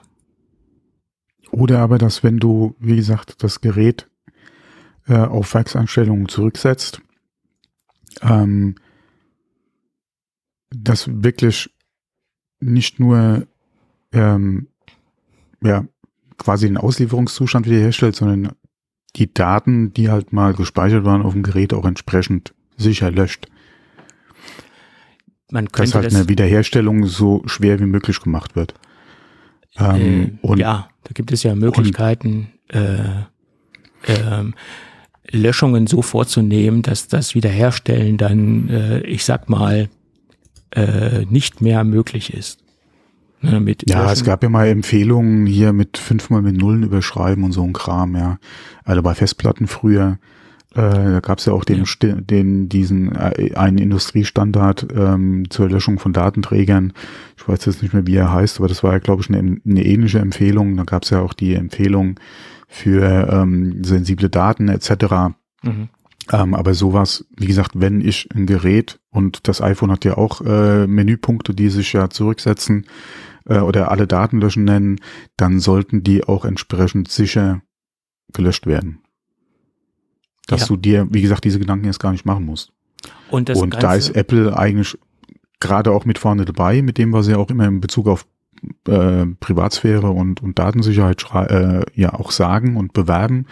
[1.50, 4.08] Oder aber, dass wenn du, wie gesagt, das Gerät
[5.08, 7.00] äh, auf Werkseinstellungen zurücksetzt,
[8.22, 8.76] ähm,
[10.70, 11.70] das wirklich
[12.60, 13.46] nicht nur
[14.12, 14.68] ähm,
[15.62, 15.84] ja,
[16.36, 18.52] quasi den Auslieferungszustand wiederherstellt, sondern
[19.16, 23.48] die Daten, die halt mal gespeichert waren auf dem Gerät, auch entsprechend sicher löscht.
[25.50, 28.74] Man könnte dass halt das eine Wiederherstellung so schwer wie möglich gemacht wird.
[29.78, 33.22] Ähm, äh, ja, da gibt es ja Möglichkeiten, äh,
[34.06, 34.54] ähm,
[35.30, 39.88] Löschungen so vorzunehmen, dass das Wiederherstellen dann, äh, ich sag mal,
[40.70, 42.60] äh, nicht mehr möglich ist.
[43.40, 44.12] Ne, mit ja, Löschen.
[44.12, 48.16] es gab ja mal Empfehlungen hier mit fünfmal mit Nullen überschreiben und so ein Kram,
[48.16, 48.38] ja.
[48.84, 50.18] Also bei Festplatten früher,
[50.74, 52.14] äh, da gab es ja auch den, ja.
[52.16, 56.92] den diesen äh, einen Industriestandard ähm, zur Löschung von Datenträgern.
[57.36, 59.60] Ich weiß jetzt nicht mehr, wie er heißt, aber das war ja, glaube ich, eine,
[59.64, 60.76] eine ähnliche Empfehlung.
[60.76, 62.18] Da gab es ja auch die Empfehlung,
[62.68, 64.90] für ähm, sensible Daten etc.
[65.62, 65.88] Mhm.
[66.30, 70.42] Ähm, aber sowas, wie gesagt, wenn ich ein Gerät und das iPhone hat ja auch
[70.42, 72.86] äh, Menüpunkte, die sich ja zurücksetzen
[73.46, 75.00] äh, oder alle Daten löschen nennen,
[75.36, 77.62] dann sollten die auch entsprechend sicher
[78.34, 79.00] gelöscht werden.
[80.46, 80.66] Dass ja.
[80.68, 82.72] du dir, wie gesagt, diese Gedanken jetzt gar nicht machen musst.
[83.30, 84.98] Und, und da ist Apple eigentlich
[85.60, 88.26] gerade auch mit vorne dabei, mit dem, was sie auch immer in Bezug auf
[88.86, 93.46] äh, Privatsphäre und, und Datensicherheit äh, ja auch sagen und bewerben.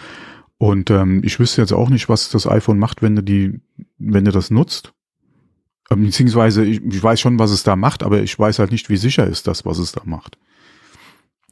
[0.58, 3.60] Und ähm, ich wüsste jetzt auch nicht, was das iPhone macht, wenn du die,
[3.98, 4.92] wenn du das nutzt.
[5.90, 8.88] Ähm, beziehungsweise ich, ich weiß schon, was es da macht, aber ich weiß halt nicht,
[8.88, 10.38] wie sicher ist das, was es da macht.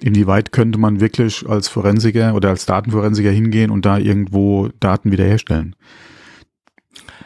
[0.00, 5.76] Inwieweit könnte man wirklich als Forensiker oder als Datenforensiker hingehen und da irgendwo Daten wiederherstellen?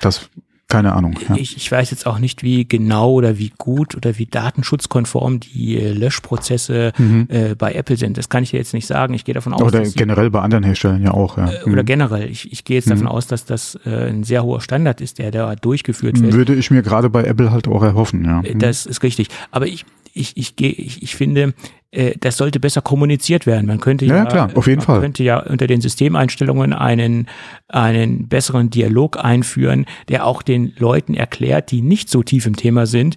[0.01, 0.29] Das
[0.69, 1.15] keine Ahnung.
[1.27, 1.35] Ja.
[1.37, 5.81] Ich, ich weiß jetzt auch nicht, wie genau oder wie gut oder wie datenschutzkonform die
[5.81, 7.27] äh, Löschprozesse mhm.
[7.31, 8.19] äh, bei Apple sind.
[8.19, 9.15] Das kann ich dir jetzt nicht sagen.
[9.15, 9.63] Ich gehe davon aus.
[9.63, 11.39] Oder generell bei anderen Herstellern ja auch.
[11.39, 11.51] Ja.
[11.51, 11.87] Äh, oder mhm.
[11.87, 12.29] generell.
[12.29, 13.11] Ich, ich gehe jetzt davon mhm.
[13.11, 16.35] aus, dass das äh, ein sehr hoher Standard ist, der da durchgeführt wird.
[16.35, 18.43] Würde ich mir gerade bei Apple halt auch erhoffen, ja.
[18.43, 19.29] Äh, das ist richtig.
[19.51, 19.87] Aber ich,
[20.19, 21.55] ich, ich, gehe, ich, ich finde,
[21.91, 23.67] äh, das sollte besser kommuniziert werden.
[23.67, 25.01] Man könnte ja, ja klar, auf jeden man Fall.
[25.01, 27.29] könnte ja unter den Systemeinstellungen einen,
[27.69, 32.87] einen besseren Dialog einführen, der auch den Leuten erklärt, die nicht so tief im Thema
[32.87, 33.17] sind,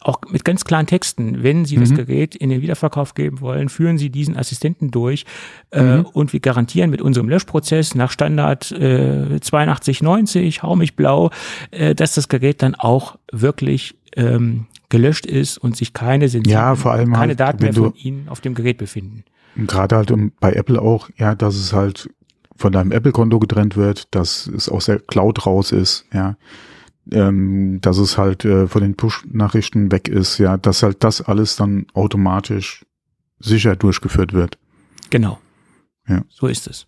[0.00, 1.42] auch mit ganz klaren Texten.
[1.42, 1.80] Wenn Sie mhm.
[1.80, 5.24] das Gerät in den Wiederverkauf geben wollen, führen Sie diesen Assistenten durch
[5.70, 6.06] äh, mhm.
[6.12, 11.30] und wir garantieren mit unserem Löschprozess nach Standard äh, 8290, hau mich blau,
[11.70, 16.74] äh, dass das Gerät dann auch wirklich ähm, gelöscht ist und sich keine, sind ja,
[16.74, 19.24] vor allem keine halt, Daten mehr von Ihnen auf dem Gerät befinden.
[19.56, 22.08] Gerade halt bei Apple auch, ja, dass es halt
[22.56, 26.36] von deinem Apple-Konto getrennt wird, dass es aus der Cloud raus ist, ja,
[27.12, 31.56] ähm, dass es halt äh, von den Push-Nachrichten weg ist, ja, dass halt das alles
[31.56, 32.84] dann automatisch
[33.38, 34.58] sicher durchgeführt wird.
[35.10, 35.38] Genau.
[36.08, 36.22] Ja.
[36.28, 36.86] So ist es.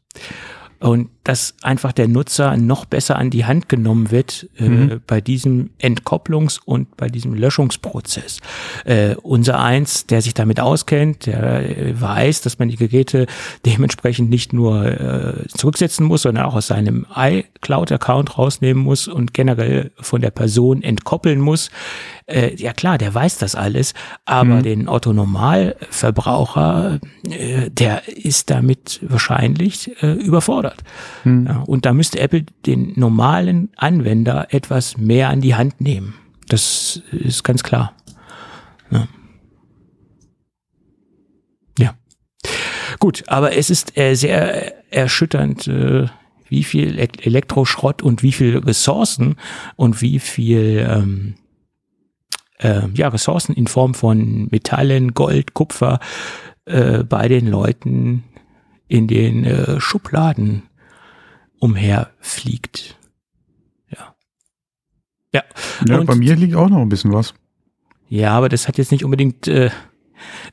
[0.80, 5.02] Und dass einfach der Nutzer noch besser an die Hand genommen wird äh, mhm.
[5.06, 8.40] bei diesem Entkopplungs- und bei diesem Löschungsprozess.
[8.86, 13.26] Äh, unser eins, der sich damit auskennt, der äh, weiß, dass man die Geräte
[13.66, 19.90] dementsprechend nicht nur äh, zurücksetzen muss, sondern auch aus seinem iCloud-Account rausnehmen muss und generell
[20.00, 21.70] von der Person entkoppeln muss.
[22.26, 23.92] Äh, ja klar, der weiß das alles,
[24.24, 24.62] aber mhm.
[24.62, 30.69] den Otto-Normalverbraucher, äh, der ist damit wahrscheinlich äh, überfordert.
[31.24, 31.46] Mhm.
[31.46, 36.14] Ja, und da müsste Apple den normalen Anwender etwas mehr an die Hand nehmen.
[36.48, 37.94] Das ist ganz klar.
[38.90, 39.08] Ja.
[41.78, 41.94] ja.
[42.98, 46.06] Gut, aber es ist äh, sehr erschütternd, äh,
[46.48, 49.36] wie viel Elektroschrott und wie viel Ressourcen
[49.76, 51.34] und wie viel ähm,
[52.58, 56.00] äh, ja, Ressourcen in Form von Metallen, Gold, Kupfer
[56.66, 58.24] äh, bei den Leuten
[58.90, 60.64] in den äh, Schubladen
[61.60, 62.98] umherfliegt.
[63.88, 64.16] Ja.
[65.32, 65.44] Ja.
[65.86, 67.32] ja bei mir liegt auch noch ein bisschen was.
[68.08, 69.70] Ja, aber das hat jetzt nicht unbedingt, äh,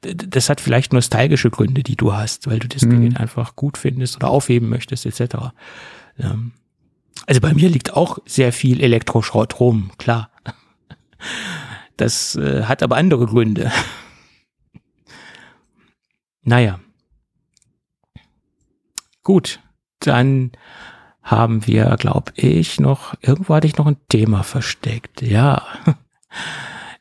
[0.01, 3.17] das hat vielleicht nostalgische Gründe, die du hast, weil du das mhm.
[3.17, 5.47] einfach gut findest oder aufheben möchtest, etc.
[6.19, 6.51] Ähm,
[7.25, 10.29] also bei mir liegt auch sehr viel Elektroschrott rum, klar.
[11.97, 13.71] Das äh, hat aber andere Gründe.
[16.43, 16.79] naja.
[19.27, 19.59] Gut,
[19.99, 20.51] dann
[21.21, 25.61] haben wir, glaube ich, noch, irgendwo hatte ich noch ein Thema versteckt, ja.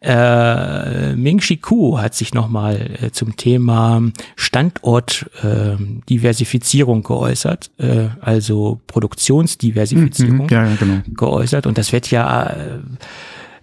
[0.03, 4.03] Äh, Ming Chi Ku hat sich nochmal äh, zum Thema
[4.37, 11.01] Standortdiversifizierung ähm, äh, geäußert, äh, also Produktionsdiversifizierung mhm, ja, ja, genau.
[11.09, 11.67] geäußert.
[11.67, 12.55] Und das wird ja,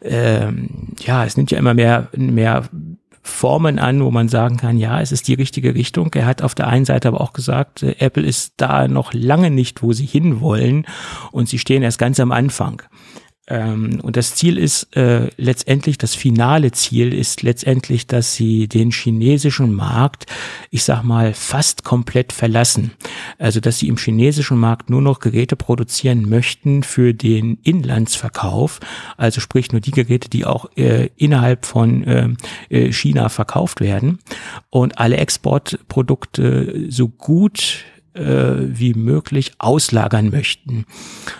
[0.02, 0.52] äh,
[1.00, 2.68] ja, es nimmt ja immer mehr, mehr
[3.26, 6.14] Formen an, wo man sagen kann, ja, es ist die richtige Richtung.
[6.14, 9.50] Er hat auf der einen Seite aber auch gesagt, äh, Apple ist da noch lange
[9.50, 10.86] nicht, wo sie hinwollen
[11.32, 12.82] und sie stehen erst ganz am Anfang.
[13.48, 18.92] Ähm, und das Ziel ist äh, letztendlich, das finale Ziel ist letztendlich, dass sie den
[18.92, 20.28] chinesischen Markt,
[20.72, 22.92] ich sag mal, fast komplett verlassen.
[23.38, 28.80] Also, dass sie im chinesischen Markt nur noch Geräte produzieren möchten für den Inlandsverkauf.
[29.18, 32.30] Also sprich nur die Geräte, die auch äh, innerhalb von äh,
[32.70, 34.20] äh China verkauft werden.
[34.70, 37.84] Und alle Exportprodukte so gut
[38.14, 38.24] äh,
[38.58, 40.86] wie möglich auslagern möchten.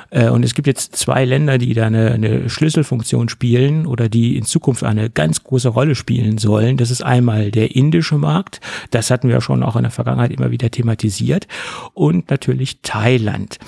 [0.10, 4.38] Äh, und es gibt jetzt zwei Länder, die da eine, eine Schlüsselfunktion spielen oder die
[4.38, 6.78] in Zukunft eine ganz große Rolle spielen sollen.
[6.78, 8.60] Das ist einmal der indische Markt.
[8.92, 11.48] Das hatten wir schon auch in der Vergangenheit immer wieder thematisiert.
[11.94, 13.60] Und natürlich Thailand.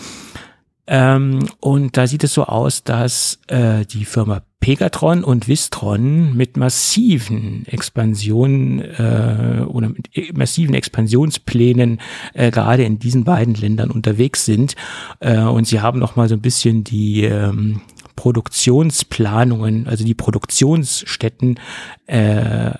[0.87, 6.57] Ähm, und da sieht es so aus, dass äh, die Firma Pegatron und Vistron mit
[6.57, 12.01] massiven Expansionen äh, oder mit massiven Expansionsplänen
[12.33, 14.75] äh, gerade in diesen beiden Ländern unterwegs sind.
[15.19, 17.81] Äh, und sie haben noch mal so ein bisschen die ähm,
[18.15, 21.59] Produktionsplanungen, also die Produktionsstätten
[22.07, 22.71] äh, äh,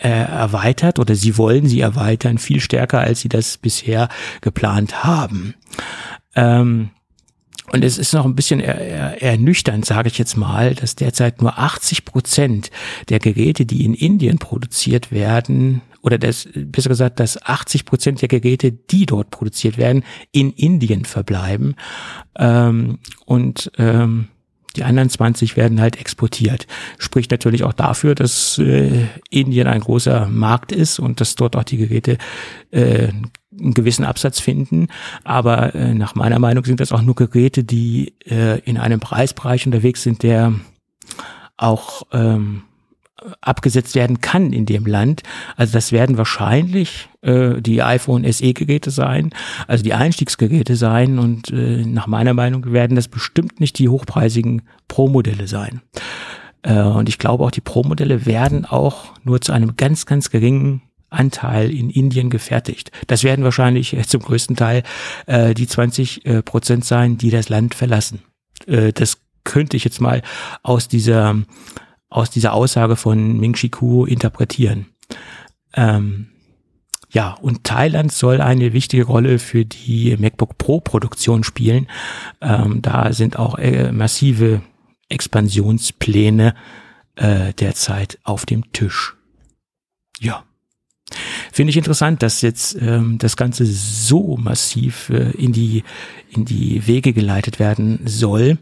[0.00, 4.08] erweitert oder sie wollen sie erweitern viel stärker, als sie das bisher
[4.40, 5.54] geplant haben.
[6.34, 6.90] Ähm,
[7.70, 12.04] und es ist noch ein bisschen ernüchternd, sage ich jetzt mal, dass derzeit nur 80
[12.04, 12.70] Prozent
[13.08, 18.28] der Geräte, die in Indien produziert werden, oder das, besser gesagt, dass 80 Prozent der
[18.28, 21.76] Geräte, die dort produziert werden, in Indien verbleiben.
[22.36, 24.28] Ähm, und ähm,
[24.76, 26.66] die anderen 20 werden halt exportiert.
[26.98, 31.64] Spricht natürlich auch dafür, dass äh, Indien ein großer Markt ist und dass dort auch
[31.64, 32.18] die Geräte
[32.72, 33.08] äh,
[33.58, 34.88] einen gewissen Absatz finden.
[35.24, 39.66] Aber äh, nach meiner Meinung sind das auch nur Geräte, die äh, in einem Preisbereich
[39.66, 40.54] unterwegs sind, der
[41.56, 42.62] auch ähm,
[43.40, 45.22] abgesetzt werden kann in dem Land.
[45.56, 49.30] Also das werden wahrscheinlich äh, die iPhone SE-Geräte sein,
[49.66, 54.62] also die Einstiegsgeräte sein und äh, nach meiner Meinung werden das bestimmt nicht die hochpreisigen
[54.88, 55.82] Pro-Modelle sein.
[56.62, 60.82] Äh, und ich glaube auch, die Pro-Modelle werden auch nur zu einem ganz, ganz geringen
[61.12, 62.90] Anteil in Indien gefertigt.
[63.06, 64.82] Das werden wahrscheinlich äh, zum größten Teil
[65.26, 68.22] äh, die 20 äh, Prozent sein, die das Land verlassen.
[68.66, 70.22] Äh, das könnte ich jetzt mal
[70.62, 71.36] aus dieser
[72.08, 74.86] aus dieser Aussage von Ming Chi Kuo interpretieren.
[75.74, 76.28] Ähm,
[77.10, 81.86] ja, und Thailand soll eine wichtige Rolle für die MacBook Pro Produktion spielen.
[82.40, 84.62] Ähm, da sind auch äh, massive
[85.08, 86.54] Expansionspläne
[87.16, 89.14] äh, derzeit auf dem Tisch.
[90.20, 90.44] Ja.
[91.52, 95.84] Finde ich interessant, dass jetzt ähm, das Ganze so massiv äh, in die
[96.30, 98.58] in die Wege geleitet werden soll.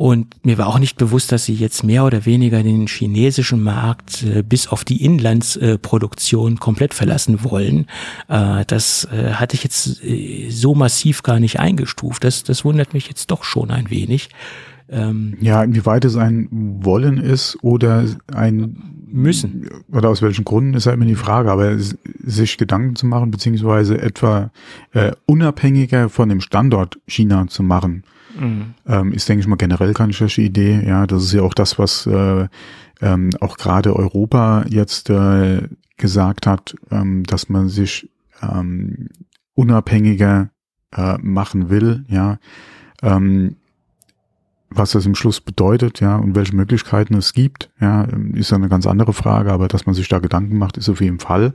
[0.00, 4.22] Und mir war auch nicht bewusst, dass sie jetzt mehr oder weniger den chinesischen Markt
[4.22, 7.86] äh, bis auf die Inlandsproduktion komplett verlassen wollen.
[8.26, 12.24] Äh, das äh, hatte ich jetzt äh, so massiv gar nicht eingestuft.
[12.24, 14.30] Das, das wundert mich jetzt doch schon ein wenig.
[14.88, 19.68] Ähm, ja, inwieweit es ein Wollen ist oder ein Müssen.
[19.92, 24.00] Oder aus welchen Gründen ist ja immer die Frage, aber sich Gedanken zu machen, beziehungsweise
[24.00, 24.50] etwa
[24.92, 28.04] äh, unabhängiger von dem Standort China zu machen,
[28.38, 28.74] mhm.
[28.86, 30.82] ähm, ist, denke ich mal, generell keine schlechte Idee.
[30.86, 32.48] Ja, das ist ja auch das, was äh,
[33.00, 35.62] ähm, auch gerade Europa jetzt äh,
[35.96, 38.10] gesagt hat, ähm, dass man sich
[38.42, 39.08] ähm,
[39.54, 40.50] unabhängiger
[40.96, 42.38] äh, machen will, ja.
[43.02, 43.56] Ähm,
[44.70, 48.68] was das im Schluss bedeutet, ja, und welche Möglichkeiten es gibt, ja, ist ja eine
[48.68, 51.54] ganz andere Frage, aber dass man sich da Gedanken macht, ist auf jeden Fall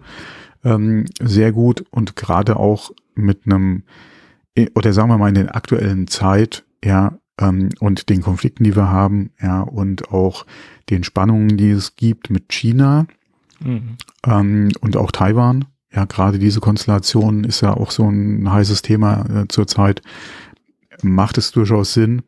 [0.63, 3.83] ähm, sehr gut und gerade auch mit einem,
[4.75, 8.89] oder sagen wir mal in der aktuellen Zeit, ja, ähm, und den Konflikten, die wir
[8.89, 10.45] haben, ja, und auch
[10.89, 13.07] den Spannungen, die es gibt mit China
[13.59, 13.97] mhm.
[14.25, 19.25] ähm, und auch Taiwan, ja, gerade diese Konstellation ist ja auch so ein heißes Thema
[19.29, 20.01] äh, zurzeit,
[21.01, 22.23] macht es durchaus Sinn,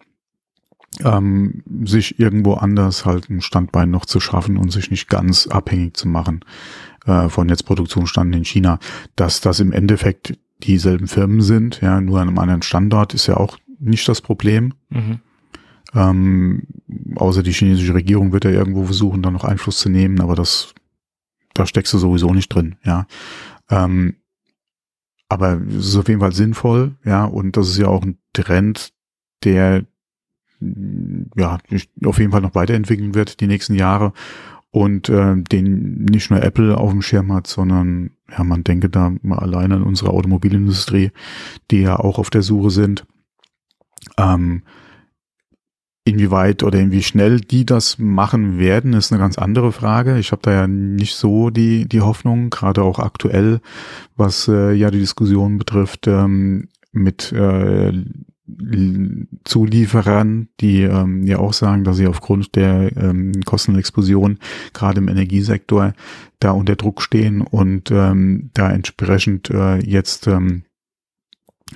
[1.04, 5.98] ähm, sich irgendwo anders halt ein Standbein noch zu schaffen und sich nicht ganz abhängig
[5.98, 6.44] zu machen
[7.06, 8.80] äh, von Netzproduktionsstanden in China.
[9.16, 13.38] Dass das im Endeffekt dieselben Firmen sind, ja, nur an einem anderen Standort ist ja
[13.38, 14.74] auch nicht das Problem.
[14.90, 15.20] Mhm.
[15.94, 16.64] Ähm,
[17.16, 20.74] außer die chinesische Regierung wird ja irgendwo versuchen, da noch Einfluss zu nehmen, aber das,
[21.54, 23.06] da steckst du sowieso nicht drin, ja.
[23.70, 24.16] Ähm,
[25.30, 28.94] aber es ist auf jeden Fall sinnvoll, ja, und das ist ja auch ein Trend,
[29.44, 29.86] der
[30.60, 31.58] ja,
[32.06, 34.14] auf jeden Fall noch weiterentwickeln wird die nächsten Jahre
[34.72, 39.14] und äh, den nicht nur Apple auf dem Schirm hat, sondern ja, man denke da
[39.22, 41.12] mal alleine an unsere Automobilindustrie,
[41.72, 43.06] die ja auch auf der Suche sind.
[44.18, 44.64] Ähm,
[46.04, 50.18] inwieweit oder inwie schnell die das machen werden, ist eine ganz andere Frage.
[50.20, 53.62] Ich habe da ja nicht so die die Hoffnung, gerade auch aktuell,
[54.16, 57.92] was äh, ja die Diskussion betrifft ähm, mit äh,
[59.44, 64.40] Zulieferern, die ähm, ja auch sagen, dass sie aufgrund der ähm, Kostenexplosion
[64.74, 65.94] gerade im Energiesektor
[66.40, 70.64] da unter Druck stehen und ähm, da entsprechend äh, jetzt ähm,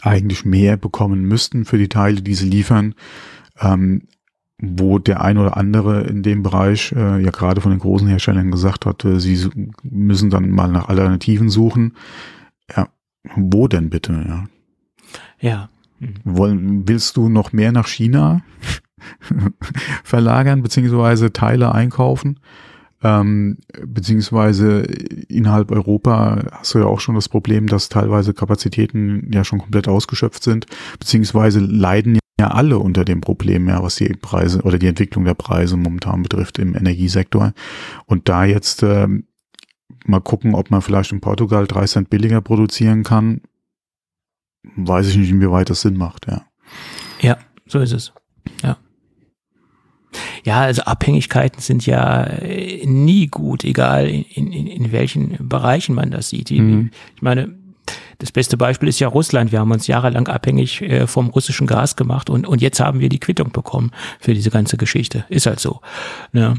[0.02, 2.96] eigentlich mehr bekommen müssten für die Teile, die sie liefern,
[3.60, 4.04] ähm,
[4.58, 8.52] wo der ein oder andere in dem Bereich äh, ja gerade von den großen Herstellern
[8.52, 9.50] gesagt hat, äh, sie
[9.84, 11.98] müssen dann mal nach Alternativen suchen.
[12.74, 12.88] Ja,
[13.36, 14.14] wo denn bitte?
[14.28, 14.46] Ja.
[15.40, 15.70] Ja,
[16.24, 18.42] wollen, willst du noch mehr nach China
[20.04, 22.40] verlagern, beziehungsweise Teile einkaufen?
[23.04, 24.82] Ähm, beziehungsweise
[25.28, 29.88] innerhalb Europa hast du ja auch schon das Problem, dass teilweise Kapazitäten ja schon komplett
[29.88, 30.68] ausgeschöpft sind,
[31.00, 35.34] beziehungsweise leiden ja alle unter dem Problem, ja, was die Preise oder die Entwicklung der
[35.34, 37.54] Preise momentan betrifft im Energiesektor.
[38.06, 39.08] Und da jetzt äh,
[40.06, 43.42] mal gucken, ob man vielleicht in Portugal drei Cent billiger produzieren kann,
[44.64, 46.46] weiß ich nicht, inwieweit das Sinn macht, ja.
[47.22, 48.14] Ja, so ist es.
[48.64, 48.78] Ja.
[50.44, 56.12] Ja, also Abhängigkeiten sind ja äh, nie gut, egal in, in, in welchen Bereichen man
[56.12, 56.52] das sieht.
[56.52, 56.92] Mhm.
[57.16, 57.56] Ich meine,
[58.18, 59.52] das beste Beispiel ist ja Russland.
[59.52, 63.10] Wir haben uns jahrelang abhängig äh, vom russischen Gas gemacht und, und jetzt haben wir
[63.10, 65.26] die Quittung bekommen für diese ganze Geschichte.
[65.30, 65.82] Ist halt so.
[66.32, 66.56] Ne?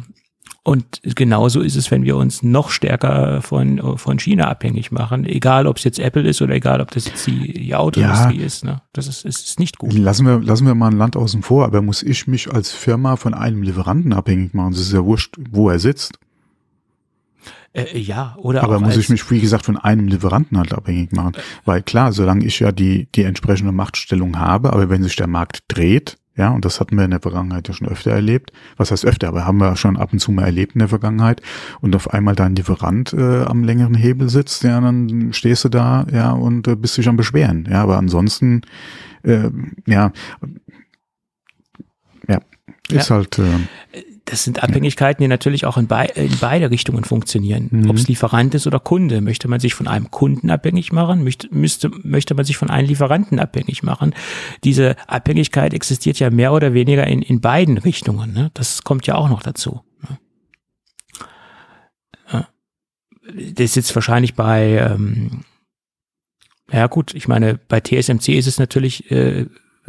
[0.65, 5.67] Und genauso ist es, wenn wir uns noch stärker von, von China abhängig machen, egal
[5.67, 8.65] ob es jetzt Apple ist oder egal ob das jetzt die, die Autoindustrie ja, ist.
[8.65, 8.81] Ne?
[8.93, 9.93] Das ist, ist, ist nicht gut.
[9.93, 13.17] Lassen wir, lassen wir mal ein Land außen vor, aber muss ich mich als Firma
[13.17, 14.73] von einem Lieferanten abhängig machen?
[14.73, 16.21] Es ist ja wurscht, wo er sitzt.
[17.73, 21.33] Äh, ja, oder Aber muss ich mich, wie gesagt, von einem Lieferanten halt abhängig machen.
[21.65, 25.65] Weil klar, solange ich ja die, die entsprechende Machtstellung habe, aber wenn sich der Markt
[25.67, 28.53] dreht, ja, und das hatten wir in der Vergangenheit ja schon öfter erlebt.
[28.77, 31.43] Was heißt öfter, aber haben wir schon ab und zu mal erlebt in der Vergangenheit.
[31.81, 36.07] Und auf einmal dein Lieferant äh, am längeren Hebel sitzt, ja, dann stehst du da,
[36.11, 37.69] ja, und äh, bist dich am Beschweren.
[37.71, 38.63] Ja, aber ansonsten,
[39.25, 39.51] äh,
[39.87, 40.13] ja,
[42.29, 42.41] ja,
[42.89, 43.17] ist ja.
[43.17, 43.39] halt.
[43.39, 43.43] Äh,
[44.33, 47.69] das sind Abhängigkeiten, die natürlich auch in, be in beide Richtungen funktionieren.
[47.71, 47.91] Mhm.
[47.91, 49.21] Ob es Lieferant ist oder Kunde.
[49.21, 51.23] Möchte man sich von einem Kunden abhängig machen?
[51.23, 54.15] Möchte, müsste, möchte man sich von einem Lieferanten abhängig machen?
[54.65, 58.33] Diese Abhängigkeit existiert ja mehr oder weniger in, in beiden Richtungen.
[58.33, 58.51] Ne?
[58.55, 59.83] Das kommt ja auch noch dazu.
[62.33, 62.47] Ne?
[63.35, 65.43] Das ist jetzt wahrscheinlich bei, ähm,
[66.73, 69.45] ja gut, ich meine, bei TSMC ist es natürlich äh,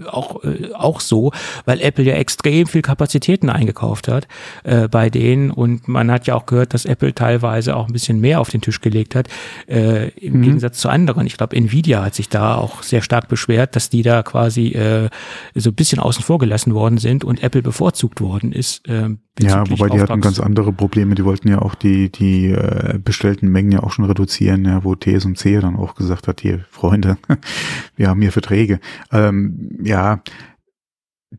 [0.05, 1.31] auch, äh, auch so,
[1.65, 4.27] weil Apple ja extrem viel Kapazitäten eingekauft hat
[4.63, 8.19] äh, bei denen und man hat ja auch gehört, dass Apple teilweise auch ein bisschen
[8.19, 9.27] mehr auf den Tisch gelegt hat,
[9.67, 10.41] äh, im mhm.
[10.43, 11.27] Gegensatz zu anderen.
[11.27, 15.09] Ich glaube, Nvidia hat sich da auch sehr stark beschwert, dass die da quasi äh,
[15.55, 18.87] so ein bisschen außen vor gelassen worden sind und Apple bevorzugt worden ist.
[18.87, 19.09] Äh,
[19.39, 21.15] ja, wobei die hatten ganz andere Probleme.
[21.15, 24.93] Die wollten ja auch die, die äh, bestellten Mengen ja auch schon reduzieren, ja, wo
[24.93, 27.17] TSMC dann auch gesagt hat, hier, Freunde,
[27.95, 28.79] wir haben hier Verträge.
[29.11, 30.21] Ähm, ja,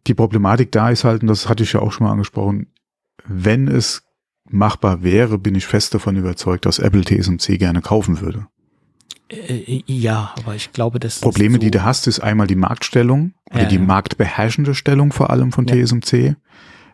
[0.06, 2.66] die Problematik da ist halt, und das hatte ich ja auch schon mal angesprochen,
[3.26, 4.02] wenn es
[4.48, 8.46] machbar wäre, bin ich fest davon überzeugt, dass Apple TSMC gerne kaufen würde.
[9.30, 13.32] Äh, ja, aber ich glaube, dass Probleme, so die du hast, ist einmal die Marktstellung
[13.50, 15.82] oder ja, die marktbeherrschende Stellung vor allem von ja.
[15.82, 16.36] TSMC.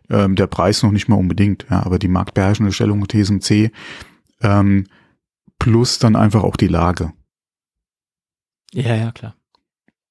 [0.09, 3.71] Ähm, der Preis noch nicht mal unbedingt, ja, aber die marktbeherrschende Stellung von TSMC
[4.43, 4.87] ähm,
[5.59, 7.13] plus dann einfach auch die Lage.
[8.73, 9.35] Ja, ja, klar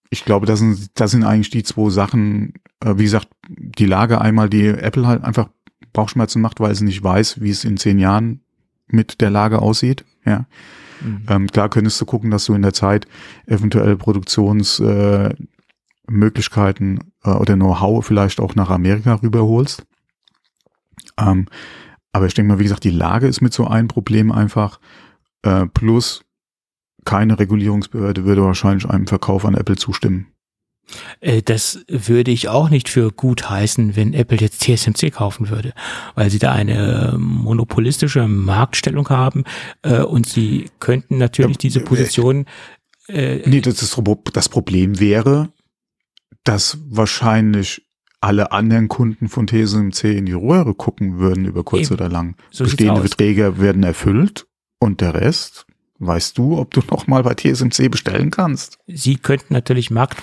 [0.10, 4.22] ich glaube, das sind, das sind eigentlich die zwei Sachen, äh, wie gesagt, die Lage
[4.22, 5.50] einmal, die Apple halt einfach
[5.94, 8.42] Bauchschmerzen macht, weil sie nicht weiß, wie es in zehn Jahren
[8.88, 10.06] mit der Lage aussieht.
[10.26, 10.46] Ja.
[11.02, 11.26] Mhm.
[11.28, 13.08] Ähm, klar könntest du gucken, dass du in der Zeit
[13.46, 19.84] eventuell Produktionsmöglichkeiten äh, äh, oder Know-how vielleicht auch nach Amerika rüberholst.
[21.18, 21.48] Ähm,
[22.12, 24.80] aber ich denke mal, wie gesagt, die Lage ist mit so ein Problem einfach.
[25.44, 26.24] Äh, plus
[27.10, 30.28] keine Regulierungsbehörde würde wahrscheinlich einem Verkauf an Apple zustimmen.
[31.22, 35.74] Äh, das würde ich auch nicht für gut heißen, wenn Apple jetzt TSMC kaufen würde,
[36.14, 39.44] weil sie da eine monopolistische Marktstellung haben
[39.82, 42.46] äh, und sie könnten natürlich ja, diese Position.
[43.08, 44.00] Äh, nee, das, ist,
[44.34, 45.52] das Problem wäre,
[46.44, 47.88] dass wahrscheinlich
[48.22, 52.36] alle anderen Kunden von TSMC in die Röhre gucken würden über kurz eben, oder lang.
[52.52, 54.46] So Bestehende Verträge werden erfüllt
[54.78, 55.66] und der Rest
[56.00, 58.80] Weißt du, ob du noch mal bei TSMC bestellen kannst?
[58.88, 60.18] Sie könnten natürlich Markt,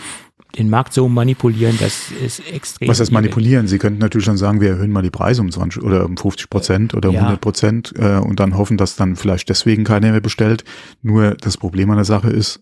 [0.56, 2.88] den Markt so manipulieren, dass es extrem.
[2.88, 3.68] Was heißt manipulieren?
[3.68, 6.48] Sie könnten natürlich schon sagen, wir erhöhen mal die Preise um 20 oder um 50
[6.48, 7.20] Prozent oder um ja.
[7.20, 10.64] 100 Prozent äh, und dann hoffen, dass dann vielleicht deswegen keiner mehr bestellt.
[11.02, 12.60] Nur das Problem an der Sache ist,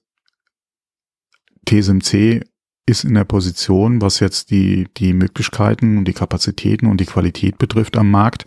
[1.67, 2.43] TSMC
[2.87, 7.59] ist in der Position, was jetzt die, die Möglichkeiten und die Kapazitäten und die Qualität
[7.59, 8.47] betrifft am Markt.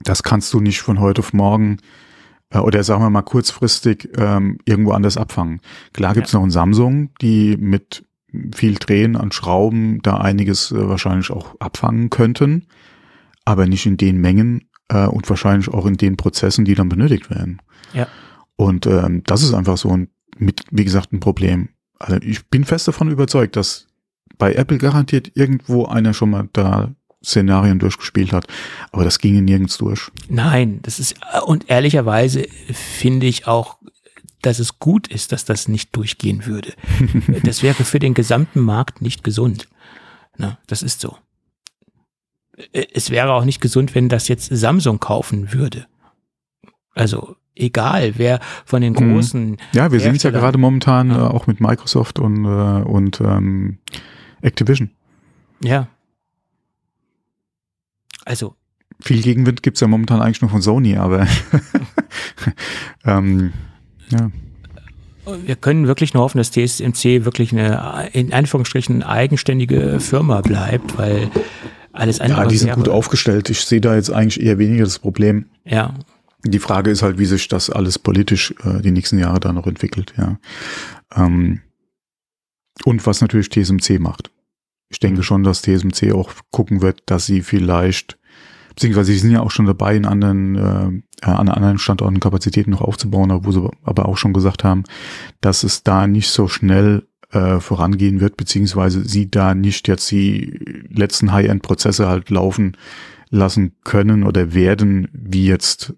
[0.00, 1.78] Das kannst du nicht von heute auf morgen
[2.54, 5.60] oder sagen wir mal kurzfristig ähm, irgendwo anders abfangen.
[5.92, 6.38] Klar gibt's ja.
[6.38, 8.04] noch ein Samsung, die mit
[8.54, 12.66] viel Drehen an Schrauben da einiges äh, wahrscheinlich auch abfangen könnten,
[13.44, 17.30] aber nicht in den Mengen äh, und wahrscheinlich auch in den Prozessen, die dann benötigt
[17.30, 17.60] werden.
[17.92, 18.06] Ja.
[18.56, 20.08] Und ähm, das ist einfach so ein,
[20.38, 21.70] mit, wie gesagt, ein Problem.
[21.98, 23.86] Also ich bin fest davon überzeugt, dass
[24.38, 26.94] bei Apple garantiert irgendwo einer schon mal da
[27.24, 28.46] Szenarien durchgespielt hat.
[28.92, 30.10] Aber das ging nirgends durch.
[30.28, 31.16] Nein, das ist,
[31.46, 33.78] und ehrlicherweise finde ich auch,
[34.42, 36.74] dass es gut ist, dass das nicht durchgehen würde.
[37.42, 39.68] das wäre für den gesamten Markt nicht gesund.
[40.36, 41.16] Na, das ist so.
[42.72, 45.86] Es wäre auch nicht gesund, wenn das jetzt Samsung kaufen würde.
[46.94, 49.14] Also egal, wer von den mhm.
[49.14, 49.56] großen.
[49.72, 51.26] Ja, wir sehen es ja gerade momentan ja.
[51.26, 53.78] Äh, auch mit Microsoft und, äh, und ähm,
[54.42, 54.90] Activision.
[55.62, 55.88] Ja,
[58.26, 58.54] also.
[59.00, 61.26] Viel Gegenwind gibt's ja momentan eigentlich nur von Sony, aber
[63.04, 63.52] ähm,
[64.10, 64.30] ja.
[65.44, 71.30] Wir können wirklich nur hoffen, dass TSMC wirklich eine, in Anführungsstrichen, eigenständige Firma bleibt, weil
[71.92, 72.42] alles andere.
[72.42, 73.50] Ja, die sind gut aufgestellt.
[73.50, 75.46] Ich sehe da jetzt eigentlich eher weniger das Problem.
[75.64, 75.94] Ja.
[76.44, 79.66] Die Frage ist halt, wie sich das alles politisch äh, die nächsten Jahre da noch
[79.66, 80.38] entwickelt, ja.
[81.14, 81.60] Ähm,
[82.84, 84.30] und was natürlich TSMC macht
[84.88, 88.18] ich denke schon, dass TSMC auch gucken wird, dass sie vielleicht,
[88.70, 92.82] beziehungsweise sie sind ja auch schon dabei, in anderen, äh, an anderen Standorten Kapazitäten noch
[92.82, 94.84] aufzubauen, wo sie aber auch schon gesagt haben,
[95.40, 100.86] dass es da nicht so schnell äh, vorangehen wird, beziehungsweise sie da nicht jetzt die
[100.88, 102.76] letzten High-End-Prozesse halt laufen
[103.30, 105.94] lassen können oder werden, wie jetzt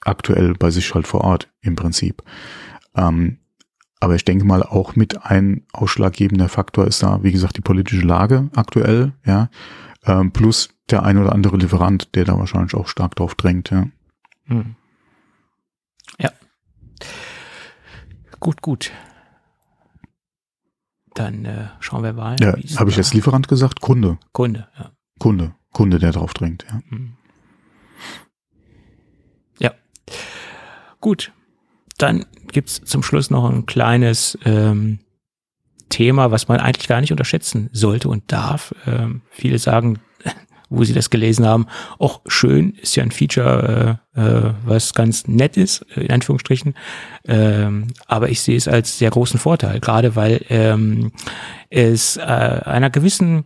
[0.00, 2.22] aktuell bei sich halt vor Ort im Prinzip.
[2.96, 3.39] Ähm,
[4.00, 8.04] aber ich denke mal, auch mit ein ausschlaggebender Faktor ist da, wie gesagt, die politische
[8.04, 9.50] Lage aktuell, ja,
[10.04, 13.86] ähm, plus der ein oder andere Lieferant, der da wahrscheinlich auch stark drauf drängt, ja.
[14.46, 14.74] Hm.
[16.18, 16.30] Ja.
[18.40, 18.90] Gut, gut.
[21.14, 22.36] Dann äh, schauen wir mal.
[22.40, 23.80] Ja, habe ich jetzt Lieferant gesagt?
[23.82, 24.18] Kunde.
[24.32, 24.90] Kunde, ja.
[25.18, 26.80] Kunde, Kunde, der drauf drängt, ja.
[26.88, 27.12] Hm.
[29.58, 29.72] Ja.
[31.00, 31.32] Gut.
[32.00, 35.00] Dann gibt's zum Schluss noch ein kleines ähm,
[35.90, 38.74] Thema, was man eigentlich gar nicht unterschätzen sollte und darf.
[38.86, 39.98] Ähm, viele sagen,
[40.70, 41.66] wo sie das gelesen haben.
[41.98, 46.74] Auch schön, ist ja ein Feature, äh, äh, was ganz nett ist, in Anführungsstrichen.
[47.26, 51.12] Ähm, aber ich sehe es als sehr großen Vorteil, gerade weil ähm,
[51.68, 53.44] es äh, einer gewissen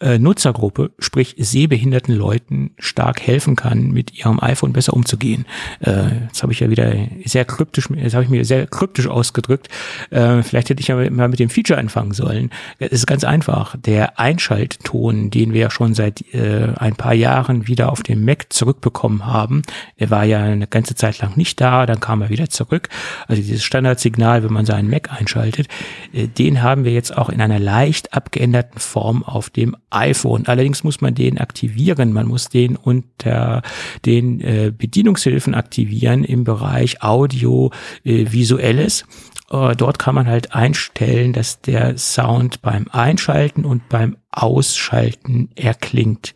[0.00, 5.44] äh, Nutzergruppe, sprich sehbehinderten Leuten, stark helfen kann, mit ihrem iPhone besser umzugehen.
[5.80, 6.94] Äh, jetzt habe ich ja wieder
[7.24, 9.68] sehr kryptisch, jetzt habe ich mir sehr kryptisch ausgedrückt.
[10.10, 12.50] Äh, vielleicht hätte ich ja mal mit dem Feature anfangen sollen.
[12.78, 13.76] Es ist ganz einfach.
[13.76, 18.52] Der Einschaltton, den wir ja schon seit äh, ein paar Jahren wieder auf dem Mac
[18.52, 19.62] zurückbekommen haben,
[19.98, 22.88] der war ja eine ganze Zeit lang nicht da, dann kam er wieder zurück.
[23.26, 25.66] Also dieses Standardsignal, wenn man seinen Mac einschaltet,
[26.12, 30.46] äh, den haben wir jetzt auch in einer leicht abgeänderten Form auf dem iPhone.
[30.46, 32.12] Allerdings muss man den aktivieren.
[32.12, 33.62] Man muss den unter
[34.04, 37.70] den äh, Bedienungshilfen aktivieren im Bereich Audio
[38.04, 39.04] äh, Visuelles.
[39.50, 46.34] Äh, dort kann man halt einstellen, dass der Sound beim Einschalten und beim Ausschalten erklingt.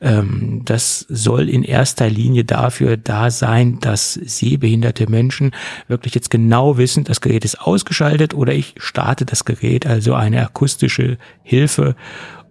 [0.00, 5.52] Ähm, das soll in erster Linie dafür da sein, dass sehbehinderte Menschen
[5.86, 10.44] wirklich jetzt genau wissen, das Gerät ist ausgeschaltet oder ich starte das Gerät, also eine
[10.44, 11.94] akustische Hilfe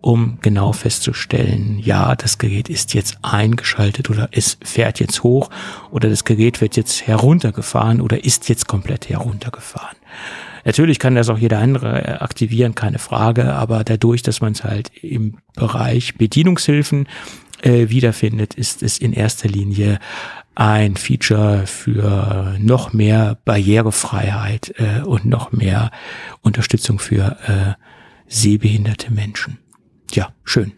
[0.07, 5.49] um genau festzustellen, ja, das Gerät ist jetzt eingeschaltet oder es fährt jetzt hoch
[5.91, 9.97] oder das Gerät wird jetzt heruntergefahren oder ist jetzt komplett heruntergefahren.
[10.63, 14.91] Natürlich kann das auch jeder andere aktivieren, keine Frage, aber dadurch, dass man es halt
[15.01, 17.09] im Bereich Bedienungshilfen
[17.61, 19.99] äh, wiederfindet, ist es in erster Linie
[20.55, 25.91] ein Feature für noch mehr Barrierefreiheit äh, und noch mehr
[26.43, 27.73] Unterstützung für äh,
[28.29, 29.59] sehbehinderte Menschen
[30.11, 30.73] ja, schön.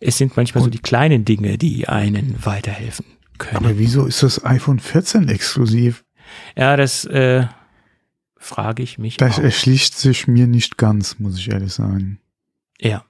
[0.00, 3.06] Es sind manchmal Und so die kleinen Dinge, die einen weiterhelfen
[3.38, 3.56] können.
[3.56, 6.04] Aber wieso ist das iPhone 14 exklusiv?
[6.56, 7.46] Ja, das äh,
[8.36, 9.16] frage ich mich.
[9.16, 9.42] Das auch.
[9.42, 12.20] erschließt sich mir nicht ganz, muss ich ehrlich sagen.
[12.80, 13.04] Ja.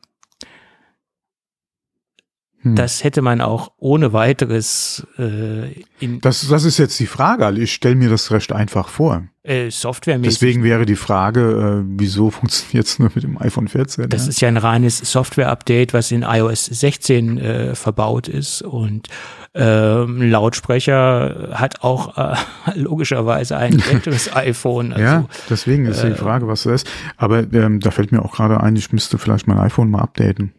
[2.64, 2.76] Hm.
[2.76, 6.20] Das hätte man auch ohne weiteres äh, in.
[6.20, 7.44] Das, das ist jetzt die Frage.
[7.44, 9.24] Also ich stelle mir das recht einfach vor.
[9.42, 10.38] Äh, Softwaremäßig.
[10.38, 14.08] Deswegen wäre die Frage, äh, wieso funktioniert es nur mit dem iPhone 14?
[14.08, 14.30] Das ja?
[14.30, 19.08] ist ja ein reines Software-Update, was in iOS 16 äh, verbaut ist und
[19.52, 22.34] ähm, Lautsprecher hat auch äh,
[22.74, 24.94] logischerweise ein älteres iPhone.
[24.94, 26.90] Also, ja, deswegen ist äh, die Frage, was das ist.
[27.18, 30.54] Aber ähm, da fällt mir auch gerade ein, ich müsste vielleicht mein iPhone mal updaten.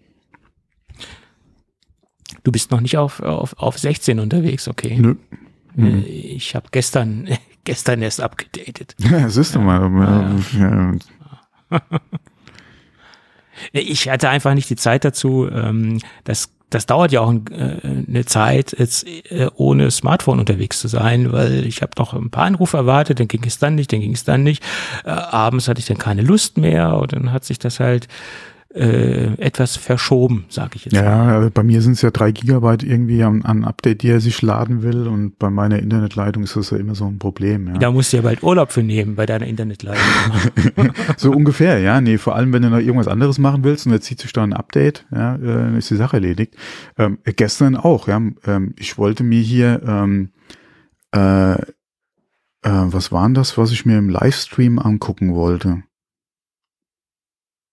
[2.44, 4.98] Du bist noch nicht auf, auf, auf 16 unterwegs, okay?
[5.00, 5.16] Nö.
[5.76, 6.04] Mhm.
[6.08, 7.28] Ich habe gestern,
[7.64, 8.96] gestern erst abgedatet.
[9.00, 10.40] Ja, siehst du mal.
[10.60, 11.00] Ja.
[11.72, 11.80] Ja.
[13.72, 15.50] Ich hatte einfach nicht die Zeit dazu.
[15.50, 20.90] Ähm, das, das dauert ja auch äh, eine Zeit, jetzt äh, ohne Smartphone unterwegs zu
[20.90, 24.02] sein, weil ich habe noch ein paar Anrufe erwartet, dann ging es dann nicht, dann
[24.02, 24.62] ging es dann nicht.
[25.06, 28.10] Abends hatte ich dann keine Lust mehr und dann hat sich das halt
[28.76, 30.94] äh, etwas verschoben, sage ich jetzt.
[30.94, 31.24] Ja.
[31.24, 34.42] Also bei mir sind es ja drei Gigabyte irgendwie an, an Update, die er sich
[34.42, 37.68] laden will und bei meiner Internetleitung ist das ja immer so ein Problem.
[37.68, 37.74] Ja.
[37.78, 40.04] Da musst du ja bald Urlaub für nehmen bei deiner Internetleitung.
[41.18, 42.02] so ungefähr, ja.
[42.02, 44.44] Nee, vor allem, wenn du noch irgendwas anderes machen willst und jetzt zieht sich da
[44.44, 46.56] ein Update, ja, äh, ist die Sache erledigt.
[46.98, 48.22] Ähm, gestern auch, ja.
[48.46, 50.32] Ähm, ich wollte mir hier ähm,
[51.12, 51.60] äh, äh,
[52.64, 55.84] was waren das, was ich mir im Livestream angucken wollte?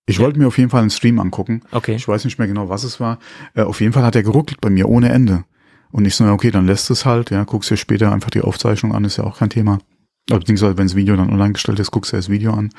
[0.06, 1.62] Ich wollte mir auf jeden Fall einen Stream angucken.
[1.70, 1.94] Okay.
[1.94, 3.18] Ich weiß nicht mehr genau, was es war.
[3.54, 5.44] Äh, auf jeden Fall hat er geruckelt bei mir ohne Ende.
[5.92, 8.94] Und ich so, okay, dann lässt es halt, ja, guckst dir später einfach die Aufzeichnung
[8.94, 9.78] an, ist ja auch kein Thema.
[10.26, 12.70] Beziehungsweise, wenn das Video dann online gestellt ist, guckst du das Video an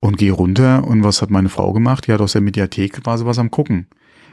[0.00, 0.84] und geh runter.
[0.84, 2.06] Und was hat meine Frau gemacht?
[2.06, 3.86] Die hat aus der Mediathek quasi was am gucken.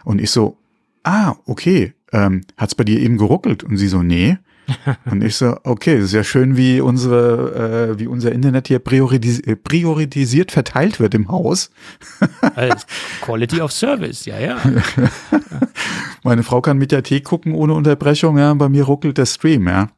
[0.03, 0.57] Und ich so,
[1.03, 3.63] ah, okay, ähm, hat's bei dir eben geruckelt?
[3.63, 4.37] Und sie so, nee.
[5.06, 9.56] Und ich so, okay, sehr schön, wie unsere, äh, wie unser Internet hier prioris äh,
[9.56, 11.72] priorisiert verteilt wird im Haus.
[12.56, 12.85] Als
[13.22, 14.57] Quality of Service, ja, ja.
[16.23, 19.68] Meine Frau kann mit der Tee gucken ohne Unterbrechung, ja, bei mir ruckelt der Stream,
[19.68, 19.89] ja.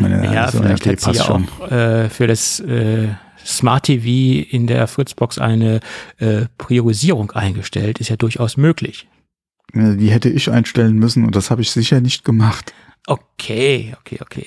[0.00, 3.08] Meine, ja, so vielleicht hat sie auch äh, für das äh,
[3.44, 5.80] Smart TV in der Fritzbox eine
[6.18, 9.08] äh, Priorisierung eingestellt, ist ja durchaus möglich.
[9.74, 12.72] Die hätte ich einstellen müssen und das habe ich sicher nicht gemacht.
[13.06, 14.46] Okay, okay, okay.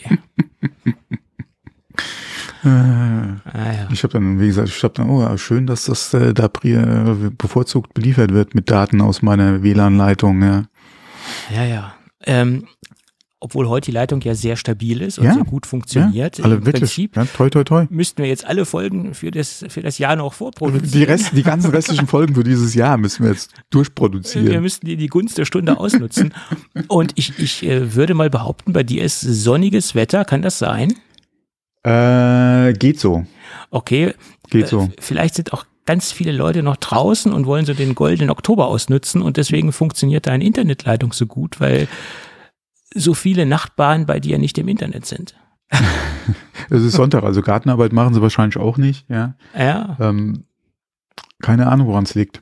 [2.64, 3.88] ah, ja.
[3.92, 7.94] Ich habe dann, wie gesagt, ich habe dann, oh, schön, dass das äh, da bevorzugt
[7.94, 10.42] beliefert wird mit Daten aus meiner WLAN-Leitung.
[10.42, 10.64] Ja,
[11.54, 11.66] ja.
[11.66, 11.96] ja.
[12.24, 12.68] Ähm,
[13.44, 16.38] obwohl heute die Leitung ja sehr stabil ist und ja, sehr gut funktioniert.
[16.38, 16.84] Ja, alle Im wirklich.
[16.84, 17.86] Prinzip ja, toi, toi, toi.
[17.90, 20.92] müssten wir jetzt alle Folgen für das, für das Jahr noch vorproduzieren.
[20.92, 24.48] Die, Rest, die ganzen restlichen Folgen für dieses Jahr müssen wir jetzt durchproduzieren.
[24.48, 26.36] Wir müssten die, die Gunst der Stunde ausnutzen.
[26.88, 30.94] und ich, ich äh, würde mal behaupten, bei dir ist sonniges Wetter, kann das sein?
[31.84, 33.26] Äh, geht so.
[33.72, 34.14] Okay.
[34.52, 34.82] Geht so.
[34.82, 38.68] Äh, vielleicht sind auch ganz viele Leute noch draußen und wollen so den goldenen Oktober
[38.68, 41.88] ausnutzen und deswegen funktioniert deine Internetleitung so gut, weil
[42.94, 45.36] so viele Nachbarn bei dir nicht im Internet sind.
[46.70, 49.36] es ist Sonntag, also Gartenarbeit machen sie wahrscheinlich auch nicht, ja.
[49.58, 49.98] Ja.
[50.00, 50.44] Ähm,
[51.42, 52.42] keine Ahnung, woran es liegt.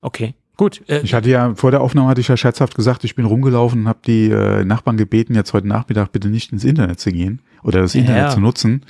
[0.00, 0.34] Okay.
[0.56, 0.82] Gut.
[0.88, 3.82] Äh, ich hatte ja vor der Aufnahme hatte ich ja scherzhaft gesagt, ich bin rumgelaufen
[3.82, 7.42] und habe die äh, Nachbarn gebeten, jetzt heute Nachmittag bitte nicht ins Internet zu gehen
[7.62, 8.30] oder das Internet ja.
[8.30, 8.86] zu nutzen.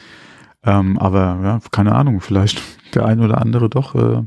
[0.62, 2.62] Ähm, aber ja, keine Ahnung, vielleicht
[2.94, 4.22] der ein oder andere doch äh,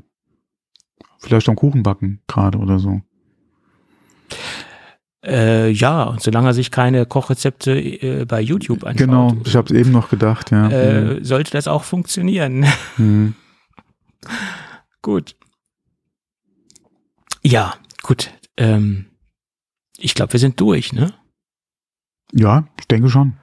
[1.20, 3.02] vielleicht am Kuchen backen gerade oder so.
[5.26, 9.08] Äh, ja, und solange er sich keine Kochrezepte äh, bei YouTube anschaut.
[9.08, 10.70] Genau, ich habe es eben noch gedacht, ja.
[10.70, 11.24] Äh, mhm.
[11.26, 12.66] Sollte das auch funktionieren.
[12.98, 13.36] Mhm.
[15.02, 15.36] gut.
[17.44, 18.32] Ja, gut.
[18.58, 19.08] Ähm,
[19.98, 21.14] ich glaube, wir sind durch, ne?
[22.32, 23.34] Ja, ich denke schon.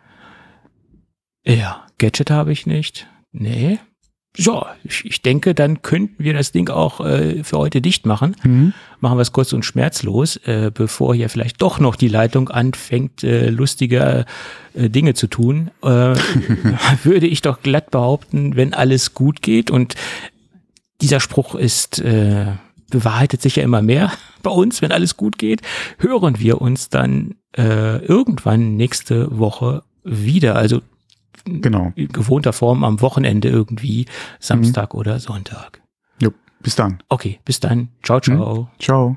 [1.44, 3.06] Ja, Gadget habe ich nicht.
[3.32, 3.78] Nee.
[4.36, 8.36] So, ich, ich denke, dann könnten wir das Ding auch äh, für heute dicht machen.
[8.44, 8.72] Mhm.
[9.00, 13.24] Machen wir es kurz und schmerzlos, äh, bevor hier vielleicht doch noch die Leitung anfängt,
[13.24, 14.26] äh, lustige
[14.74, 15.70] äh, Dinge zu tun.
[15.82, 15.86] Äh,
[17.02, 19.94] würde ich doch glatt behaupten, wenn alles gut geht und
[21.00, 22.46] dieser Spruch ist äh,
[22.90, 25.62] bewahrheitet sich ja immer mehr bei uns, wenn alles gut geht,
[25.98, 30.56] hören wir uns dann äh, irgendwann nächste Woche wieder.
[30.56, 30.82] Also
[31.46, 31.92] genau.
[31.94, 34.06] in gewohnter Form am Wochenende irgendwie,
[34.40, 35.00] Samstag mhm.
[35.00, 35.80] oder Sonntag.
[36.20, 36.98] Jo, bis dann.
[37.08, 37.88] Okay, bis dann.
[38.02, 38.62] Ciao, ciao.
[38.62, 38.68] Mhm.
[38.78, 39.16] Ciao.